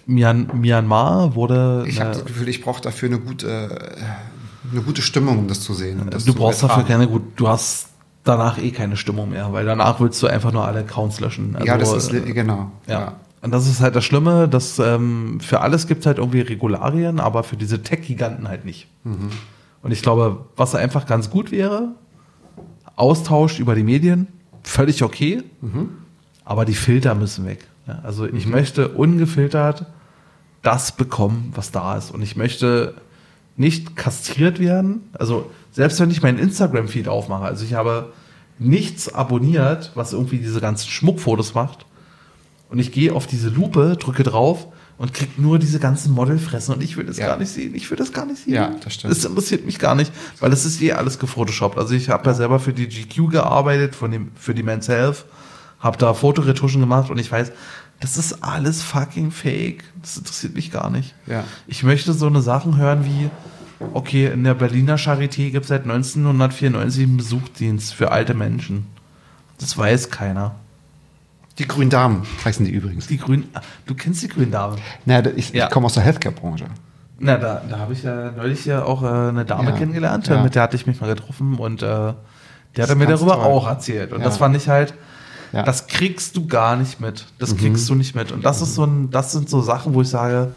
Myan, 0.06 0.50
Myanmar 0.54 1.34
wurde. 1.36 1.86
Ich 1.88 2.00
habe 2.02 2.12
das 2.12 2.26
Gefühl, 2.26 2.50
ich 2.50 2.62
brauche 2.62 2.82
dafür 2.82 3.08
eine 3.08 3.20
gute, 3.20 3.48
äh, 3.48 4.70
eine 4.74 4.82
gute 4.82 5.02
Stimmung, 5.02 5.40
um 5.40 5.48
das 5.48 5.62
zu 5.62 5.74
sehen. 5.74 6.02
um 6.02 6.10
das 6.10 6.26
du 6.26 6.34
zu 6.34 6.38
brauchst 6.38 6.62
dafür 6.62 6.84
keine 6.84 7.08
gut, 7.08 7.24
du 7.38 7.48
hast 7.48 7.88
danach 8.26 8.58
eh 8.58 8.72
keine 8.72 8.98
Stimmung 8.98 9.30
mehr, 9.30 9.54
weil 9.54 9.66
danach 9.66 10.02
willst 10.02 10.22
du 10.22 10.28
einfach 10.28 10.52
nur 10.52 10.66
alle 10.68 10.80
Accounts 10.80 11.22
löschen. 11.22 11.56
Also, 11.56 11.68
ja, 11.68 11.78
das 11.78 11.94
ist 11.94 12.12
äh, 12.14 12.20
genau. 12.34 12.70
Ja. 12.88 13.14
Und 13.42 13.52
das 13.52 13.66
ist 13.66 13.80
halt 13.80 13.96
das 13.96 14.04
Schlimme, 14.04 14.50
dass 14.50 14.78
ähm, 14.80 15.40
für 15.40 15.62
alles 15.62 15.88
gibt 15.88 16.02
es 16.02 16.06
halt 16.06 16.18
irgendwie 16.18 16.42
Regularien, 16.42 17.22
aber 17.22 17.44
für 17.44 17.56
diese 17.56 17.82
Tech-Giganten 17.82 18.50
halt 18.50 18.66
nicht. 18.66 18.88
Und 19.82 19.92
ich 19.92 20.02
glaube, 20.02 20.46
was 20.56 20.76
einfach 20.76 21.06
ganz 21.06 21.30
gut 21.30 21.52
wäre, 21.52 21.90
Austausch 22.96 23.60
über 23.60 23.76
die 23.76 23.84
Medien, 23.84 24.28
völlig 24.64 25.04
okay, 25.04 25.44
aber 26.44 26.66
die 26.66 26.74
Filter 26.74 27.16
müssen 27.16 27.46
weg. 27.46 27.68
Ja, 27.88 28.00
also 28.04 28.26
ich 28.26 28.48
möchte 28.48 28.90
ungefiltert 28.90 29.86
das 30.62 30.92
bekommen, 30.92 31.52
was 31.56 31.72
da 31.72 31.98
ist. 31.98 32.12
Und 32.12 32.22
ich 32.22 32.36
möchte 32.36 32.96
nicht 33.56 33.96
kastriert 33.96 34.60
werden. 34.60 35.10
Also 35.14 35.50
selbst 35.72 36.00
wenn 36.00 36.12
ich 36.12 36.22
meinen 36.22 36.40
Instagram-Feed 36.40 37.08
aufmache, 37.08 37.46
also 37.46 37.64
ich 37.64 37.74
habe 37.74 38.12
nichts 38.60 39.14
abonniert, 39.14 39.92
was 39.96 40.14
irgendwie 40.14 40.40
diese 40.40 40.60
ganzen 40.60 40.90
Schmuckfotos 40.90 41.54
macht. 41.54 41.86
Und 42.70 42.80
ich 42.80 42.92
gehe 42.92 43.14
auf 43.14 43.28
diese 43.28 43.50
Lupe, 43.50 43.96
drücke 43.98 44.24
drauf 44.24 44.68
und 44.98 45.14
krieg 45.14 45.38
nur 45.38 45.60
diese 45.60 45.80
ganzen 45.80 46.12
Modelfressen 46.14 46.74
und 46.74 46.82
ich 46.84 46.98
will 46.98 47.06
das 47.06 47.18
Ja. 47.18 47.28
gar 47.28 47.38
nicht 47.38 47.52
sehen. 47.52 47.76
Ich 47.76 47.90
will 47.92 47.98
das 47.98 48.12
gar 48.12 48.26
nicht 48.26 48.44
sehen. 48.44 48.54
Ja, 48.54 48.72
das 48.84 48.94
stimmt. 48.96 49.12
Das 49.16 49.24
interessiert 49.26 49.66
mich 49.66 49.78
gar 49.80 49.96
nicht, 49.96 50.12
weil 50.40 50.50
das 50.50 50.66
ist 50.66 50.82
eh 50.82 50.94
alles 50.94 51.20
gefotoshoppt. 51.20 51.78
Also 51.78 51.94
ich 51.94 52.10
habe 52.10 52.26
ja 52.28 52.34
selber 52.34 52.60
für 52.60 52.74
die 52.74 52.88
GQ 52.88 53.30
gearbeitet, 53.32 53.96
von 53.96 54.12
dem, 54.12 54.32
für 54.36 54.54
die 54.56 54.64
Men's 54.64 54.88
Health, 54.88 55.26
habe 55.80 55.98
da 55.98 56.14
Fotoretuschen 56.14 56.82
gemacht 56.82 57.10
und 57.12 57.20
ich 57.20 57.32
weiß, 57.32 57.52
das 58.00 58.18
ist 58.18 58.44
alles 58.44 58.82
fucking 58.84 59.32
fake. 59.32 59.84
Das 60.02 60.18
interessiert 60.18 60.56
mich 60.56 60.72
gar 60.72 60.90
nicht. 60.90 61.14
Ja. 61.26 61.44
Ich 61.68 61.84
möchte 61.84 62.14
so 62.14 62.28
eine 62.28 62.42
Sachen 62.42 62.78
hören 62.78 63.06
wie, 63.06 63.30
okay, 63.94 64.28
in 64.32 64.44
der 64.44 64.54
Berliner 64.56 64.98
Charité 64.98 65.50
gibt 65.52 65.64
es 65.66 65.70
seit 65.70 65.84
1994 65.84 67.04
einen 67.04 67.18
Besuchsdienst 67.18 67.94
für 67.94 68.12
alte 68.12 68.34
Menschen. 68.34 68.88
Das 69.60 69.78
weiß 69.78 70.10
keiner. 70.12 70.56
Die 71.60 71.68
Grünen 71.68 71.90
Damen 71.90 72.24
heißen 72.46 72.66
die 72.66 72.72
übrigens. 72.72 73.08
Die 73.08 73.18
Grünen, 73.18 73.50
du 73.88 73.96
kennst 73.96 74.22
die 74.22 74.28
Grünen 74.28 74.52
Dame. 74.52 74.76
Na, 75.06 75.22
da- 75.22 75.32
ich, 75.36 75.52
Ja. 75.52 75.66
ich 75.66 75.72
komme 75.72 75.88
aus 75.88 75.94
der 75.96 76.04
Healthcare-Branche. 76.04 76.66
Na, 77.20 77.38
da, 77.38 77.62
da 77.68 77.80
habe 77.80 77.94
ich 77.94 78.04
ja 78.04 78.32
neulich 78.32 78.66
ja 78.66 78.84
auch 78.84 79.02
äh, 79.02 79.08
eine 79.08 79.44
Dame 79.44 79.72
Ja, 79.72 79.76
kennengelernt, 79.78 80.28
ja. 80.28 80.44
mit 80.44 80.54
der 80.54 80.62
hatte 80.62 80.76
ich 80.76 80.86
mich 80.86 81.02
mal 81.02 81.08
getroffen 81.08 81.56
und 81.56 81.82
äh, 81.82 81.86
der 81.86 82.16
ist 82.76 82.90
hat 82.92 82.98
mir 82.98 83.08
darüber 83.08 83.34
toll. 83.34 83.44
auch 83.46 83.68
erzählt. 83.68 84.14
Und 84.14 84.20
Ja. 84.20 84.26
das 84.26 84.38
fand 84.38 84.56
ich 84.56 84.70
halt, 84.70 84.94
Ja. 85.52 85.62
Mhm. 85.62 85.66
das 85.66 85.88
kriegst 85.88 86.38
du 86.38 86.46
gar 86.46 86.76
nicht 86.76 87.00
mit. 87.02 87.26
Das 87.40 87.58
kriegst 87.58 87.90
du 87.90 87.96
nicht 87.96 88.14
mit. 88.16 88.32
Und 88.32 88.46
das 88.46 88.62
ist 88.62 88.76
so 88.76 88.84
ein, 88.84 89.10
das 89.10 89.32
sind 89.32 89.50
so 89.50 89.62
Sachen, 89.62 89.96
wo 89.96 90.02
ich 90.04 90.10
sage, 90.10 90.54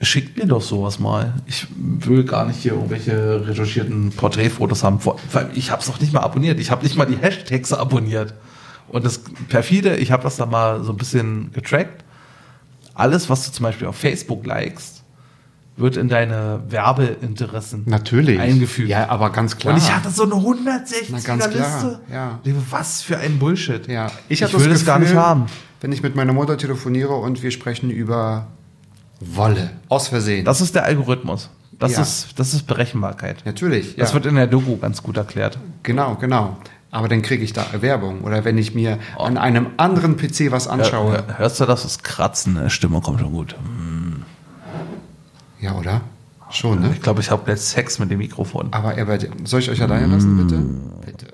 schickt 0.00 0.36
mir 0.38 0.46
doch 0.46 0.60
sowas 0.62 0.98
mal. 1.00 1.32
Ich 1.46 1.66
will 1.76 2.22
gar 2.24 2.44
nicht 2.46 2.58
hier 2.60 2.72
irgendwelche 2.74 3.48
retuschierten 3.48 4.10
Porträtfotos 4.12 4.84
haben. 4.84 5.00
Vor- 5.00 5.18
vor 5.28 5.40
allem, 5.40 5.50
Ich 5.54 5.70
habe 5.72 5.80
es 5.82 5.88
noch 5.88 6.00
nicht 6.00 6.12
mal 6.12 6.20
abonniert. 6.20 6.60
Ich 6.60 6.70
habe 6.70 6.82
nicht 6.84 6.96
mal 6.96 7.06
die 7.06 7.16
Hashtags 7.16 7.72
abonniert. 7.72 8.34
Und 8.88 9.04
das 9.04 9.20
perfide, 9.48 9.96
ich 9.96 10.12
habe 10.12 10.22
das 10.22 10.36
da 10.36 10.46
mal 10.46 10.84
so 10.84 10.92
ein 10.92 10.96
bisschen 10.96 11.52
getrackt. 11.52 12.04
Alles, 12.94 13.28
was 13.28 13.46
du 13.46 13.52
zum 13.52 13.64
Beispiel 13.64 13.86
auf 13.88 13.96
Facebook 13.96 14.46
likest, 14.46 15.02
wird 15.76 15.96
in 15.96 16.08
deine 16.08 16.62
Werbeinteressen 16.68 17.82
Natürlich. 17.86 18.38
eingefügt. 18.38 18.88
Ja, 18.88 19.08
aber 19.08 19.30
ganz 19.30 19.56
klar. 19.56 19.74
Und 19.74 19.82
ich 19.82 19.92
hatte 19.92 20.10
so 20.10 20.22
eine 20.22 20.34
160er 20.34 21.06
Na, 21.10 21.18
ganz 21.20 21.50
klar, 21.50 21.82
Liste. 21.82 22.00
ja. 22.12 22.38
Was 22.70 23.02
für 23.02 23.18
ein 23.18 23.38
Bullshit. 23.38 23.88
Ja, 23.88 24.10
Ich, 24.28 24.42
hab 24.42 24.52
will 24.52 24.68
das 24.68 24.84
gar 24.86 24.98
nicht 25.00 25.14
haben. 25.14 25.46
Wenn 25.80 25.90
ich 25.90 26.02
mit 26.02 26.14
meiner 26.14 26.32
Mutter 26.32 26.56
telefoniere 26.56 27.14
und 27.14 27.42
wir 27.42 27.50
sprechen 27.50 27.90
über 27.90 28.46
Wolle, 29.20 29.70
aus 29.88 30.08
Versehen. 30.08 30.44
Das 30.44 30.60
ist 30.60 30.74
der 30.74 30.84
Algorithmus. 30.84 31.50
Das, 31.78 31.92
Ja. 31.92 32.02
ist, 32.02 32.38
das 32.38 32.54
ist 32.54 32.66
Berechenbarkeit. 32.68 33.42
Natürlich. 33.44 33.96
Das 33.96 34.10
ja. 34.10 34.14
wird 34.14 34.26
in 34.26 34.36
der 34.36 34.46
Doku 34.46 34.76
ganz 34.76 35.02
gut 35.02 35.16
erklärt. 35.16 35.58
Genau, 35.82 36.14
genau. 36.14 36.56
Aber 36.94 37.08
dann 37.08 37.22
kriege 37.22 37.42
ich 37.42 37.52
da 37.52 37.66
Werbung. 37.80 38.20
Oder 38.22 38.44
wenn 38.44 38.56
ich 38.56 38.72
mir 38.72 39.00
an 39.18 39.36
einem 39.36 39.66
anderen 39.78 40.16
PC 40.16 40.52
was 40.52 40.68
anschaue. 40.68 41.24
Hör- 41.26 41.38
Hörst 41.38 41.58
du 41.58 41.64
das? 41.66 41.82
Das 41.82 42.04
Kratzen 42.04 42.54
der 42.54 42.70
Stimme 42.70 43.00
kommt 43.00 43.18
schon 43.18 43.32
gut. 43.32 43.56
Ja, 45.60 45.74
oder? 45.74 46.02
Schon, 46.50 46.80
ne? 46.82 46.90
Ich 46.94 47.02
glaube, 47.02 47.20
ich 47.20 47.30
habe 47.32 47.50
jetzt 47.50 47.70
Sex 47.70 47.98
mit 47.98 48.10
dem 48.12 48.18
Mikrofon. 48.18 48.68
Aber 48.70 48.92
Herbert, 48.92 49.26
soll 49.44 49.60
ich 49.60 49.70
euch 49.70 49.82
alleine 49.82 50.06
lassen, 50.06 50.36
bitte? 50.36 50.62
Bitte. 51.04 51.26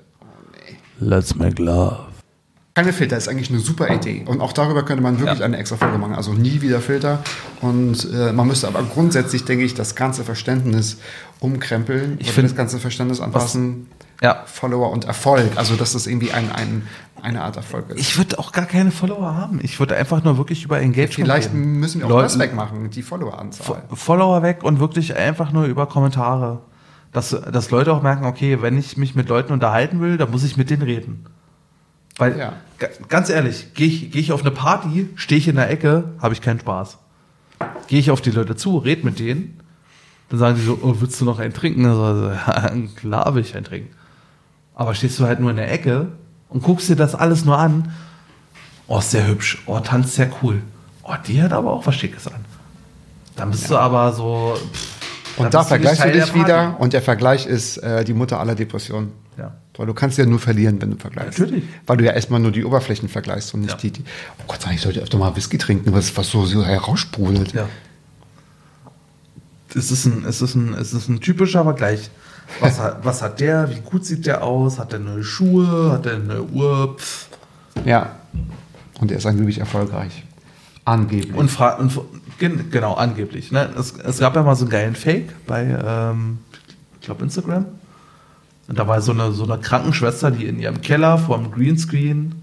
Let's 0.99 1.35
make 1.35 1.61
love. 1.61 1.99
Keine 2.73 2.93
Filter 2.93 3.17
ist 3.17 3.27
eigentlich 3.27 3.49
eine 3.51 3.59
super 3.59 3.93
Idee. 3.93 4.23
Und 4.25 4.39
auch 4.41 4.53
darüber 4.53 4.83
könnte 4.83 5.03
man 5.03 5.19
wirklich 5.19 5.39
Ja. 5.39 5.45
eine 5.45 5.57
extra 5.57 5.75
Folge 5.75 5.97
machen. 5.97 6.15
Also 6.15 6.33
nie 6.33 6.61
wieder 6.61 6.79
Filter. 6.79 7.19
Und 7.61 8.07
äh, 8.13 8.31
man 8.31 8.47
müsste 8.47 8.67
aber 8.67 8.81
grundsätzlich, 8.83 9.43
denke 9.43 9.65
ich, 9.65 9.73
das 9.75 9.93
ganze 9.93 10.23
Verständnis 10.23 10.97
umkrempeln. 11.39 12.15
Ich 12.19 12.27
oder 12.27 12.33
find- 12.35 12.49
das 12.49 12.55
ganze 12.55 12.79
Verständnis 12.79 13.19
anpassen. 13.19 13.87
Ja. 14.21 14.43
Follower 14.45 14.91
und 14.91 15.05
Erfolg. 15.05 15.51
Also, 15.57 15.75
dass 15.75 15.93
das 15.93 16.05
irgendwie 16.07 16.31
ein, 16.31 16.51
ein, 16.51 16.87
eine 17.21 17.41
Art 17.41 17.57
Erfolg 17.57 17.89
ist. 17.89 17.99
Ich 17.99 18.17
würde 18.17 18.37
auch 18.39 18.51
gar 18.51 18.65
keine 18.65 18.91
Follower 18.91 19.35
haben. 19.35 19.59
Ich 19.63 19.79
würde 19.79 19.95
einfach 19.95 20.23
nur 20.23 20.37
wirklich 20.37 20.63
über 20.63 20.79
Engagement 20.79 21.13
Vielleicht 21.27 21.49
reden. 21.49 21.79
müssen 21.79 21.99
wir 22.01 22.05
auch 22.05 22.11
Leute- 22.11 22.23
das 22.23 22.39
wegmachen, 22.39 22.89
die 22.91 23.01
Followeranzahl. 23.01 23.83
Follower 23.93 24.43
weg 24.43 24.63
und 24.63 24.79
wirklich 24.79 25.15
einfach 25.17 25.51
nur 25.51 25.65
über 25.65 25.87
Kommentare. 25.87 26.61
Dass, 27.13 27.29
dass 27.31 27.71
Leute 27.71 27.91
auch 27.93 28.01
merken, 28.03 28.25
okay, 28.25 28.61
wenn 28.61 28.77
ich 28.77 28.95
mich 28.95 29.15
mit 29.15 29.27
Leuten 29.27 29.51
unterhalten 29.51 29.99
will, 29.99 30.17
dann 30.17 30.31
muss 30.31 30.43
ich 30.43 30.55
mit 30.55 30.69
denen 30.69 30.83
reden. 30.83 31.25
Weil, 32.17 32.37
Ja. 32.37 32.53
ga- 32.77 32.87
ganz 33.09 33.29
ehrlich, 33.29 33.73
gehe 33.73 33.87
ich, 33.87 34.11
geh 34.11 34.19
ich 34.19 34.31
auf 34.31 34.41
eine 34.41 34.51
Party, 34.51 35.09
stehe 35.15 35.37
ich 35.39 35.47
in 35.47 35.55
der 35.57 35.69
Ecke, 35.69 36.05
habe 36.21 36.33
ich 36.33 36.41
keinen 36.41 36.59
Spaß. 36.61 36.99
Gehe 37.87 37.99
ich 37.99 38.11
auf 38.11 38.21
die 38.21 38.31
Leute 38.31 38.55
zu, 38.55 38.77
red 38.77 39.03
mit 39.03 39.19
denen, 39.19 39.59
dann 40.29 40.39
sagen 40.39 40.55
die 40.55 40.61
so, 40.63 40.79
oh, 40.81 40.95
willst 40.99 41.19
du 41.19 41.25
noch 41.25 41.39
einen 41.39 41.53
trinken? 41.53 41.85
Also, 41.85 42.29
ja, 42.29 42.71
klar 42.95 43.35
will 43.35 43.41
ich 43.41 43.55
einen 43.55 43.65
trinken. 43.65 43.93
Aber 44.81 44.95
stehst 44.95 45.19
du 45.19 45.25
halt 45.27 45.39
nur 45.39 45.51
in 45.51 45.57
der 45.57 45.71
Ecke 45.71 46.07
und 46.49 46.63
guckst 46.63 46.89
dir 46.89 46.95
das 46.95 47.13
alles 47.13 47.45
nur 47.45 47.55
an. 47.59 47.93
Oh, 48.87 48.97
ist 48.97 49.11
sehr 49.11 49.27
hübsch. 49.27 49.61
Oh, 49.67 49.79
tanzt 49.79 50.15
sehr 50.15 50.31
cool. 50.41 50.63
Oh, 51.03 51.13
die 51.27 51.39
hat 51.39 51.53
aber 51.53 51.71
auch 51.71 51.85
was 51.85 51.93
Schickes 51.95 52.25
an. 52.25 52.43
Dann 53.35 53.51
bist 53.51 53.69
du 53.69 53.77
aber 53.77 54.11
so. 54.11 54.55
Pff, 54.73 55.37
Und 55.37 55.53
da 55.53 55.63
vergleichst 55.63 56.03
du 56.03 56.11
dich 56.11 56.33
wieder 56.33 56.77
und 56.79 56.93
der 56.93 57.03
Vergleich 57.03 57.45
ist 57.45 57.77
äh, 57.77 58.03
die 58.03 58.15
Mutter 58.15 58.39
aller 58.39 58.55
Depressionen. 58.55 59.11
Ja. 59.37 59.53
Weil 59.77 59.85
du 59.85 59.93
kannst 59.93 60.17
ja 60.17 60.25
nur 60.25 60.39
verlieren, 60.39 60.81
wenn 60.81 60.89
du 60.89 60.97
vergleichst. 60.97 61.37
Natürlich. 61.37 61.63
Weil 61.85 61.97
du 61.97 62.05
ja 62.05 62.13
erstmal 62.13 62.39
nur 62.39 62.51
die 62.51 62.65
Oberflächen 62.65 63.07
vergleichst 63.07 63.53
und 63.53 63.61
nicht 63.61 63.73
Ja. 63.73 63.77
die, 63.77 63.91
die. 63.91 64.03
Oh 64.39 64.43
Gott, 64.47 64.59
ich 64.73 64.81
sollte 64.81 64.99
öfter 64.99 65.19
mal 65.19 65.35
Whisky 65.35 65.59
trinken, 65.59 65.93
was, 65.93 66.17
was 66.17 66.27
so, 66.31 66.47
so 66.47 66.65
heraussprudelt. 66.65 67.53
Ja. 67.53 67.69
Es 69.75 69.91
ist 69.91 70.05
ein, 70.05 70.25
es 70.25 70.41
ist 70.41 70.55
ein, 70.55 70.73
es 70.73 70.91
ist 70.91 71.07
ein 71.07 71.21
typischer 71.21 71.63
Vergleich. 71.63 72.09
Was 72.59 72.79
hat, 72.79 73.05
was 73.05 73.21
hat 73.21 73.39
der? 73.39 73.69
Wie 73.69 73.79
gut 73.79 74.05
sieht 74.05 74.25
der 74.25 74.43
aus? 74.43 74.79
Hat 74.79 74.91
der 74.91 74.99
neue 74.99 75.23
Schuhe? 75.23 75.91
Hat 75.91 76.05
der 76.05 76.15
eine 76.15 76.23
neue 76.25 76.43
Uhr? 76.43 76.95
Pff. 76.97 77.27
Ja. 77.85 78.15
Und 78.99 79.11
er 79.11 79.17
ist 79.17 79.25
angeblich 79.25 79.59
erfolgreich. 79.59 80.23
Angeblich. 80.85 81.33
Und, 81.35 81.49
fra 81.49 81.75
und 81.75 81.97
gen 82.37 82.69
genau, 82.71 82.95
angeblich. 82.95 83.51
Ne? 83.51 83.69
Es, 83.77 83.93
es 83.93 84.19
gab 84.19 84.35
ja 84.35 84.43
mal 84.43 84.55
so 84.55 84.65
einen 84.65 84.71
geilen 84.71 84.95
Fake 84.95 85.33
bei, 85.47 85.63
ähm, 85.63 86.39
ich 86.99 87.05
glaube, 87.05 87.23
Instagram. 87.23 87.65
Und 88.67 88.79
da 88.79 88.87
war 88.87 89.01
so 89.01 89.11
eine, 89.11 89.31
so 89.31 89.43
eine 89.43 89.61
Krankenschwester, 89.61 90.31
die 90.31 90.45
in 90.45 90.59
ihrem 90.59 90.81
Keller 90.81 91.17
vor 91.17 91.37
dem 91.37 91.51
Greenscreen 91.51 92.35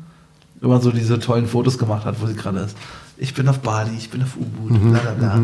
immer 0.60 0.80
so 0.80 0.90
diese 0.90 1.18
tollen 1.18 1.46
Fotos 1.46 1.78
gemacht 1.78 2.04
hat, 2.04 2.20
wo 2.20 2.26
sie 2.26 2.34
gerade 2.34 2.60
ist. 2.60 2.76
Ich 3.20 3.34
bin 3.34 3.48
auf 3.48 3.58
Bali, 3.60 3.96
ich 3.96 4.10
bin 4.10 4.22
auf 4.22 4.36
U-Boot, 4.36 4.80
bla 4.80 4.98
bla 5.00 5.12
bla. 5.12 5.34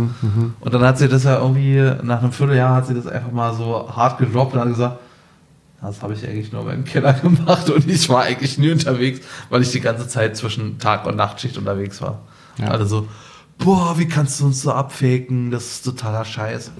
Und 0.61 0.75
dann 0.75 0.83
hat 0.85 0.97
sie 0.99 1.09
das 1.09 1.25
ja 1.25 1.39
irgendwie, 1.41 1.81
nach 2.05 2.21
einem 2.23 2.31
Vierteljahr 2.33 2.77
hat 2.77 2.87
sie 2.87 2.95
das 2.95 3.07
einfach 3.09 3.33
mal 3.33 3.53
so 3.55 3.91
hart 3.95 4.19
gedroppt 4.19 4.55
und 4.55 4.61
hat 4.61 4.69
gesagt, 4.69 4.99
das 5.83 6.01
habe 6.01 6.15
ich 6.15 6.25
eigentlich 6.27 6.53
nur 6.53 6.63
in 6.63 6.67
meinem 6.69 6.85
Keller 6.85 7.13
gemacht 7.23 7.69
und 7.71 7.89
ich 7.91 8.09
war 8.09 8.23
eigentlich 8.23 8.59
nie 8.59 8.71
unterwegs, 8.71 9.21
weil 9.51 9.61
ich 9.63 9.71
die 9.73 9.81
ganze 9.81 10.07
Zeit 10.09 10.37
zwischen 10.37 10.79
Tag- 10.79 11.05
und 11.07 11.17
Nachtschicht 11.17 11.59
unterwegs 11.59 12.01
war. 12.01 12.21
Ja. 12.59 12.69
Alle 12.69 12.87
so, 12.87 13.09
boah, 13.59 13.99
wie 13.99 14.07
kannst 14.07 14.41
du 14.41 14.47
uns 14.47 14.63
so 14.63 14.73
abfaken? 14.73 15.51
Das 15.51 15.65
ist 15.67 15.83
totaler 15.85 16.25
Scheiß. 16.25 16.71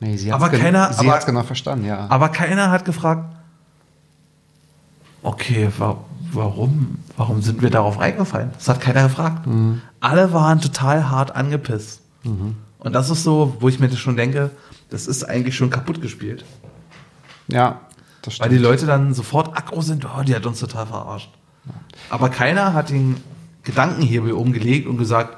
nee, 0.00 0.16
sie 0.16 0.32
aber 0.32 0.48
gen- 0.48 0.60
keiner- 0.62 0.92
sie 0.94 1.00
aber- 1.00 1.12
hat's 1.16 1.26
genau 1.26 1.42
verstanden, 1.42 1.84
ja. 1.84 2.06
Aber 2.08 2.30
keiner 2.30 2.70
hat 2.70 2.84
gefragt, 2.86 3.24
okay, 5.22 5.68
wa 5.78 5.96
warum, 6.32 6.98
warum 7.16 7.42
sind 7.42 7.62
wir 7.62 7.70
darauf 7.70 7.98
reingefallen? 8.00 8.50
Das 8.54 8.68
hat 8.68 8.80
keiner 8.80 9.04
gefragt. 9.04 9.46
Mhm. 9.46 9.82
Alle 10.00 10.32
waren 10.32 10.60
total 10.60 11.10
hart 11.10 11.34
angepisst. 11.34 12.02
Und 12.78 12.92
das 12.92 13.10
ist 13.10 13.24
so, 13.24 13.56
wo 13.60 13.68
ich 13.68 13.80
mir 13.80 13.88
das 13.88 13.98
schon 13.98 14.16
denke, 14.16 14.50
das 14.90 15.06
ist 15.06 15.24
eigentlich 15.24 15.56
schon 15.56 15.70
kaputt 15.70 16.00
gespielt. 16.00 16.44
ja, 17.48 17.80
das 18.22 18.40
Weil 18.40 18.50
die 18.50 18.58
Leute 18.58 18.84
dann 18.84 19.14
sofort 19.14 19.56
aggro 19.56 19.80
sind, 19.80 20.04
oh, 20.04 20.22
die 20.22 20.34
hat 20.34 20.44
uns 20.44 20.60
total 20.60 20.86
verarscht. 20.86 21.30
Aber 22.10 22.28
keiner 22.28 22.74
hat 22.74 22.90
den 22.90 23.16
Gedankenhebel 23.62 24.32
umgelegt 24.32 24.86
und 24.86 24.98
gesagt, 24.98 25.36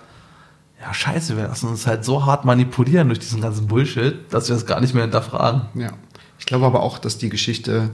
ja 0.80 0.94
scheiße, 0.94 1.36
wir 1.36 1.44
lassen 1.44 1.68
uns 1.68 1.86
halt 1.86 2.04
so 2.04 2.24
hart 2.24 2.44
manipulieren 2.44 3.08
durch 3.08 3.18
diesen 3.18 3.40
ganzen 3.40 3.66
Bullshit, 3.66 4.32
dass 4.32 4.48
wir 4.48 4.56
es 4.56 4.66
gar 4.66 4.80
nicht 4.80 4.94
mehr 4.94 5.02
hinterfragen. 5.02 5.62
Ja. 5.74 5.90
Ich 6.38 6.46
glaube 6.46 6.66
aber 6.66 6.82
auch, 6.82 6.98
dass 6.98 7.18
die 7.18 7.28
Geschichte, 7.28 7.90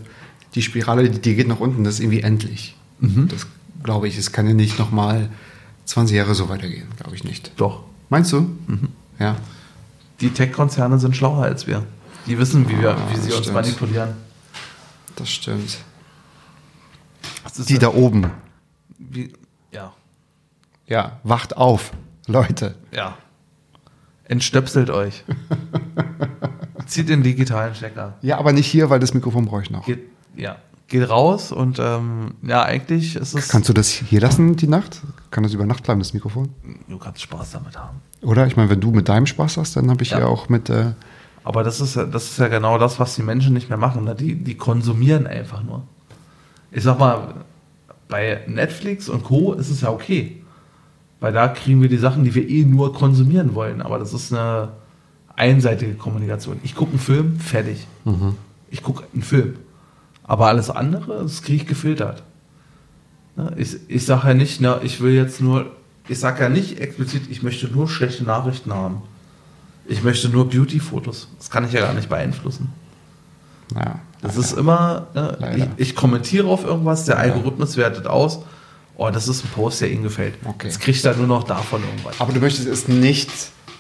die 0.55 0.63
Spirale, 0.63 1.11
die, 1.11 1.21
die 1.21 1.35
geht 1.35 1.49
nach 1.49 1.61
unten, 1.61 1.85
das 1.85 1.95
ist 1.95 2.01
irgendwie 2.01 2.21
endlich. 2.21 2.77
Mhm. 3.01 3.29
Das 3.29 3.47
glaube 3.83 4.09
ich, 4.09 4.17
es 4.19 4.33
kann 4.33 4.47
ja 4.47 4.55
nicht 4.55 4.79
nochmal 4.79 5.29
20 5.85 6.17
Jahre 6.17 6.35
so 6.35 6.49
weitergehen, 6.49 6.89
glaube 6.99 7.15
ich 7.15 7.25
nicht. 7.25 7.53
Doch. 7.57 7.85
Meinst 8.09 8.33
du? 8.33 8.41
Mhm. 8.67 8.89
Ja. 9.19 9.37
Die 10.21 10.31
Tech-Konzerne 10.31 10.99
sind 10.99 11.17
schlauer 11.17 11.43
als 11.45 11.67
wir. 11.67 11.85
Die 12.27 12.39
wissen, 12.39 12.69
wie, 12.69 12.81
wir, 12.81 12.93
Ah, 12.97 12.99
wie 13.13 13.17
sie 13.21 13.31
uns 13.33 13.41
stimmt. 13.43 13.55
manipulieren. 13.55 14.11
Das 15.17 15.29
stimmt. 15.31 15.79
Das 17.45 17.59
ist 17.59 17.69
Die 17.69 17.79
da 17.79 17.89
oben. 17.89 18.31
Wie, 18.99 19.33
ja, 19.73 19.93
Ja, 20.87 21.21
wacht 21.23 21.57
auf, 21.57 21.93
Leute. 22.27 22.75
ja. 22.93 23.17
Entstöpselt 24.25 24.91
euch. 24.91 25.23
Zieht 26.87 27.09
den 27.09 27.23
digitalen 27.23 27.75
Stecker. 27.75 28.15
Ja, 28.23 28.39
aber 28.39 28.53
nicht 28.53 28.67
hier, 28.67 28.91
weil 28.91 28.99
das 29.01 29.15
Mikrofon 29.15 29.45
brauche 29.47 29.63
ich 29.63 29.71
noch. 29.71 29.87
Geht, 29.87 30.01
ja, 30.37 30.57
geht 30.89 31.09
raus 31.09 31.53
und 31.53 31.79
ähm, 31.81 32.35
ja, 32.43 32.63
eigentlich 32.63 33.17
ist 33.17 33.35
es. 33.35 33.49
Kannst 33.49 33.69
du 33.69 33.73
das 33.73 33.89
hier 33.89 34.21
lassen, 34.21 34.57
die 34.57 34.69
Nacht? 34.69 35.03
Kann 35.31 35.43
das 35.43 35.53
über 35.53 35.67
Nacht 35.67 35.83
bleiben, 35.83 36.01
das 36.01 36.15
Mikrofon? 36.15 36.51
du 36.89 36.99
kannst 36.99 37.23
Spaß 37.23 37.53
damit 37.53 37.77
haben. 37.77 37.99
Oder? 38.23 38.47
Ich 38.47 38.57
meine, 38.57 38.71
wenn 38.71 38.81
du 38.81 38.91
mit 38.93 39.09
deinem 39.09 39.27
Spaß 39.27 39.57
hast, 39.57 39.77
dann 39.77 39.91
habe 39.91 40.03
ich 40.03 40.11
ja. 40.11 40.21
Ja. 40.21 40.27
auch 40.27 40.49
mit. 40.49 40.71
Äh, 40.71 40.93
Aber 41.45 41.65
das 41.65 41.81
ist, 41.81 41.97
ja, 41.97 42.05
das 42.05 42.31
ist 42.31 42.39
ja 42.39 42.49
genau 42.49 42.79
das, 42.79 43.01
was 43.01 43.15
die 43.17 43.23
Menschen 43.23 43.53
nicht 43.53 43.69
mehr 43.69 43.79
machen. 43.79 44.05
Ne? 44.05 44.15
Die, 44.15 44.37
die 44.37 44.57
konsumieren 44.57 45.27
einfach 45.27 45.63
nur. 45.63 45.83
Ich 46.71 46.83
sag 46.85 46.99
mal, 46.99 47.35
bei 48.09 48.43
Netflix 48.47 49.09
und 49.09 49.25
Co. 49.25 49.53
ist 49.55 49.71
es 49.71 49.81
ja 49.81 49.91
okay. 49.91 50.43
Weil 51.19 51.33
da 51.33 51.49
kriegen 51.49 51.81
wir 51.83 51.89
die 51.89 51.97
Sachen, 51.97 52.25
die 52.25 52.35
wir 52.35 52.49
eh 52.49 52.65
nur 52.65 52.93
konsumieren 52.93 53.55
wollen. 53.55 53.81
Aber 53.83 53.99
das 53.99 54.13
ist 54.13 54.33
eine 54.33 54.69
einseitige 55.35 55.95
Kommunikation. 55.95 56.61
Ich 56.63 56.75
gucke 56.75 56.91
einen 56.91 57.01
Film, 57.01 57.41
fertig. 57.41 57.87
Ich 58.71 58.83
gucke 58.83 59.05
einen 59.13 59.23
Film. 59.23 59.57
Aber 60.27 60.47
alles 60.47 60.71
andere, 60.71 61.23
das 61.23 61.43
kriege 61.43 61.63
ich 61.63 61.69
gefiltert. 61.69 62.23
Ne? 63.37 63.53
Ich, 63.57 63.77
ich 63.89 64.05
sage 64.05 64.29
ja 64.29 64.35
nicht, 64.35 64.61
ne, 64.61 64.81
ich 64.83 65.01
will 65.01 65.13
jetzt 65.13 65.41
nur, 65.41 65.67
ich 66.09 66.19
sage 66.19 66.43
ja 66.43 66.49
nicht 66.49 66.81
explizit, 66.81 67.31
ich 67.31 67.43
möchte 67.43 67.69
nur 67.69 67.89
schlechte 67.89 68.25
Nachrichten 68.25 68.73
haben. 68.73 69.03
Ich 69.87 70.03
möchte 70.03 70.29
nur 70.29 70.51
Beauty-Fotos. 70.51 71.29
Das 71.39 71.49
kann 71.51 71.65
ich 71.65 71.73
ja 71.73 71.81
gar 71.81 71.95
nicht 71.95 72.09
beeinflussen. 72.09 72.73
ja. 73.75 74.01
Das 74.23 74.37
ist 74.37 74.53
immer, 74.53 75.07
ne, 75.15 75.69
ich, 75.77 75.89
ich 75.89 75.95
kommentiere 75.95 76.49
auf 76.49 76.65
irgendwas, 76.65 77.05
der 77.05 77.19
Algorithmus 77.19 77.77
wertet 77.77 78.07
aus, 78.07 78.41
oh, 78.97 79.11
das 79.11 79.29
ist 79.29 79.45
ein 79.45 79.51
Post, 79.51 79.83
der 79.83 79.91
Ihnen 79.91 80.03
gefällt. 80.03 80.35
Okay. 80.45 80.67
Jetzt 80.67 80.81
kriegt 80.81 81.05
er 81.05 81.15
nur 81.15 81.27
noch 81.27 81.45
davon 81.45 81.83
irgendwas. 81.83 82.21
Aber 82.21 82.33
du 82.33 82.41
möchtest 82.41 82.67
es 82.67 82.89
nicht 82.89 83.31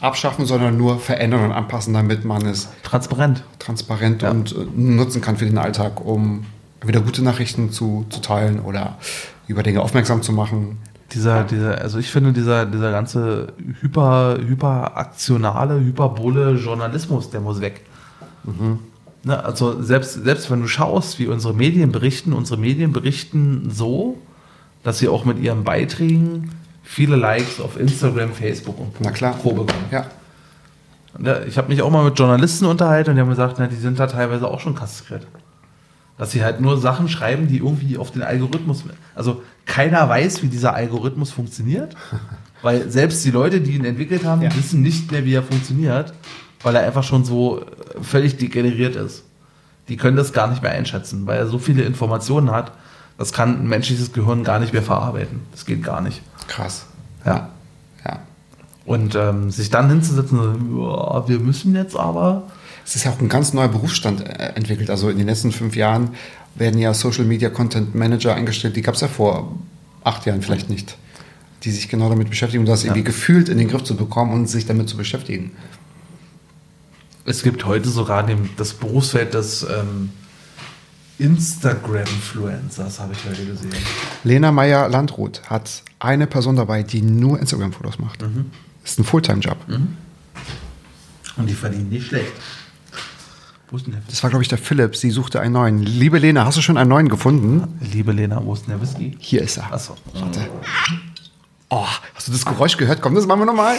abschaffen, 0.01 0.47
sondern 0.47 0.76
nur 0.76 0.99
verändern 0.99 1.44
und 1.44 1.53
anpassen, 1.53 1.94
damit 1.94 2.24
man 2.24 2.44
es 2.47 2.68
Transparent. 2.82 3.44
transparent 3.59 4.22
Ja. 4.22 4.30
und 4.30 4.53
äh, 4.53 4.64
nutzen 4.74 5.20
kann 5.20 5.36
für 5.36 5.47
den 5.47 5.59
Alltag, 5.59 6.05
um 6.05 6.44
wieder 6.84 7.01
gute 7.01 7.22
Nachrichten 7.22 7.70
zu, 7.70 8.07
zu 8.11 8.20
teilen 8.20 8.61
oder 8.61 8.99
über 9.49 9.62
Dinge 9.62 9.80
aufmerksam 9.80 10.22
zu 10.22 10.32
machen. 10.32 10.78
Dieser, 11.12 11.44
dieser, 11.44 11.80
also 11.80 11.99
ich 11.99 12.11
finde, 12.11 12.32
dieser, 12.32 12.66
dieser 12.66 12.90
ganze 12.90 13.53
hyper, 13.80 14.38
hyperaktionale, 14.38 15.80
hyperbole 15.80 16.53
Journalismus, 16.53 17.30
der 17.30 17.40
muss 17.40 17.61
weg. 17.61 17.82
Ne, 19.22 19.44
also 19.44 19.82
selbst, 19.82 20.24
selbst 20.24 20.51
wenn 20.51 20.61
du 20.61 20.68
schaust, 20.68 21.18
wie 21.18 21.26
unsere 21.26 21.55
Medien 21.55 21.90
berichten, 21.92 22.32
unsere 22.32 22.61
Medien 22.61 22.92
berichten 22.92 23.70
so, 23.70 24.18
dass 24.82 24.99
sie 24.99 25.09
auch 25.09 25.24
mit 25.24 25.38
ihren 25.40 25.64
Beiträgen 25.64 26.51
viele 26.87 27.16
Likes 27.16 27.61
auf 27.61 27.78
Instagram, 27.78 28.32
Facebook 28.32 28.78
und 28.78 28.93
Na 29.01 29.11
klar. 29.11 29.34
Co. 29.43 29.51
bekommen. 29.51 29.84
Ja. 29.91 30.07
Ich 31.47 31.57
habe 31.57 31.68
mich 31.68 31.80
auch 31.82 31.91
mal 31.91 32.05
mit 32.05 32.18
Journalisten 32.18 32.66
unterhalten 32.66 33.11
und 33.11 33.16
die 33.16 33.22
haben 33.22 33.30
gesagt, 33.30 33.57
na, 33.59 33.66
die 33.66 33.76
sind 33.76 33.99
da 33.99 34.07
teilweise 34.07 34.47
auch 34.49 34.61
schon 34.61 34.74
kastriert. 34.74 35.26
Dass 36.18 36.30
sie 36.30 36.45
halt 36.45 36.61
nur 36.61 36.78
Sachen 36.78 37.09
schreiben, 37.09 37.47
die 37.49 37.59
irgendwie 37.59 37.97
auf 37.99 38.11
den 38.11 38.22
Algorithmus. 38.22 38.84
Also 39.14 39.43
keiner 39.64 40.09
weiß, 40.09 40.43
wie 40.43 40.49
dieser 40.49 40.74
Algorithmus 40.74 41.30
funktioniert, 41.30 41.95
weil 42.62 42.91
selbst 42.91 43.24
die 43.24 43.30
Leute, 43.30 43.61
die 43.61 43.72
ihn 43.72 43.84
entwickelt 43.84 44.24
haben, 44.24 44.43
Ja. 44.43 44.55
wissen 44.55 44.82
nicht 44.82 45.11
mehr, 45.11 45.24
wie 45.24 45.34
er 45.34 45.43
funktioniert, 45.43 46.12
weil 46.62 46.76
er 46.76 46.87
einfach 46.87 47.03
schon 47.03 47.24
so 47.24 47.61
äh, 47.61 47.64
völlig 48.03 48.37
degeneriert 48.37 48.97
ist. 48.97 49.24
Die 49.89 49.97
können 49.97 50.16
das 50.16 50.32
gar 50.32 50.49
nicht 50.49 50.62
mehr 50.62 50.72
einschätzen, 50.72 51.26
weil 51.26 51.39
er 51.39 51.47
so 51.47 51.59
viele 51.59 51.82
Informationen 51.82 52.51
hat, 52.51 52.72
das 53.18 53.32
kann 53.32 53.61
ein 53.62 53.68
menschliches 53.68 54.12
Gehirn 54.12 54.45
gar 54.45 54.59
nicht 54.59 54.72
mehr 54.74 54.82
verarbeiten. 54.82 55.41
Das 55.53 55.64
geht 55.64 55.82
gar 55.82 56.03
nicht. 56.03 56.20
Krass. 56.47 56.86
Ja. 57.24 57.51
Ja. 58.05 58.20
Und 58.84 59.14
ähm, 59.14 59.51
sich 59.51 59.70
dann 59.70 59.88
hinzusetzen, 59.88 60.38
so, 60.38 60.90
ja, 60.90 61.28
wir 61.28 61.38
müssen 61.40 61.74
jetzt 61.74 61.97
aber. 61.97 62.44
Es 62.84 62.94
ist 62.94 63.05
ja 63.05 63.11
auch 63.11 63.20
ein 63.20 63.28
ganz 63.28 63.53
neuer 63.53 63.68
Berufsstand 63.68 64.20
äh, 64.20 64.53
entwickelt. 64.55 64.90
Also 64.90 65.11
in 65.11 65.18
den 65.18 65.26
letzten 65.26 65.53
fünf 65.53 65.74
Jahren 65.74 66.11
werden 66.55 66.78
ja 66.78 66.94
Social 66.94 67.24
Media 67.24 67.51
Content 67.51 67.94
Manager 67.94 68.34
eingestellt. 68.34 68.76
Die 68.76 68.82
gab 68.82 68.94
es 68.94 69.01
ja 69.01 69.09
vor 69.09 69.57
acht 70.05 70.24
Jahren 70.26 70.42
vielleicht 70.42 70.70
nicht. 70.70 70.97
Die 71.64 71.70
sich 71.70 71.88
genau 71.88 72.09
damit 72.09 72.30
beschäftigen, 72.30 72.62
um 72.62 72.66
das 72.66 72.84
irgendwie 72.84 73.03
gefühlt 73.03 73.49
in 73.49 73.59
den 73.59 73.68
Griff 73.68 73.82
zu 73.82 73.97
bekommen 73.97 74.32
und 74.32 74.47
sich 74.47 74.66
damit 74.66 74.88
zu 74.88 74.97
beschäftigen. 74.97 75.53
Es 77.24 77.42
gibt 77.42 77.66
heute 77.66 77.88
sogar 77.88 78.24
das 78.57 78.74
Berufsfeld 78.74 79.34
des 79.34 79.64
ähm, 79.64 80.11
Instagram-Fluencers, 81.19 83.01
habe 83.01 83.12
ich 83.12 83.25
heute 83.25 83.47
gesehen. 83.47 83.73
Lena 84.25 84.53
Meyer-Landrut 84.53 85.43
hat 85.49 85.83
eine 85.99 86.27
Person 86.27 86.57
dabei, 86.57 86.83
die 86.83 87.03
nur 87.03 87.39
Instagram-Fotos 87.39 87.99
macht. 87.99 88.23
Mhm. 88.23 88.51
Ist 88.85 88.99
ein 88.99 89.05
Fulltime-Job. 89.05 89.57
Und 91.37 91.47
die 91.47 91.55
verdienen 91.55 91.89
nicht 91.89 92.09
schlecht. 92.09 92.33
Wo 93.71 93.77
ist 93.77 93.87
denn 93.87 93.95
der 93.95 94.03
Das 94.09 94.23
war, 94.23 94.31
glaube 94.31 94.43
ich, 94.43 94.49
der 94.49 94.59
Philipp. 94.59 94.95
Sie 94.97 95.11
suchte 95.11 95.41
einen 95.41 95.55
neuen. 95.55 95.83
Liebe 95.83 96.19
Lena, 96.19 96.45
hast 96.45 96.57
du 96.57 96.62
schon 96.62 96.77
einen 96.77 96.89
neuen 96.89 97.09
gefunden? 97.09 97.79
Liebe 97.81 98.12
Lena, 98.12 98.41
wo 98.45 98.55
ist 98.55 98.67
denn 98.67 98.71
der 98.71 98.81
Whisky? 98.81 99.17
Hier 99.19 99.43
ist 99.43 99.57
er. 99.57 99.73
Achso. 99.73 99.97
Warte. 100.14 100.49
Oh, 101.69 101.87
hast 102.14 102.29
du 102.29 102.33
das 102.33 102.45
Geräusch 102.45 102.77
gehört? 102.77 103.03
Komm, 103.03 103.17
das 103.17 103.27
machen 103.27 103.41
wir 103.41 103.47
nochmal. 103.47 103.77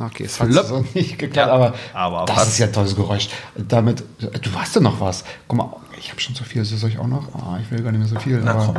Okay, 0.00 0.24
es 0.24 0.40
hat 0.40 0.50
so 0.52 0.84
nicht 0.94 1.18
geklappt, 1.18 1.50
aber, 1.50 1.74
aber 1.92 2.24
das 2.26 2.48
ist 2.48 2.58
ja 2.58 2.66
ein 2.66 2.72
tolles 2.72 2.96
Geräusch. 2.96 3.28
Damit, 3.56 4.02
du 4.20 4.50
hast 4.54 4.74
ja 4.74 4.80
noch 4.80 5.00
was. 5.00 5.24
Guck 5.46 5.58
mal, 5.58 5.76
ich 5.98 6.10
habe 6.10 6.20
schon 6.20 6.34
so 6.34 6.44
viel. 6.44 6.64
Soll 6.64 6.88
ich 6.88 6.98
auch 6.98 7.06
noch? 7.06 7.28
Oh, 7.34 7.56
ich 7.60 7.70
will 7.70 7.82
gar 7.82 7.92
nicht 7.92 8.00
mehr 8.00 8.08
so 8.08 8.18
viel. 8.18 8.40
Na, 8.42 8.52
aber, 8.52 8.64
komm. 8.66 8.76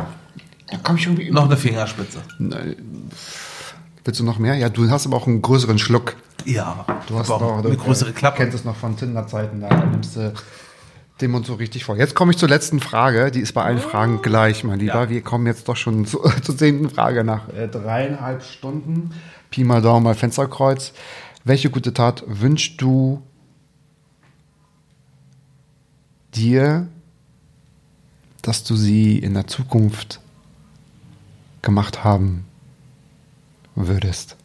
Ja, 0.70 0.78
komm 0.82 0.96
ich 0.96 1.06
irgendwie. 1.06 1.30
Noch 1.30 1.44
eine 1.44 1.56
Fingerspitze. 1.56 2.18
Nein. 2.38 2.76
Willst 4.04 4.18
du 4.18 4.24
noch 4.24 4.38
mehr? 4.38 4.56
Ja, 4.56 4.68
du 4.68 4.90
hast 4.90 5.06
aber 5.06 5.16
auch 5.16 5.26
einen 5.28 5.42
größeren 5.42 5.78
Schluck. 5.78 6.16
Ja, 6.44 6.84
Du 7.06 7.16
hast 7.18 7.28
noch 7.28 7.64
eine 7.64 7.76
größere 7.76 8.10
Du 8.10 8.14
Klappe. 8.16 8.38
kennst 8.38 8.56
es 8.56 8.64
noch 8.64 8.74
von 8.74 8.96
Tinder-Zeiten, 8.96 9.60
da 9.60 9.68
nimmst 9.84 10.16
du 10.16 10.32
den 11.20 11.30
Mund 11.30 11.46
so 11.46 11.54
richtig 11.54 11.84
vor. 11.84 11.96
Jetzt 11.96 12.16
komme 12.16 12.32
ich 12.32 12.38
zur 12.38 12.48
letzten 12.48 12.80
Frage. 12.80 13.30
Die 13.30 13.38
ist 13.38 13.52
bei 13.52 13.62
allen 13.62 13.78
Fragen 13.78 14.22
gleich, 14.22 14.64
mein 14.64 14.80
Lieber. 14.80 15.02
Ja. 15.04 15.08
Wir 15.08 15.20
kommen 15.22 15.46
jetzt 15.46 15.68
doch 15.68 15.76
schon 15.76 16.04
zu, 16.04 16.18
zur 16.42 16.56
zehnten 16.56 16.90
Frage 16.90 17.22
nach 17.22 17.48
äh, 17.50 17.68
dreieinhalb 17.68 18.42
Stunden. 18.42 19.12
Pi 19.52 19.64
mal 19.64 19.82
Daumen 19.82 20.04
mal 20.04 20.14
Fensterkreuz. 20.14 20.92
Welche 21.44 21.68
gute 21.70 21.92
Tat 21.92 22.24
wünschst 22.26 22.80
du 22.80 23.22
dir, 26.34 26.88
dass 28.40 28.64
du 28.64 28.74
sie 28.74 29.18
in 29.18 29.34
der 29.34 29.46
Zukunft 29.46 30.20
gemacht 31.60 32.02
haben 32.02 32.46
würdest? 33.74 34.36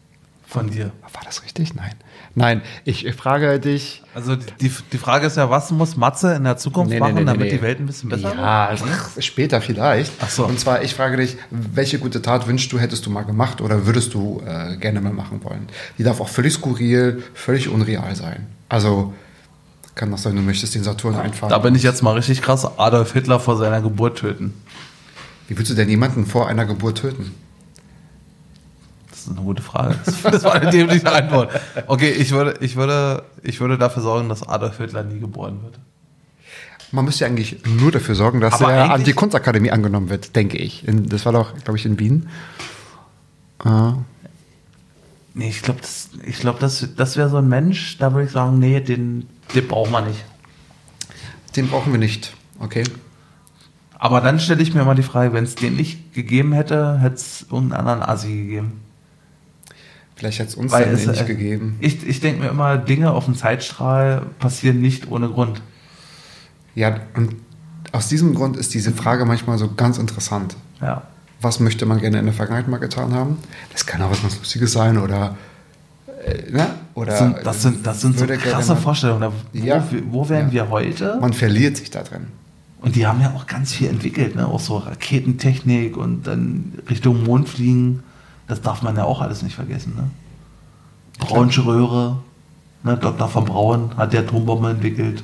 Von 0.50 0.70
dir. 0.70 0.92
War 1.02 1.24
das 1.26 1.44
richtig? 1.44 1.76
Nein. 1.76 1.92
Nein, 2.34 2.62
ich, 2.86 3.06
ich 3.06 3.16
frage 3.16 3.60
dich. 3.60 4.02
Also 4.16 4.38
die, 4.38 4.72
die 4.94 4.98
Frage 4.98 5.28
ist 5.28 5.36
ja, 5.36 5.50
was 5.50 5.72
muss 5.72 5.98
Matze 5.98 6.36
in 6.36 6.46
der 6.46 6.56
Zukunft 6.56 6.90
Nee, 6.90 7.00
machen, 7.00 7.16
nee, 7.16 7.20
nee, 7.20 7.26
damit 7.26 7.48
nee. 7.48 7.58
die 7.58 7.62
Welt 7.62 7.82
ein 7.82 7.86
bisschen 7.86 8.10
besser 8.10 8.30
wird? 8.30 8.36
Ja, 8.38 8.70
ach, 8.72 9.22
später 9.22 9.60
vielleicht. 9.60 10.14
Ach 10.22 10.30
so. 10.30 10.46
Und 10.46 10.58
zwar, 10.58 10.84
ich 10.84 10.94
frage 10.94 11.18
dich, 11.18 11.36
welche 11.50 12.00
gute 12.00 12.22
Tat 12.22 12.48
wünschst 12.48 12.72
du, 12.72 12.80
hättest 12.80 13.06
du 13.06 13.10
mal 13.10 13.24
gemacht 13.24 13.60
oder 13.60 13.86
würdest 13.86 14.14
du 14.14 14.42
äh, 14.46 14.78
gerne 14.78 15.02
mal 15.02 15.12
machen 15.12 15.44
wollen? 15.44 15.68
Die 15.98 16.04
darf 16.04 16.22
auch 16.22 16.30
völlig 16.30 16.54
skurril, 16.54 17.22
völlig 17.34 17.68
unreal 17.68 18.16
sein. 18.16 18.48
Also 18.70 19.14
kann 19.96 20.12
das 20.12 20.24
sein, 20.24 20.36
du 20.36 20.42
möchtest 20.42 20.76
den 20.76 20.84
Saturn 20.84 21.16
einfahren. 21.16 21.50
Da 21.50 21.58
bin 21.58 21.76
ich 21.76 21.84
jetzt 21.84 22.04
mal 22.04 22.14
richtig 22.14 22.42
krass. 22.42 22.66
Adolf 22.78 23.12
Hitler 23.12 23.42
vor 23.42 23.58
seiner 23.58 23.82
Geburt 23.82 24.20
töten. 24.20 24.54
Wie 25.50 25.58
willst 25.58 25.72
du 25.72 25.76
denn 25.76 25.90
jemanden 25.90 26.26
vor 26.26 26.48
einer 26.48 26.66
Geburt 26.66 27.00
töten? 27.00 27.34
Das 29.28 29.34
ist 29.34 29.40
eine 29.40 29.46
gute 29.46 29.62
Frage. 29.62 29.96
Das, 30.06 30.22
das 30.22 30.44
war 30.44 30.54
eine 30.54 30.72
dämliche 30.72 31.12
Antwort. 31.12 31.52
Okay, 31.88 32.12
ich 32.12 32.32
würde, 32.32 32.56
ich, 32.62 32.76
würde, 32.78 33.24
ich 33.44 33.60
würde 33.60 33.78
dafür 33.78 34.02
sorgen, 34.02 34.30
dass 34.30 34.48
Adolf 34.48 34.78
Hitler 34.78 35.04
nie 35.04 35.20
geboren 35.20 35.60
wird. 35.64 35.80
Man 36.94 37.04
müsste 37.04 37.26
eigentlich 37.26 37.58
nur 37.66 37.92
dafür 37.92 38.16
sorgen, 38.16 38.40
dass 38.40 38.62
Aber 38.62 38.74
er 38.74 38.94
an 38.94 39.04
die 39.04 39.12
Kunstakademie 39.12 39.72
angenommen 39.72 40.10
wird, 40.10 40.36
denke 40.38 40.58
ich. 40.58 40.88
In, 40.88 41.10
das 41.10 41.26
war 41.26 41.34
doch, 41.34 41.54
glaube 41.64 41.78
ich, 41.78 41.86
in 41.86 42.00
Wien. 42.00 42.30
Äh, 43.66 43.92
Nee, 45.38 45.50
ich 45.50 45.62
glaube, 45.62 45.82
das, 45.82 46.10
ich 46.26 46.40
glaub, 46.40 46.60
das, 46.60 46.88
das 46.96 47.16
wäre 47.16 47.30
so 47.30 47.38
ein 47.38 47.48
Mensch, 47.48 48.00
da 48.00 48.12
würde 48.12 48.26
ich 48.26 48.32
sagen, 48.32 48.58
nee, 48.58 48.80
den, 48.82 49.28
den 49.54 49.68
braucht 49.68 49.92
man 49.92 50.08
nicht. 50.08 50.26
den 51.56 51.68
brauchen 51.68 51.92
wir 51.92 52.00
nicht. 52.00 52.34
Okay. 52.58 52.84
Aber 54.00 54.20
dann 54.22 54.40
stelle 54.40 54.64
ich 54.64 54.74
mir 54.74 54.84
mal 54.84 54.96
die 54.96 55.04
Frage, 55.04 55.34
wenn 55.34 55.44
es 55.44 55.54
den 55.54 55.76
nicht 55.76 56.16
gegeben 56.16 56.54
hätte, 56.54 56.98
hätte 57.00 57.18
es 57.18 57.44
irgendeinen 57.52 57.88
anderen 57.88 58.02
Assi 58.02 58.30
gegeben. 58.30 58.82
Vielleicht 60.18 60.40
hätte 60.40 60.50
es 60.50 60.56
uns 60.56 60.72
dann 60.72 60.92
nicht 60.94 61.08
äh, 61.22 61.24
gegeben. 61.26 61.78
Ich, 61.80 62.06
ich 62.06 62.20
denke 62.20 62.42
mir 62.42 62.50
immer, 62.50 62.78
Dinge 62.78 63.12
auf 63.12 63.26
dem 63.26 63.36
Zeitstrahl 63.36 64.24
passieren 64.40 64.82
nicht 64.82 65.10
ohne 65.12 65.30
Grund. 65.30 65.62
Ja, 66.76 66.96
und 67.16 67.36
aus 67.92 68.10
diesem 68.10 68.34
Grund 68.34 68.58
ist 68.58 68.74
diese 68.74 68.92
Frage 68.92 69.26
manchmal 69.26 69.58
so 69.58 69.70
ganz 69.76 69.98
interessant. 69.98 70.56
Ja. 70.82 71.04
Was 71.40 71.60
möchte 71.60 71.86
man 71.86 72.00
gerne 72.00 72.18
in 72.20 72.26
der 72.26 72.34
Vergangenheit 72.34 72.68
mal 72.68 72.78
getan 72.80 73.14
haben? 73.14 73.38
Das 73.72 73.86
kann 73.86 74.02
auch 74.02 74.10
was 74.12 74.22
ganz 74.22 74.38
Lustiges 74.38 74.72
sein 74.74 74.98
oder. 74.98 75.38
Äh, 76.26 76.52
ne? 76.52 76.68
oder 76.96 77.12
Das 77.12 77.20
sind, 77.20 77.38
das 77.46 77.62
sind, 77.62 77.86
das 77.88 78.02
sind 78.02 78.18
so 78.18 78.26
krasse 78.26 78.74
mal- 78.74 78.82
Vorstellungen. 78.82 79.32
Wo, 79.54 79.58
Ja. 79.64 79.88
wo 80.10 80.28
wären 80.30 80.48
Ja. 80.48 80.54
wir 80.54 80.70
heute? 80.70 81.18
Man 81.22 81.34
verliert 81.34 81.78
sich 81.78 81.92
da 81.92 82.02
drin. 82.02 82.28
Und 82.82 82.96
die 82.96 83.06
haben 83.06 83.22
ja 83.22 83.34
auch 83.36 83.46
ganz 83.48 83.74
viel 83.74 83.88
entwickelt, 83.88 84.36
ne? 84.36 84.48
auch 84.48 84.60
so 84.60 84.78
Raketentechnik 84.78 85.96
und 85.98 86.26
dann 86.28 86.74
Richtung 86.90 87.24
Mond 87.24 87.50
fliegen. 87.50 88.04
Das 88.48 88.62
darf 88.62 88.82
man 88.82 88.96
ja 88.96 89.04
auch 89.04 89.22
alles 89.22 89.42
nicht 89.42 89.56
vergessen. 89.56 89.94
Ne? 89.96 90.10
Braunsche 91.20 91.66
Röhre, 91.66 92.20
ne? 92.84 92.98
Dr. 92.98 93.28
von 93.28 93.46
Braun 93.46 93.98
hat 93.98 94.14
die 94.14 94.18
Atombombe 94.18 94.70
entwickelt. 94.70 95.24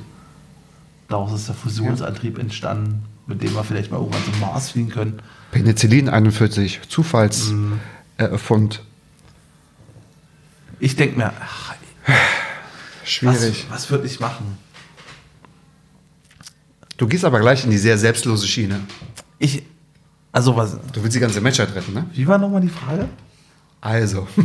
Daraus 1.08 1.32
ist 1.32 1.48
der 1.48 1.54
Fusionsantrieb 1.54 2.38
entstanden, 2.38 3.04
mit 3.26 3.42
dem 3.42 3.54
wir 3.54 3.64
vielleicht 3.64 3.90
mal 3.90 3.98
irgendwann 3.98 4.24
zum 4.24 4.40
Mars 4.40 4.70
fliegen 4.70 4.90
können. 4.90 5.22
Penicillin 5.52 6.08
41, 6.08 6.80
Zufallsfund. 6.88 7.80
Mhm. 8.18 8.78
Äh. 8.78 8.84
Ich 10.80 10.96
denke 10.96 11.18
mir, 11.18 11.32
ach, 11.40 11.74
Schwierig. 13.04 13.66
was, 13.68 13.82
was 13.82 13.90
würde 13.90 14.06
ich 14.06 14.20
machen? 14.20 14.58
Du 16.96 17.06
gehst 17.06 17.24
aber 17.24 17.40
gleich 17.40 17.64
in 17.64 17.70
die 17.70 17.78
sehr 17.78 17.98
selbstlose 17.98 18.46
Schiene. 18.46 18.80
Ich, 19.38 19.62
also 20.34 20.56
was, 20.56 20.76
Du 20.92 21.02
willst 21.02 21.16
die 21.16 21.20
ganze 21.20 21.40
Menschheit 21.40 21.74
retten, 21.74 21.94
ne? 21.94 22.04
wie 22.12 22.26
war 22.26 22.36
nochmal 22.38 22.60
die 22.60 22.68
Frage? 22.68 23.08
Also. 23.80 24.26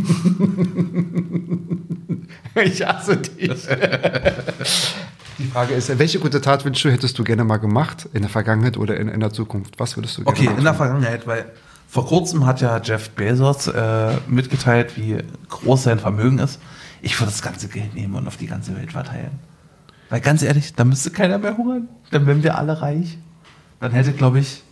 ich 2.55 2.85
hasse 2.85 3.17
dich. 3.17 3.67
Die 5.37 5.45
Frage 5.47 5.73
ist, 5.73 5.97
welche 5.97 6.19
gute 6.19 6.41
Tat 6.41 6.65
wünschst 6.65 6.83
du, 6.83 6.91
hättest 6.91 7.17
du 7.17 7.23
gerne 7.23 7.45
mal 7.45 7.57
gemacht 7.57 8.09
in 8.13 8.21
der 8.21 8.29
Vergangenheit 8.29 8.77
oder 8.77 8.97
in, 8.97 9.07
in 9.07 9.19
der 9.21 9.31
Zukunft? 9.31 9.79
Was 9.79 9.95
würdest 9.95 10.17
du 10.17 10.23
gerne 10.23 10.37
Okay, 10.37 10.49
mal 10.49 10.57
in 10.57 10.63
der? 10.63 10.73
Vergangenheit, 10.73 11.27
weil 11.27 11.45
vor 11.87 12.05
kurzem 12.05 12.45
hat 12.45 12.59
ja 12.61 12.79
Jeff 12.83 13.09
Bezos 13.11 13.67
äh, 13.67 14.17
mitgeteilt, 14.27 14.97
wie 14.97 15.17
groß 15.47 15.83
sein 15.83 15.99
Vermögen 15.99 16.39
ist. 16.39 16.59
Ich 17.01 17.17
würde 17.19 17.31
das 17.31 17.41
ganze 17.41 17.69
Geld 17.69 17.95
nehmen 17.95 18.15
und 18.15 18.27
auf 18.27 18.35
die 18.37 18.47
ganze 18.47 18.75
Welt 18.75 18.91
verteilen. 18.91 19.31
Weil 20.09 20.19
ganz 20.19 20.43
ehrlich, 20.43 20.73
da 20.75 20.83
müsste 20.83 21.11
keiner 21.11 21.37
mehr 21.37 21.55
hungern. 21.57 21.87
Dann 22.11 22.27
wären 22.27 22.43
wir 22.43 22.57
alle 22.57 22.81
reich. 22.81 23.17
Dann 23.79 23.93
hätte, 23.93 24.11
glaube 24.11 24.39
ich, 24.39 24.63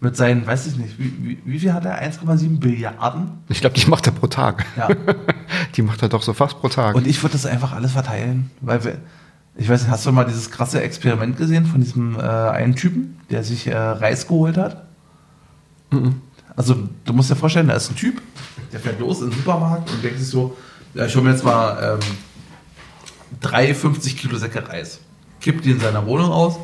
mit 0.00 0.16
seinen, 0.16 0.46
weiß 0.46 0.66
ich 0.66 0.76
nicht, 0.76 0.98
wie, 0.98 1.12
wie, 1.20 1.38
wie 1.44 1.58
viel 1.58 1.72
hat 1.72 1.84
er? 1.84 2.02
1,7 2.02 2.60
Billiarden? 2.60 3.38
Ich 3.48 3.60
glaube, 3.60 3.76
die 3.76 3.86
macht 3.86 4.06
er 4.06 4.12
pro 4.12 4.26
Tag. 4.26 4.66
Ja. 4.76 4.88
Die 5.74 5.82
macht 5.82 6.02
er 6.02 6.08
doch 6.08 6.22
so 6.22 6.32
fast 6.32 6.58
pro 6.60 6.68
Tag. 6.68 6.94
Und 6.94 7.06
ich 7.06 7.22
würde 7.22 7.34
das 7.34 7.44
einfach 7.44 7.72
alles 7.72 7.92
verteilen. 7.92 8.50
Weil 8.60 8.84
wir, 8.84 8.98
ich 9.56 9.68
weiß 9.68 9.82
nicht, 9.82 9.90
hast 9.90 10.06
du 10.06 10.12
mal 10.12 10.24
dieses 10.24 10.50
krasse 10.50 10.80
Experiment 10.82 11.36
gesehen 11.36 11.66
von 11.66 11.80
diesem 11.80 12.18
äh, 12.18 12.22
einen 12.22 12.76
Typen, 12.76 13.18
der 13.30 13.44
sich 13.44 13.66
äh, 13.66 13.76
Reis 13.76 14.26
geholt 14.26 14.56
hat? 14.56 14.86
Also, 16.56 16.88
du 17.04 17.12
musst 17.12 17.30
dir 17.30 17.36
vorstellen, 17.36 17.68
da 17.68 17.74
ist 17.74 17.90
ein 17.90 17.96
Typ, 17.96 18.22
der 18.72 18.80
fährt 18.80 19.00
los 19.00 19.20
in 19.20 19.30
den 19.30 19.38
Supermarkt 19.38 19.90
und 19.90 20.02
denkt 20.02 20.18
sich 20.18 20.28
so, 20.28 20.56
ja, 20.94 21.06
ich 21.06 21.14
hole 21.14 21.24
mir 21.24 21.32
jetzt 21.32 21.44
mal 21.44 21.98
ähm, 22.00 22.16
drei 23.40 23.74
50 23.74 24.16
Kilo 24.16 24.38
Säcke 24.38 24.66
Reis. 24.68 25.00
Kippt 25.40 25.64
die 25.64 25.72
in 25.72 25.80
seiner 25.80 26.06
Wohnung 26.06 26.30
aus 26.30 26.58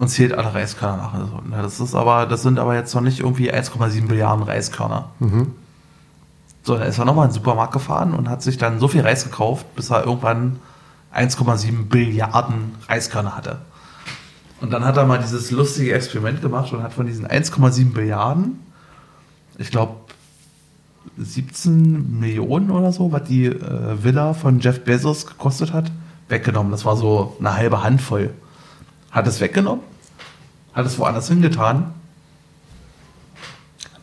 und 0.00 0.08
zählt 0.08 0.32
alle 0.32 0.54
Reiskörner 0.54 0.96
nach. 0.96 1.14
Also, 1.14 1.40
na, 1.48 1.60
das 1.60 1.78
ist 1.78 1.94
aber, 1.94 2.24
das 2.24 2.42
sind 2.42 2.58
aber 2.58 2.74
jetzt 2.74 2.94
noch 2.94 3.02
nicht 3.02 3.20
irgendwie 3.20 3.52
1,7 3.52 4.08
Milliarden 4.08 4.42
Reiskörner. 4.42 5.10
So, 6.62 6.76
dann 6.76 6.88
ist 6.88 6.98
er 6.98 7.04
nochmal 7.04 7.26
in 7.26 7.30
den 7.30 7.34
Supermarkt 7.34 7.74
gefahren 7.74 8.14
und 8.14 8.28
hat 8.28 8.42
sich 8.42 8.56
dann 8.56 8.80
so 8.80 8.88
viel 8.88 9.02
Reis 9.02 9.24
gekauft, 9.24 9.66
bis 9.76 9.90
er 9.90 10.04
irgendwann 10.06 10.58
1,7 11.14 11.84
Billiarden 11.84 12.76
Reiskörner 12.88 13.36
hatte. 13.36 13.58
Und 14.62 14.72
dann 14.72 14.86
hat 14.86 14.96
er 14.96 15.04
mal 15.04 15.18
dieses 15.18 15.50
lustige 15.50 15.92
Experiment 15.92 16.40
gemacht 16.40 16.72
und 16.72 16.82
hat 16.82 16.94
von 16.94 17.06
diesen 17.06 17.26
1,7 17.26 17.92
Billiarden, 17.92 18.58
ich 19.58 19.70
glaube, 19.70 19.96
17 21.18 22.18
Millionen 22.18 22.70
oder 22.70 22.92
so, 22.92 23.12
was 23.12 23.24
die 23.24 23.46
äh, 23.46 24.02
Villa 24.02 24.32
von 24.32 24.60
Jeff 24.60 24.82
Bezos 24.82 25.26
gekostet 25.26 25.74
hat, 25.74 25.92
weggenommen. 26.28 26.72
Das 26.72 26.86
war 26.86 26.96
so 26.96 27.36
eine 27.38 27.54
halbe 27.54 27.82
Handvoll. 27.82 28.30
Hat 29.10 29.26
es 29.26 29.40
weggenommen, 29.40 29.82
hat 30.72 30.86
es 30.86 30.98
woanders 30.98 31.28
hingetan. 31.28 31.92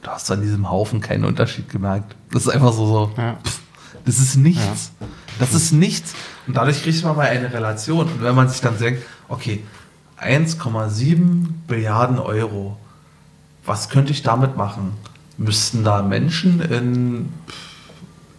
Du 0.01 0.09
hast 0.09 0.29
an 0.31 0.41
diesem 0.41 0.69
Haufen 0.69 1.01
keinen 1.01 1.25
Unterschied 1.25 1.69
gemerkt. 1.69 2.15
Das 2.31 2.43
ist 2.43 2.49
einfach 2.49 2.73
so, 2.73 2.85
so 2.87 3.11
Ja. 3.17 3.37
pff, 3.43 3.59
das 4.05 4.19
ist 4.19 4.35
nichts. 4.37 4.91
Das 5.39 5.53
ist 5.53 5.71
nichts. 5.71 6.13
Und 6.47 6.55
dadurch 6.55 6.81
kriegt 6.81 7.03
man 7.03 7.15
mal 7.15 7.27
eine 7.27 7.51
Relation. 7.51 8.07
Und 8.07 8.23
wenn 8.23 8.33
man 8.35 8.47
sich 8.49 8.61
dann 8.61 8.77
denkt, 8.77 9.03
okay, 9.27 9.63
1,7 10.19 11.47
Billiarden 11.67 12.19
Euro, 12.19 12.77
was 13.65 13.89
könnte 13.89 14.11
ich 14.13 14.23
damit 14.23 14.55
machen? 14.57 14.93
Müssten 15.37 15.83
da 15.83 16.01
Menschen 16.01 16.61
in, 16.61 17.33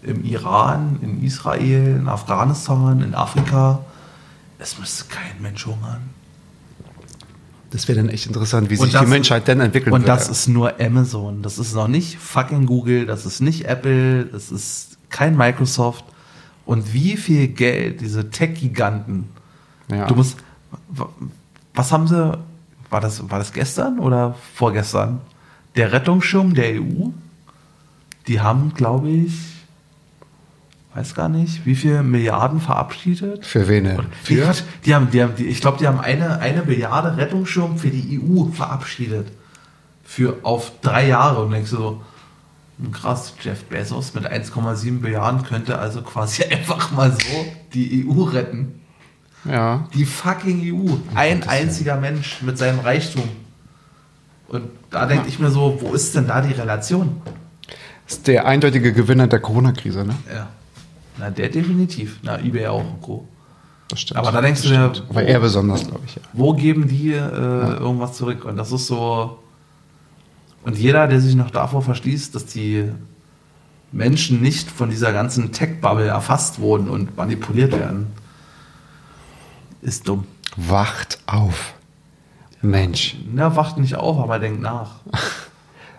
im 0.02 0.24
Iran, 0.24 0.98
in 1.02 1.22
Israel, 1.22 1.96
in 1.96 2.08
Afghanistan, 2.08 3.02
in 3.02 3.14
Afrika, 3.14 3.80
es 4.58 4.78
müsste 4.78 5.04
kein 5.04 5.40
Mensch 5.40 5.66
hungern. 5.66 6.10
Das 7.70 7.86
wäre 7.88 7.98
dann 8.00 8.08
echt 8.08 8.26
interessant, 8.26 8.70
wie 8.70 8.76
Und 8.78 8.84
sich 8.84 8.92
das- 8.92 9.02
die 9.02 9.08
Menschheit 9.08 9.46
denn 9.48 9.60
entwickeln 9.60 9.92
Und 9.92 10.00
würde. 10.02 10.12
das 10.12 10.28
ist 10.28 10.48
nur 10.48 10.80
Amazon. 10.80 11.42
Das 11.42 11.58
ist 11.58 11.74
noch 11.74 11.88
nicht 11.88 12.18
fucking 12.18 12.66
Google, 12.66 13.04
das 13.06 13.26
ist 13.26 13.40
nicht 13.40 13.66
Apple, 13.66 14.24
das 14.26 14.50
ist 14.50 14.98
kein 15.10 15.36
Microsoft. 15.36 16.04
Und 16.64 16.92
wie 16.92 17.16
viel 17.16 17.48
Geld 17.48 18.00
diese 18.00 18.30
Tech-Giganten. 18.30 19.28
ja. 19.90 20.06
Du 20.06 20.14
musst. 20.14 20.36
Was 21.74 21.92
haben 21.92 22.06
sie. 22.08 22.38
War 22.90 23.00
das, 23.02 23.30
war 23.30 23.38
das 23.38 23.52
gestern 23.52 23.98
oder 23.98 24.34
vorgestern? 24.54 25.20
Der 25.76 25.92
Rettungsschirm 25.92 26.54
der 26.54 26.80
EU, 26.80 27.08
die 28.26 28.40
haben, 28.40 28.72
glaube 28.74 29.10
ich, 29.10 29.32
weiß 30.98 31.14
gar 31.14 31.28
nicht, 31.28 31.64
wie 31.64 31.76
viel 31.76 32.02
Milliarden 32.02 32.60
verabschiedet. 32.60 33.46
Für 33.46 33.68
wen? 33.68 33.84
denn? 33.84 34.00
Die, 34.28 34.42
die 34.84 34.94
haben, 34.94 35.10
die 35.12 35.22
haben, 35.22 35.36
die, 35.36 35.46
ich 35.46 35.60
glaube, 35.60 35.78
die 35.78 35.86
haben 35.86 36.00
eine, 36.00 36.40
eine 36.40 36.62
Milliarde 36.62 37.16
Rettungsschirm 37.16 37.78
für 37.78 37.90
die 37.90 38.20
EU 38.20 38.46
verabschiedet. 38.52 39.28
Für 40.02 40.38
auf 40.42 40.72
drei 40.80 41.06
Jahre. 41.06 41.44
Und 41.44 41.52
denkst 41.52 41.70
du 41.70 41.76
so, 41.76 42.02
Krass, 42.92 43.34
Jeff 43.40 43.64
Bezos 43.64 44.14
mit 44.14 44.24
1,7 44.24 45.00
Milliarden 45.00 45.42
könnte 45.42 45.78
also 45.78 46.02
quasi 46.02 46.44
einfach 46.50 46.92
mal 46.92 47.12
so 47.12 47.46
die 47.74 48.06
EU 48.06 48.22
retten. 48.22 48.80
Ja. 49.44 49.88
Die 49.94 50.04
fucking 50.04 50.60
EU. 50.64 50.96
Ein 51.14 51.48
einziger 51.48 51.96
Mensch 51.96 52.42
mit 52.42 52.58
seinem 52.58 52.80
Reichtum. 52.80 53.28
Und 54.48 54.64
da 54.90 55.06
denke 55.06 55.28
ich 55.28 55.38
mir 55.38 55.50
so, 55.50 55.78
wo 55.80 55.92
ist 55.92 56.14
denn 56.14 56.26
da 56.26 56.40
die 56.40 56.52
Relation? 56.52 57.20
Ist 58.06 58.26
der 58.26 58.46
eindeutige 58.46 58.92
Gewinner 58.92 59.26
der 59.26 59.40
Corona-Krise, 59.40 60.04
ne? 60.04 60.14
Ja. 60.32 60.48
Na, 61.18 61.30
der 61.30 61.48
definitiv. 61.48 62.18
Na, 62.22 62.38
eBay 62.38 62.66
auch 62.68 62.80
und 62.80 63.00
Co. 63.00 63.26
Das 63.88 64.00
stimmt. 64.00 64.18
Aber 64.18 64.32
da 64.32 64.40
denkst 64.40 64.62
du 64.62 64.68
stimmt. 64.68 65.04
Aber 65.08 65.22
er 65.22 65.40
besonders, 65.40 65.86
glaube 65.86 66.02
ich, 66.06 66.16
ja. 66.16 66.22
Wo 66.32 66.52
geben 66.52 66.88
die 66.88 67.12
äh, 67.12 67.18
irgendwas 67.18 68.16
zurück? 68.16 68.44
Und 68.44 68.56
das 68.56 68.70
ist 68.70 68.86
so. 68.86 69.38
Und 70.64 70.76
jeder, 70.76 71.06
der 71.08 71.20
sich 71.20 71.34
noch 71.34 71.50
davor 71.50 71.82
verschließt, 71.82 72.34
dass 72.34 72.44
die 72.46 72.90
Menschen 73.90 74.42
nicht 74.42 74.70
von 74.70 74.90
dieser 74.90 75.12
ganzen 75.12 75.52
Tech-Bubble 75.52 76.06
erfasst 76.06 76.60
wurden 76.60 76.90
und 76.90 77.16
manipuliert 77.16 77.72
werden, 77.72 78.08
ist 79.80 80.06
dumm. 80.08 80.26
Wacht 80.56 81.18
auf. 81.26 81.74
Mensch. 82.60 83.16
Na, 83.32 83.54
wacht 83.56 83.78
nicht 83.78 83.94
auf, 83.94 84.18
aber 84.18 84.38
denkt 84.38 84.60
nach. 84.60 84.96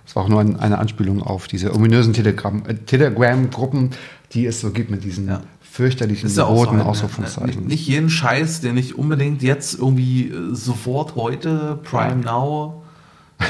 Das 0.10 0.16
war 0.16 0.24
auch 0.24 0.28
nur 0.28 0.40
ein, 0.42 0.60
eine 0.60 0.80
Anspielung 0.80 1.22
auf 1.22 1.48
diese 1.48 1.72
ominösen 1.76 2.16
äh, 2.16 2.74
Telegram-Gruppen, 2.88 3.92
die 4.34 4.48
es 4.48 4.60
so 4.60 4.72
gibt 4.72 4.90
mit 4.90 5.04
diesen 5.04 5.28
Ja. 5.28 5.42
fürchterlichen 5.62 6.30
ja 6.34 6.46
auch 6.46 6.48
so 6.50 6.54
roten 6.56 6.72
halt, 6.78 6.84
ne? 6.84 6.86
Ausrufungszeichen. 6.90 7.62
Nicht, 7.62 7.70
nicht 7.70 7.88
jeden 7.88 8.10
Scheiß, 8.10 8.62
den 8.62 8.76
ich 8.78 8.98
unbedingt 8.98 9.44
jetzt 9.44 9.76
irgendwie 9.78 10.30
äh, 10.30 10.56
sofort 10.56 11.16
heute, 11.16 11.78
Prime 11.84 12.16
Now, 12.24 12.82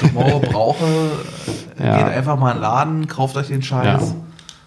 tomorrow 0.01 0.39
brauche. 0.51 0.86
Äh, 1.80 1.86
Ja. 1.86 1.95
Geht 1.97 2.07
einfach 2.18 2.38
mal 2.38 2.49
in 2.51 2.57
den 2.57 2.62
Laden, 2.64 3.07
kauft 3.07 3.38
euch 3.38 3.47
den 3.47 3.62
Scheiß, 3.62 4.01
Ja. 4.10 4.16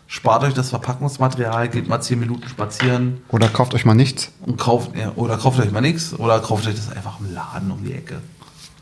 spart 0.06 0.44
euch 0.44 0.54
das 0.54 0.70
Verpackungsmaterial, 0.70 1.68
geht 1.68 1.90
mal 1.90 2.00
10 2.00 2.18
Minuten 2.18 2.48
spazieren 2.48 3.18
Oder 3.28 3.48
kauft 3.48 3.74
euch 3.74 3.84
mal 3.84 3.92
nichts. 3.94 4.30
und 4.46 4.56
kauft, 4.58 4.96
ja, 4.96 5.12
oder 5.16 5.36
kauft 5.36 5.60
euch 5.60 5.70
mal 5.70 5.82
nichts 5.82 6.18
oder 6.18 6.40
kauft 6.40 6.66
euch 6.66 6.74
das 6.74 6.90
einfach 6.90 7.20
im 7.20 7.34
Laden 7.34 7.70
um 7.70 7.84
die 7.84 7.92
Ecke. 7.92 8.22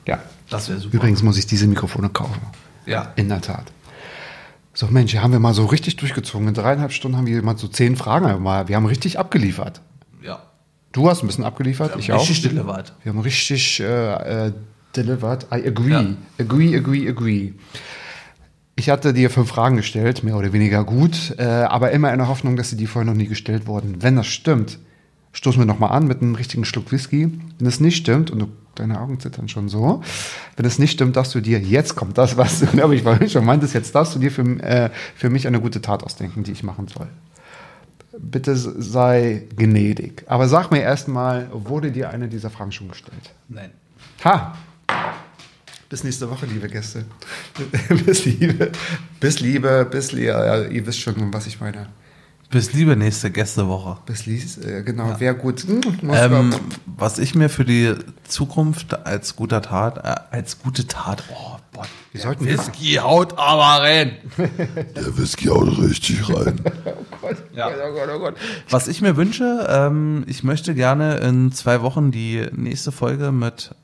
Ja. 0.07 0.21
Das 0.49 0.69
wäre 0.69 0.79
super. 0.79 0.95
Übrigens 0.95 1.25
muss 1.25 1.37
ich 1.39 1.47
diese 1.47 1.67
Mikrofone 1.67 2.09
kaufen. 2.09 2.41
Ja. 2.91 3.13
In 3.17 3.29
der 3.29 3.41
Tat. 3.41 3.73
So, 4.75 4.87
Mensch, 4.89 5.13
hier 5.13 5.23
haben 5.23 5.33
wir 5.33 5.41
mal 5.41 5.55
so 5.55 5.67
richtig 5.67 5.97
durchgezogen. 5.97 6.49
In 6.49 6.55
dreieinhalb 6.55 6.93
Stunden 6.93 7.17
haben 7.17 7.27
wir 7.27 7.43
mal 7.43 7.57
so 7.57 7.69
zehn 7.69 7.97
Fragen. 7.97 8.43
Mal, 8.43 8.69
wir 8.69 8.77
haben 8.77 8.87
richtig 8.87 9.19
abgeliefert. 9.19 9.81
Ja. 10.23 10.43
Du 10.93 11.09
hast 11.09 11.23
ein 11.23 11.29
bisschen 11.29 11.45
abgeliefert, 11.45 11.97
ich 11.99 12.13
auch. 12.13 12.21
Richtig 12.21 12.39
stille 12.39 12.67
wart. 12.67 12.95
Wir 13.03 13.13
haben 13.13 13.21
richtig 13.21 13.81
äh, 13.81 14.47
äh, 14.49 14.53
delivered. 14.97 15.47
I 15.53 15.67
agree. 15.67 15.91
Ja. 15.91 16.05
Agree, 16.39 16.77
agree, 16.77 17.09
agree. 17.09 17.53
Ich 18.75 18.91
hatte 18.91 19.13
dir 19.13 19.31
fünf 19.31 19.49
Fragen 19.49 19.77
gestellt, 19.77 20.25
mehr 20.25 20.37
oder 20.37 20.53
weniger 20.53 20.85
gut, 20.85 21.35
äh, 21.39 21.45
aber 21.45 21.91
immer 21.91 22.13
in 22.13 22.19
der 22.19 22.29
Hoffnung, 22.29 22.57
dass 22.57 22.71
sie 22.71 22.77
dir 22.77 22.89
vorher 22.89 23.11
noch 23.11 23.17
nie 23.17 23.27
gestellt 23.27 23.67
wurden. 23.67 24.03
Wenn 24.03 24.17
das 24.17 24.27
stimmt, 24.27 24.79
stoßen 25.33 25.61
wir 25.61 25.67
nochmal 25.67 25.93
an 25.93 26.07
mit 26.07 26.23
einem 26.23 26.35
richtigen 26.35 26.65
Schluck 26.65 26.91
Whisky. 26.91 27.31
Wenn 27.59 27.69
es 27.69 27.79
nicht 27.79 27.97
stimmt, 27.97 28.31
und 28.31 28.39
du, 28.39 28.49
deine 28.75 29.01
Augen 29.01 29.21
zittern 29.21 29.49
schon 29.49 29.69
so, 29.69 30.03
wenn 30.57 30.67
es 30.67 30.79
nicht 30.79 30.93
stimmt, 30.93 31.17
darfst 31.17 31.35
du 31.35 31.41
dir, 31.41 31.61
jetzt 31.61 31.97
kommt 31.97 32.19
das, 32.19 32.37
was 32.37 32.61
du, 32.61 32.67
glaube 32.73 32.95
ich, 32.95 33.03
vorhin 33.03 33.29
schon 33.29 33.45
meintest, 33.45 33.75
jetzt 33.75 33.95
darfst 33.95 34.15
du 34.15 34.19
dir 34.19 34.31
für, 34.31 34.43
äh, 34.61 34.91
für 35.15 35.31
mich 35.31 35.47
eine 35.47 35.61
gute 35.61 35.81
Tat 35.81 36.03
ausdenken, 36.03 36.45
die 36.45 36.53
ich 36.53 36.63
machen 36.63 36.89
soll. 36.89 37.09
Bitte 38.19 38.57
sei 38.57 39.47
gnädig. 39.57 40.25
Aber 40.27 40.49
sag 40.49 40.71
mir 40.71 40.83
erstmal, 40.83 41.49
wurde 41.53 41.93
dir 41.93 42.11
eine 42.11 42.29
dieser 42.29 42.51
Fragen 42.51 42.73
schon 42.73 42.89
gestellt? 42.89 43.31
Nein. 43.49 43.71
Ha! 44.25 44.57
Bis 45.89 46.05
nächste 46.05 46.31
Woche, 46.31 46.47
liebe 46.47 46.69
Gäste. 46.69 47.05
bis 48.07 48.25
Liebe. 48.25 48.71
Bis 49.19 49.41
Liebe, 49.41 49.87
bis 49.91 50.13
Liebe. 50.13 50.29
Ja, 50.29 50.63
ihr 50.63 50.87
wisst 50.87 51.01
schon, 51.01 51.33
was 51.33 51.47
ich 51.47 51.61
meine. 51.61 51.89
Bis 52.51 52.73
liebe 52.73 52.97
nächste 52.97 53.31
Gästewoche. 53.31 53.99
Bis 54.07 54.27
Lies, 54.27 54.59
äh, 54.59 54.83
genau, 54.83 55.21
wäre 55.21 55.37
gut. 55.37 55.61
Hm, 55.63 55.83
muss 56.03 56.19
Ähm, 56.19 56.53
was 56.85 57.21
ich 57.21 57.37
mir 57.37 57.49
für 57.49 57.65
die 57.65 57.95
Zukunft 58.27 59.07
als 59.07 59.37
guter 59.37 59.63
Tat, 59.63 59.99
äh, 59.99 60.35
als 60.35 60.59
gute 60.59 60.89
Tat, 60.89 61.23
oh 61.33 61.59
Gott, 61.73 61.89
Wir 62.11 62.21
sollten 62.21 62.45
Whisky 62.47 62.95
haut 62.95 63.39
aber 63.39 63.85
rein. 63.85 64.17
Der 64.37 65.17
Whisky 65.17 65.47
haut 65.47 65.79
richtig 65.79 66.29
rein. 66.29 66.61
Ja. 67.55 67.69
Oh 67.69 67.93
Gott, 67.93 68.09
oh 68.13 68.19
Gott. 68.19 68.35
Was 68.71 68.89
ich 68.89 69.03
mir 69.03 69.17
wünsche, 69.17 69.67
ähm, 69.69 70.25
ich 70.27 70.43
möchte 70.43 70.75
gerne 70.75 71.19
in 71.19 71.53
zwei 71.53 71.83
Wochen 71.83 72.11
die 72.11 72.47
nächste 72.53 72.91
Folge 72.91 73.31
mit 73.31 73.75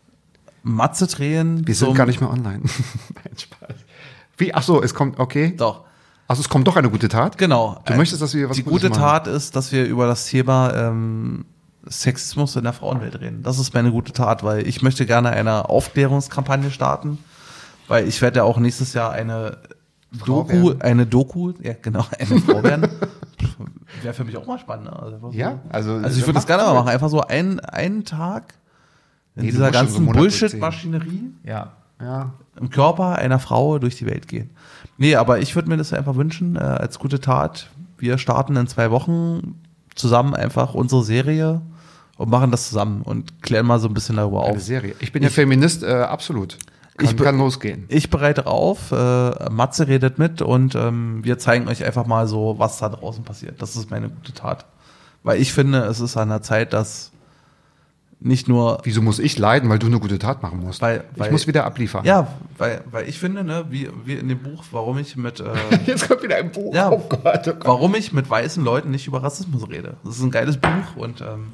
Matze 0.62 1.06
drehen. 1.06 1.66
Wir 1.66 1.74
sind 1.74 1.94
gar 1.94 2.06
nicht 2.06 2.20
mehr 2.20 2.30
online. 2.30 2.62
Nein, 3.14 3.38
Spaß. 3.38 3.76
Wie? 4.38 4.54
Ach 4.54 4.62
so, 4.62 4.82
es 4.82 4.94
kommt, 4.94 5.20
okay. 5.20 5.54
Doch, 5.56 5.84
Also 6.28 6.40
es 6.40 6.48
kommt 6.48 6.66
doch 6.66 6.76
eine 6.76 6.90
gute 6.90 7.08
Tat. 7.08 7.38
genau. 7.38 7.80
Du 7.84 7.92
Äh, 7.92 7.96
möchtest, 7.96 8.20
dass 8.22 8.34
wir 8.34 8.48
was 8.50 8.56
Die 8.56 8.62
Gutes 8.64 8.82
gute 8.88 8.90
machen. 8.90 9.00
Tat 9.24 9.26
ist, 9.28 9.54
dass 9.56 9.70
wir 9.72 9.84
über 9.86 10.06
das 10.06 10.26
Thema 10.26 10.74
ähm, 10.74 11.44
Sexismus 11.86 12.56
in 12.56 12.64
der 12.64 12.72
Frauenwelt 12.72 13.20
reden. 13.20 13.42
Das 13.42 13.58
ist 13.60 13.72
meine 13.74 13.92
gute 13.92 14.12
Tat, 14.12 14.42
weil 14.42 14.66
ich 14.66 14.82
möchte 14.82 15.06
gerne 15.06 15.30
eine 15.30 15.68
Aufklärungskampagne 15.68 16.70
starten, 16.72 17.18
weil 17.86 18.08
ich 18.08 18.20
werde 18.22 18.38
ja 18.38 18.42
auch 18.44 18.58
nächstes 18.58 18.92
Jahr 18.92 19.12
eine 19.12 19.58
Frau 20.18 20.42
Doku, 20.42 20.68
werden. 20.68 20.82
eine 20.82 21.06
Doku, 21.06 21.52
ja 21.62 21.74
genau, 21.80 22.04
eine 22.18 22.40
Frau 22.40 22.62
werden. 22.62 22.88
Wäre 24.02 24.14
für 24.14 24.24
mich 24.24 24.36
auch 24.36 24.46
mal 24.46 24.58
spannend. 24.58 24.86
Ne? 24.86 24.92
Also, 25.00 25.18
so- 25.20 25.30
Ja, 25.32 25.60
also- 25.70 25.92
also 25.94 26.18
ich 26.18 26.22
würde 26.26 26.32
das 26.34 26.46
gerne 26.46 26.64
mal 26.64 26.74
machen, 26.74 26.88
einfach 26.88 27.08
so 27.08 27.20
einen, 27.20 27.60
einen 27.60 28.04
Tag 28.04 28.54
in 29.36 29.44
Nee, 29.44 29.50
dieser 29.52 29.66
so 29.66 29.72
ganzen 29.72 30.04
Monat 30.04 30.20
Bullshit-Maschinerie 30.22 31.34
Ja. 31.44 31.72
Ja. 32.00 32.34
im 32.60 32.70
Körper 32.70 33.16
einer 33.16 33.38
Frau 33.38 33.78
durch 33.78 33.96
die 33.96 34.06
Welt 34.06 34.28
gehen. 34.28 34.50
Nee, 34.98 35.16
aber 35.16 35.38
ich 35.38 35.54
würde 35.54 35.68
mir 35.68 35.76
das 35.76 35.92
einfach 35.92 36.16
wünschen, 36.16 36.56
äh, 36.56 36.60
als 36.60 36.98
gute 36.98 37.20
Tat. 37.20 37.68
Wir 37.98 38.18
starten 38.18 38.56
in 38.56 38.66
zwei 38.66 38.90
Wochen 38.90 39.58
zusammen 39.94 40.34
einfach 40.34 40.74
unsere 40.74 41.02
Serie 41.02 41.62
und 42.18 42.30
machen 42.30 42.50
das 42.50 42.68
zusammen 42.68 43.02
und 43.02 43.42
klären 43.42 43.66
mal 43.66 43.78
so 43.78 43.88
ein 43.88 43.94
bisschen 43.94 44.16
darüber 44.16 44.44
Eine 44.44 44.56
auf. 44.56 44.62
Serie. 44.62 44.94
Ich 45.00 45.12
bin 45.12 45.22
ja 45.22 45.30
Feminist, 45.30 45.82
äh, 45.82 45.92
absolut. 45.92 46.58
Kann, 46.96 47.08
Ich 47.08 47.16
kann 47.16 47.38
losgehen. 47.38 47.84
Ich 47.88 48.08
bereite 48.10 48.46
auf, 48.46 48.90
äh, 48.92 49.50
Matze 49.50 49.86
redet 49.88 50.18
mit 50.18 50.40
und 50.40 50.74
ähm, 50.74 51.20
wir 51.24 51.38
zeigen 51.38 51.68
euch 51.68 51.84
einfach 51.84 52.06
mal 52.06 52.26
so, 52.26 52.54
was 52.58 52.78
da 52.78 52.88
draußen 52.88 53.22
passiert. 53.24 53.60
Das 53.60 53.76
ist 53.76 53.90
meine 53.90 54.08
gute 54.08 54.32
Tat. 54.32 54.64
Weil 55.22 55.40
ich 55.40 55.52
finde, 55.52 55.80
es 55.80 56.00
ist 56.00 56.16
an 56.16 56.28
der 56.28 56.40
Zeit, 56.42 56.72
dass 56.72 57.10
nicht 58.18 58.48
nur 58.48 58.78
Wieso 58.84 59.02
muss 59.02 59.18
ich 59.18 59.38
leiden, 59.38 59.68
weil 59.68 59.78
du 59.78 59.86
eine 59.86 60.00
gute 60.00 60.18
Tat 60.18 60.42
machen 60.42 60.60
musst? 60.60 60.80
Weil- 60.80 61.04
ich 61.14 61.20
weil- 61.20 61.30
muss 61.30 61.46
wieder 61.46 61.64
abliefern. 61.64 62.04
ja, 62.04 62.26
weil, 62.58 62.82
weil 62.90 63.08
ich 63.08 63.18
finde, 63.18 63.44
ne, 63.44 63.66
wie, 63.68 63.90
wie 64.04 64.14
in 64.14 64.28
dem 64.28 64.38
Buch, 64.38 64.64
warum 64.70 64.98
ich 64.98 65.16
mit 65.16 65.40
äh, 65.40 65.44
Jetzt 65.86 66.08
kommt 66.08 66.22
wieder 66.22 66.36
ein 66.36 66.50
Buch. 66.50 66.74
Ja. 66.74 66.90
Oh 66.90 67.04
Gott, 67.08 67.22
oh 67.24 67.52
Gott. 67.52 67.64
warum 67.64 67.94
ich 67.94 68.12
mit 68.12 68.28
weißen 68.28 68.64
Leuten 68.64 68.90
nicht 68.90 69.06
über 69.06 69.22
Rassismus 69.22 69.68
rede. 69.68 69.96
Das 70.04 70.16
ist 70.16 70.22
ein 70.22 70.30
geiles 70.30 70.56
Buch 70.56 70.96
und 70.96 71.20
ähm, 71.20 71.48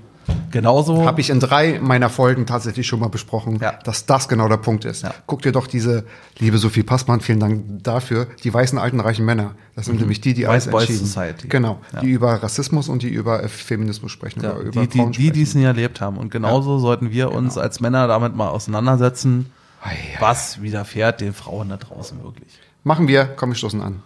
genauso. 0.52 1.04
Habe 1.06 1.20
ich 1.20 1.30
in 1.30 1.40
drei 1.40 1.80
meiner 1.80 2.08
Folgen 2.10 2.46
tatsächlich 2.46 2.86
schon 2.86 3.00
mal 3.00 3.08
besprochen, 3.08 3.58
Ja. 3.60 3.72
dass 3.84 4.06
das 4.06 4.28
genau 4.28 4.48
der 4.48 4.58
Punkt 4.58 4.84
ist. 4.84 5.02
Ja. 5.02 5.12
Guck 5.26 5.42
dir 5.42 5.50
doch 5.50 5.66
diese, 5.66 6.04
liebe 6.38 6.58
Sophie 6.58 6.82
Passmann, 6.84 7.20
vielen 7.20 7.40
Dank 7.40 7.82
dafür, 7.82 8.28
die 8.44 8.54
weißen 8.54 8.78
alten 8.78 9.00
reichen 9.00 9.24
Männer. 9.24 9.54
Das 9.74 9.86
sind 9.86 9.98
nämlich 9.98 10.20
die, 10.20 10.34
die 10.34 10.46
alles 10.46 10.66
White 10.66 10.70
Boys 10.72 10.82
entschieden. 10.90 11.06
Society. 11.06 11.48
Genau, 11.48 11.80
Ja. 11.92 12.00
die 12.00 12.10
über 12.10 12.42
Rassismus 12.42 12.88
und 12.88 13.02
die 13.02 13.08
über 13.08 13.48
Feminismus 13.48 14.12
sprechen, 14.12 14.42
ja, 14.42 14.52
über, 14.52 14.60
über 14.60 14.80
die, 14.82 14.86
die, 14.88 14.98
Frauen 14.98 15.12
die, 15.12 15.18
die 15.18 15.26
sprechen. 15.28 15.42
es 15.42 15.54
nie 15.56 15.64
erlebt 15.64 16.00
haben. 16.00 16.18
Und 16.18 16.30
genauso 16.30 16.78
sollten 16.78 17.10
wir 17.10 17.32
uns 17.32 17.58
als 17.58 17.80
Männer 17.80 18.06
damit 18.06 18.36
mal 18.36 18.48
auseinandersetzen, 18.48 19.50
Ei, 19.82 19.90
ei. 19.90 19.96
was 20.20 20.62
widerfährt 20.62 21.20
den 21.20 21.32
Frauen 21.32 21.70
da 21.70 21.76
draußen 21.78 22.22
wirklich. 22.22 22.52
Machen 22.84 23.08
wir, 23.08 23.24
komm, 23.24 23.50
wir 23.50 23.56
stoßen 23.56 23.80
an. 23.80 24.02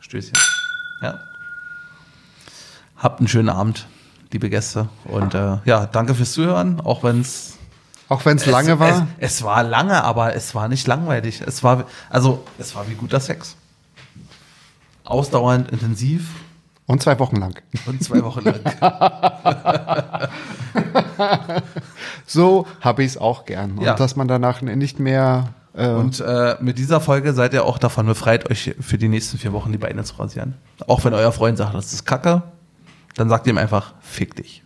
Stößchen. 0.00 0.32
Ja. 1.02 1.18
Habt 2.96 3.20
einen 3.20 3.28
schönen 3.28 3.48
Abend, 3.48 3.86
liebe 4.32 4.50
Gäste. 4.50 4.88
Und 5.04 5.34
äh, 5.34 5.58
ja, 5.64 5.86
danke 5.86 6.14
fürs 6.14 6.32
Zuhören, 6.32 6.80
auch 6.80 7.02
wenn 7.02 7.20
es 7.20 7.56
Auch 8.08 8.24
wenn 8.24 8.36
es 8.36 8.46
lange 8.46 8.78
war. 8.78 9.06
Es, 9.18 9.36
es 9.38 9.42
war 9.42 9.62
lange, 9.62 10.02
aber 10.04 10.34
es 10.34 10.54
war 10.54 10.68
nicht 10.68 10.86
langweilig. 10.86 11.40
Es 11.46 11.62
war, 11.64 11.84
also, 12.10 12.44
es 12.58 12.74
war 12.74 12.88
wie 12.88 12.94
guter 12.94 13.20
Sex. 13.20 13.56
Ausdauernd, 15.04 15.70
intensiv 15.70 16.28
Und 16.86 17.02
zwei 17.02 17.18
Wochen 17.18 17.36
lang. 17.36 17.60
und 17.86 18.02
zwei 18.04 18.22
Wochen 18.22 18.44
lang. 18.44 18.60
So 22.26 22.66
habe 22.82 23.02
ich 23.02 23.12
es 23.12 23.16
auch 23.16 23.46
gern. 23.46 23.80
Ja. 23.80 23.92
Und 23.92 24.00
dass 24.00 24.14
man 24.14 24.28
danach 24.28 24.60
nicht 24.60 24.98
mehr. 25.00 25.54
Äh, 25.74 25.88
Und 25.88 26.20
äh, 26.20 26.56
mit 26.60 26.78
dieser 26.78 27.00
Folge 27.00 27.32
seid 27.32 27.54
ihr 27.54 27.64
auch 27.64 27.78
davon 27.78 28.04
befreit, 28.06 28.50
euch 28.50 28.74
für 28.80 28.98
die 28.98 29.08
nächsten 29.08 29.38
vier 29.38 29.52
Wochen 29.54 29.72
die 29.72 29.78
Beine 29.78 30.04
zu 30.04 30.16
rasieren. 30.16 30.54
Auch 30.86 31.04
wenn 31.04 31.14
euer 31.14 31.32
Freund 31.32 31.56
sagt, 31.56 31.74
das 31.74 31.92
ist 31.92 32.04
Kacke, 32.04 32.42
dann 33.18 33.28
sagt 33.28 33.46
ihm 33.46 33.58
einfach, 33.58 33.94
fick 34.00 34.34
dich. 34.36 34.62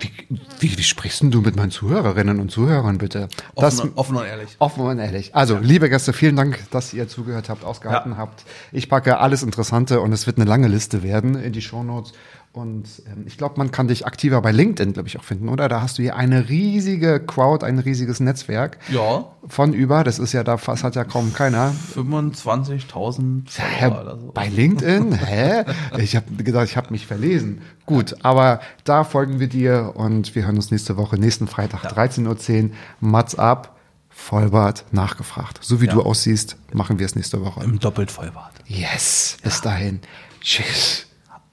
Wie, 0.00 0.12
wie, 0.60 0.78
wie 0.78 0.82
sprichst 0.82 1.22
denn 1.22 1.30
du 1.32 1.40
mit 1.40 1.56
meinen 1.56 1.70
Zuhörerinnen 1.72 2.38
und 2.40 2.50
Zuhörern 2.52 2.98
bitte? 2.98 3.28
Das, 3.56 3.80
Offen, 3.80 3.92
offen 3.96 4.16
und 4.16 4.26
ehrlich. 4.26 4.56
Offen 4.60 4.82
und 4.84 4.98
ehrlich. 4.98 5.34
Also, 5.34 5.58
liebe 5.58 5.88
Gäste, 5.88 6.12
vielen 6.12 6.36
Dank, 6.36 6.70
dass 6.70 6.92
ihr 6.92 7.08
zugehört 7.08 7.48
habt, 7.48 7.64
ausgehalten 7.64 8.12
Ja. 8.12 8.18
habt. 8.18 8.44
Ich 8.70 8.88
packe 8.88 9.18
alles 9.18 9.42
Interessante 9.42 10.00
und 10.00 10.12
es 10.12 10.26
wird 10.26 10.36
eine 10.38 10.48
lange 10.48 10.68
Liste 10.68 11.02
werden 11.02 11.34
in 11.34 11.52
die 11.52 11.62
Shownotes. 11.62 12.12
Und 12.52 12.86
ähm, 13.06 13.24
ich 13.26 13.36
glaube, 13.36 13.54
man 13.58 13.70
kann 13.70 13.86
dich 13.88 14.06
aktiver 14.06 14.40
bei 14.42 14.50
LinkedIn, 14.52 14.94
glaube 14.94 15.06
ich, 15.08 15.18
auch 15.18 15.22
finden, 15.22 15.48
oder? 15.48 15.68
Da 15.68 15.80
hast 15.82 15.98
du 15.98 16.02
hier 16.02 16.16
eine 16.16 16.48
riesige 16.48 17.20
Crowd, 17.20 17.64
ein 17.64 17.78
riesiges 17.78 18.20
Netzwerk 18.20 18.78
Ja, 18.88 19.26
von 19.46 19.72
über, 19.74 20.02
das 20.02 20.18
ist 20.18 20.32
ja 20.32 20.42
da 20.42 20.56
fast 20.56 20.82
hat 20.82 20.96
ja 20.96 21.04
kaum 21.04 21.32
keiner. 21.34 21.72
25.000 21.94 23.42
Hä, 23.56 23.84
Follower 23.90 24.00
oder 24.02 24.18
so. 24.18 24.32
bei 24.32 24.48
LinkedIn? 24.48 25.12
Hä? 25.12 25.64
Ich 25.98 26.16
habe 26.16 26.42
gedacht, 26.42 26.64
ich 26.68 26.76
habe 26.76 26.90
mich 26.90 27.06
verlesen. 27.06 27.60
Gut, 27.86 28.16
aber 28.24 28.60
da 28.84 29.04
folgen 29.04 29.40
wir 29.40 29.48
dir 29.48 29.92
und 29.94 30.34
wir 30.34 30.44
hören 30.44 30.56
uns 30.56 30.70
nächste 30.70 30.96
Woche, 30.96 31.16
nächsten 31.16 31.46
Freitag, 31.48 31.84
13.10 31.92 32.64
Uhr. 32.64 32.70
Mats 33.00 33.34
ab, 33.36 33.76
Vollbart 34.08 34.84
nachgefragt. 34.90 35.60
So 35.62 35.80
wie 35.80 35.86
du 35.86 36.02
aussiehst, 36.02 36.56
machen 36.72 36.98
wir 36.98 37.06
es 37.06 37.14
nächste 37.14 37.40
Woche. 37.44 37.62
Im 37.62 37.78
doppelt 37.78 38.10
Vollbart. 38.10 38.52
Yes, 38.66 39.36
bis 39.42 39.60
dahin. 39.60 40.00
Tschüss. 40.40 41.07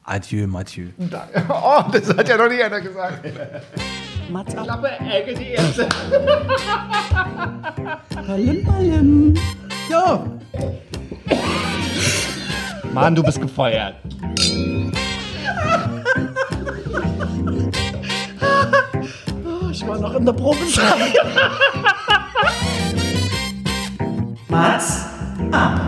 Adieu, 0.05 0.47
Mathieu. 0.47 0.89
Oh, 1.49 1.83
das 1.91 2.15
hat 2.15 2.29
ja 2.29 2.37
noch 2.37 2.47
nie 2.47 2.61
einer 2.61 2.79
gesagt. 2.79 3.25
Mats 4.29 4.55
ab. 4.55 4.65
Klappe, 4.65 4.91
Ecke, 4.99 5.33
die 5.33 5.49
erste. 5.51 5.87
Balim, 8.27 8.63
balim. 8.63 9.33
Jo. 9.89 10.39
Mann, 12.93 13.15
du 13.15 13.23
bist 13.23 13.41
gefeuert. 13.41 13.95
ich 19.71 19.87
war 19.87 19.97
noch 19.99 20.15
in 20.15 20.25
der 20.25 20.33
Probe. 20.33 20.57
Mats 24.49 25.05
ab. 25.51 25.79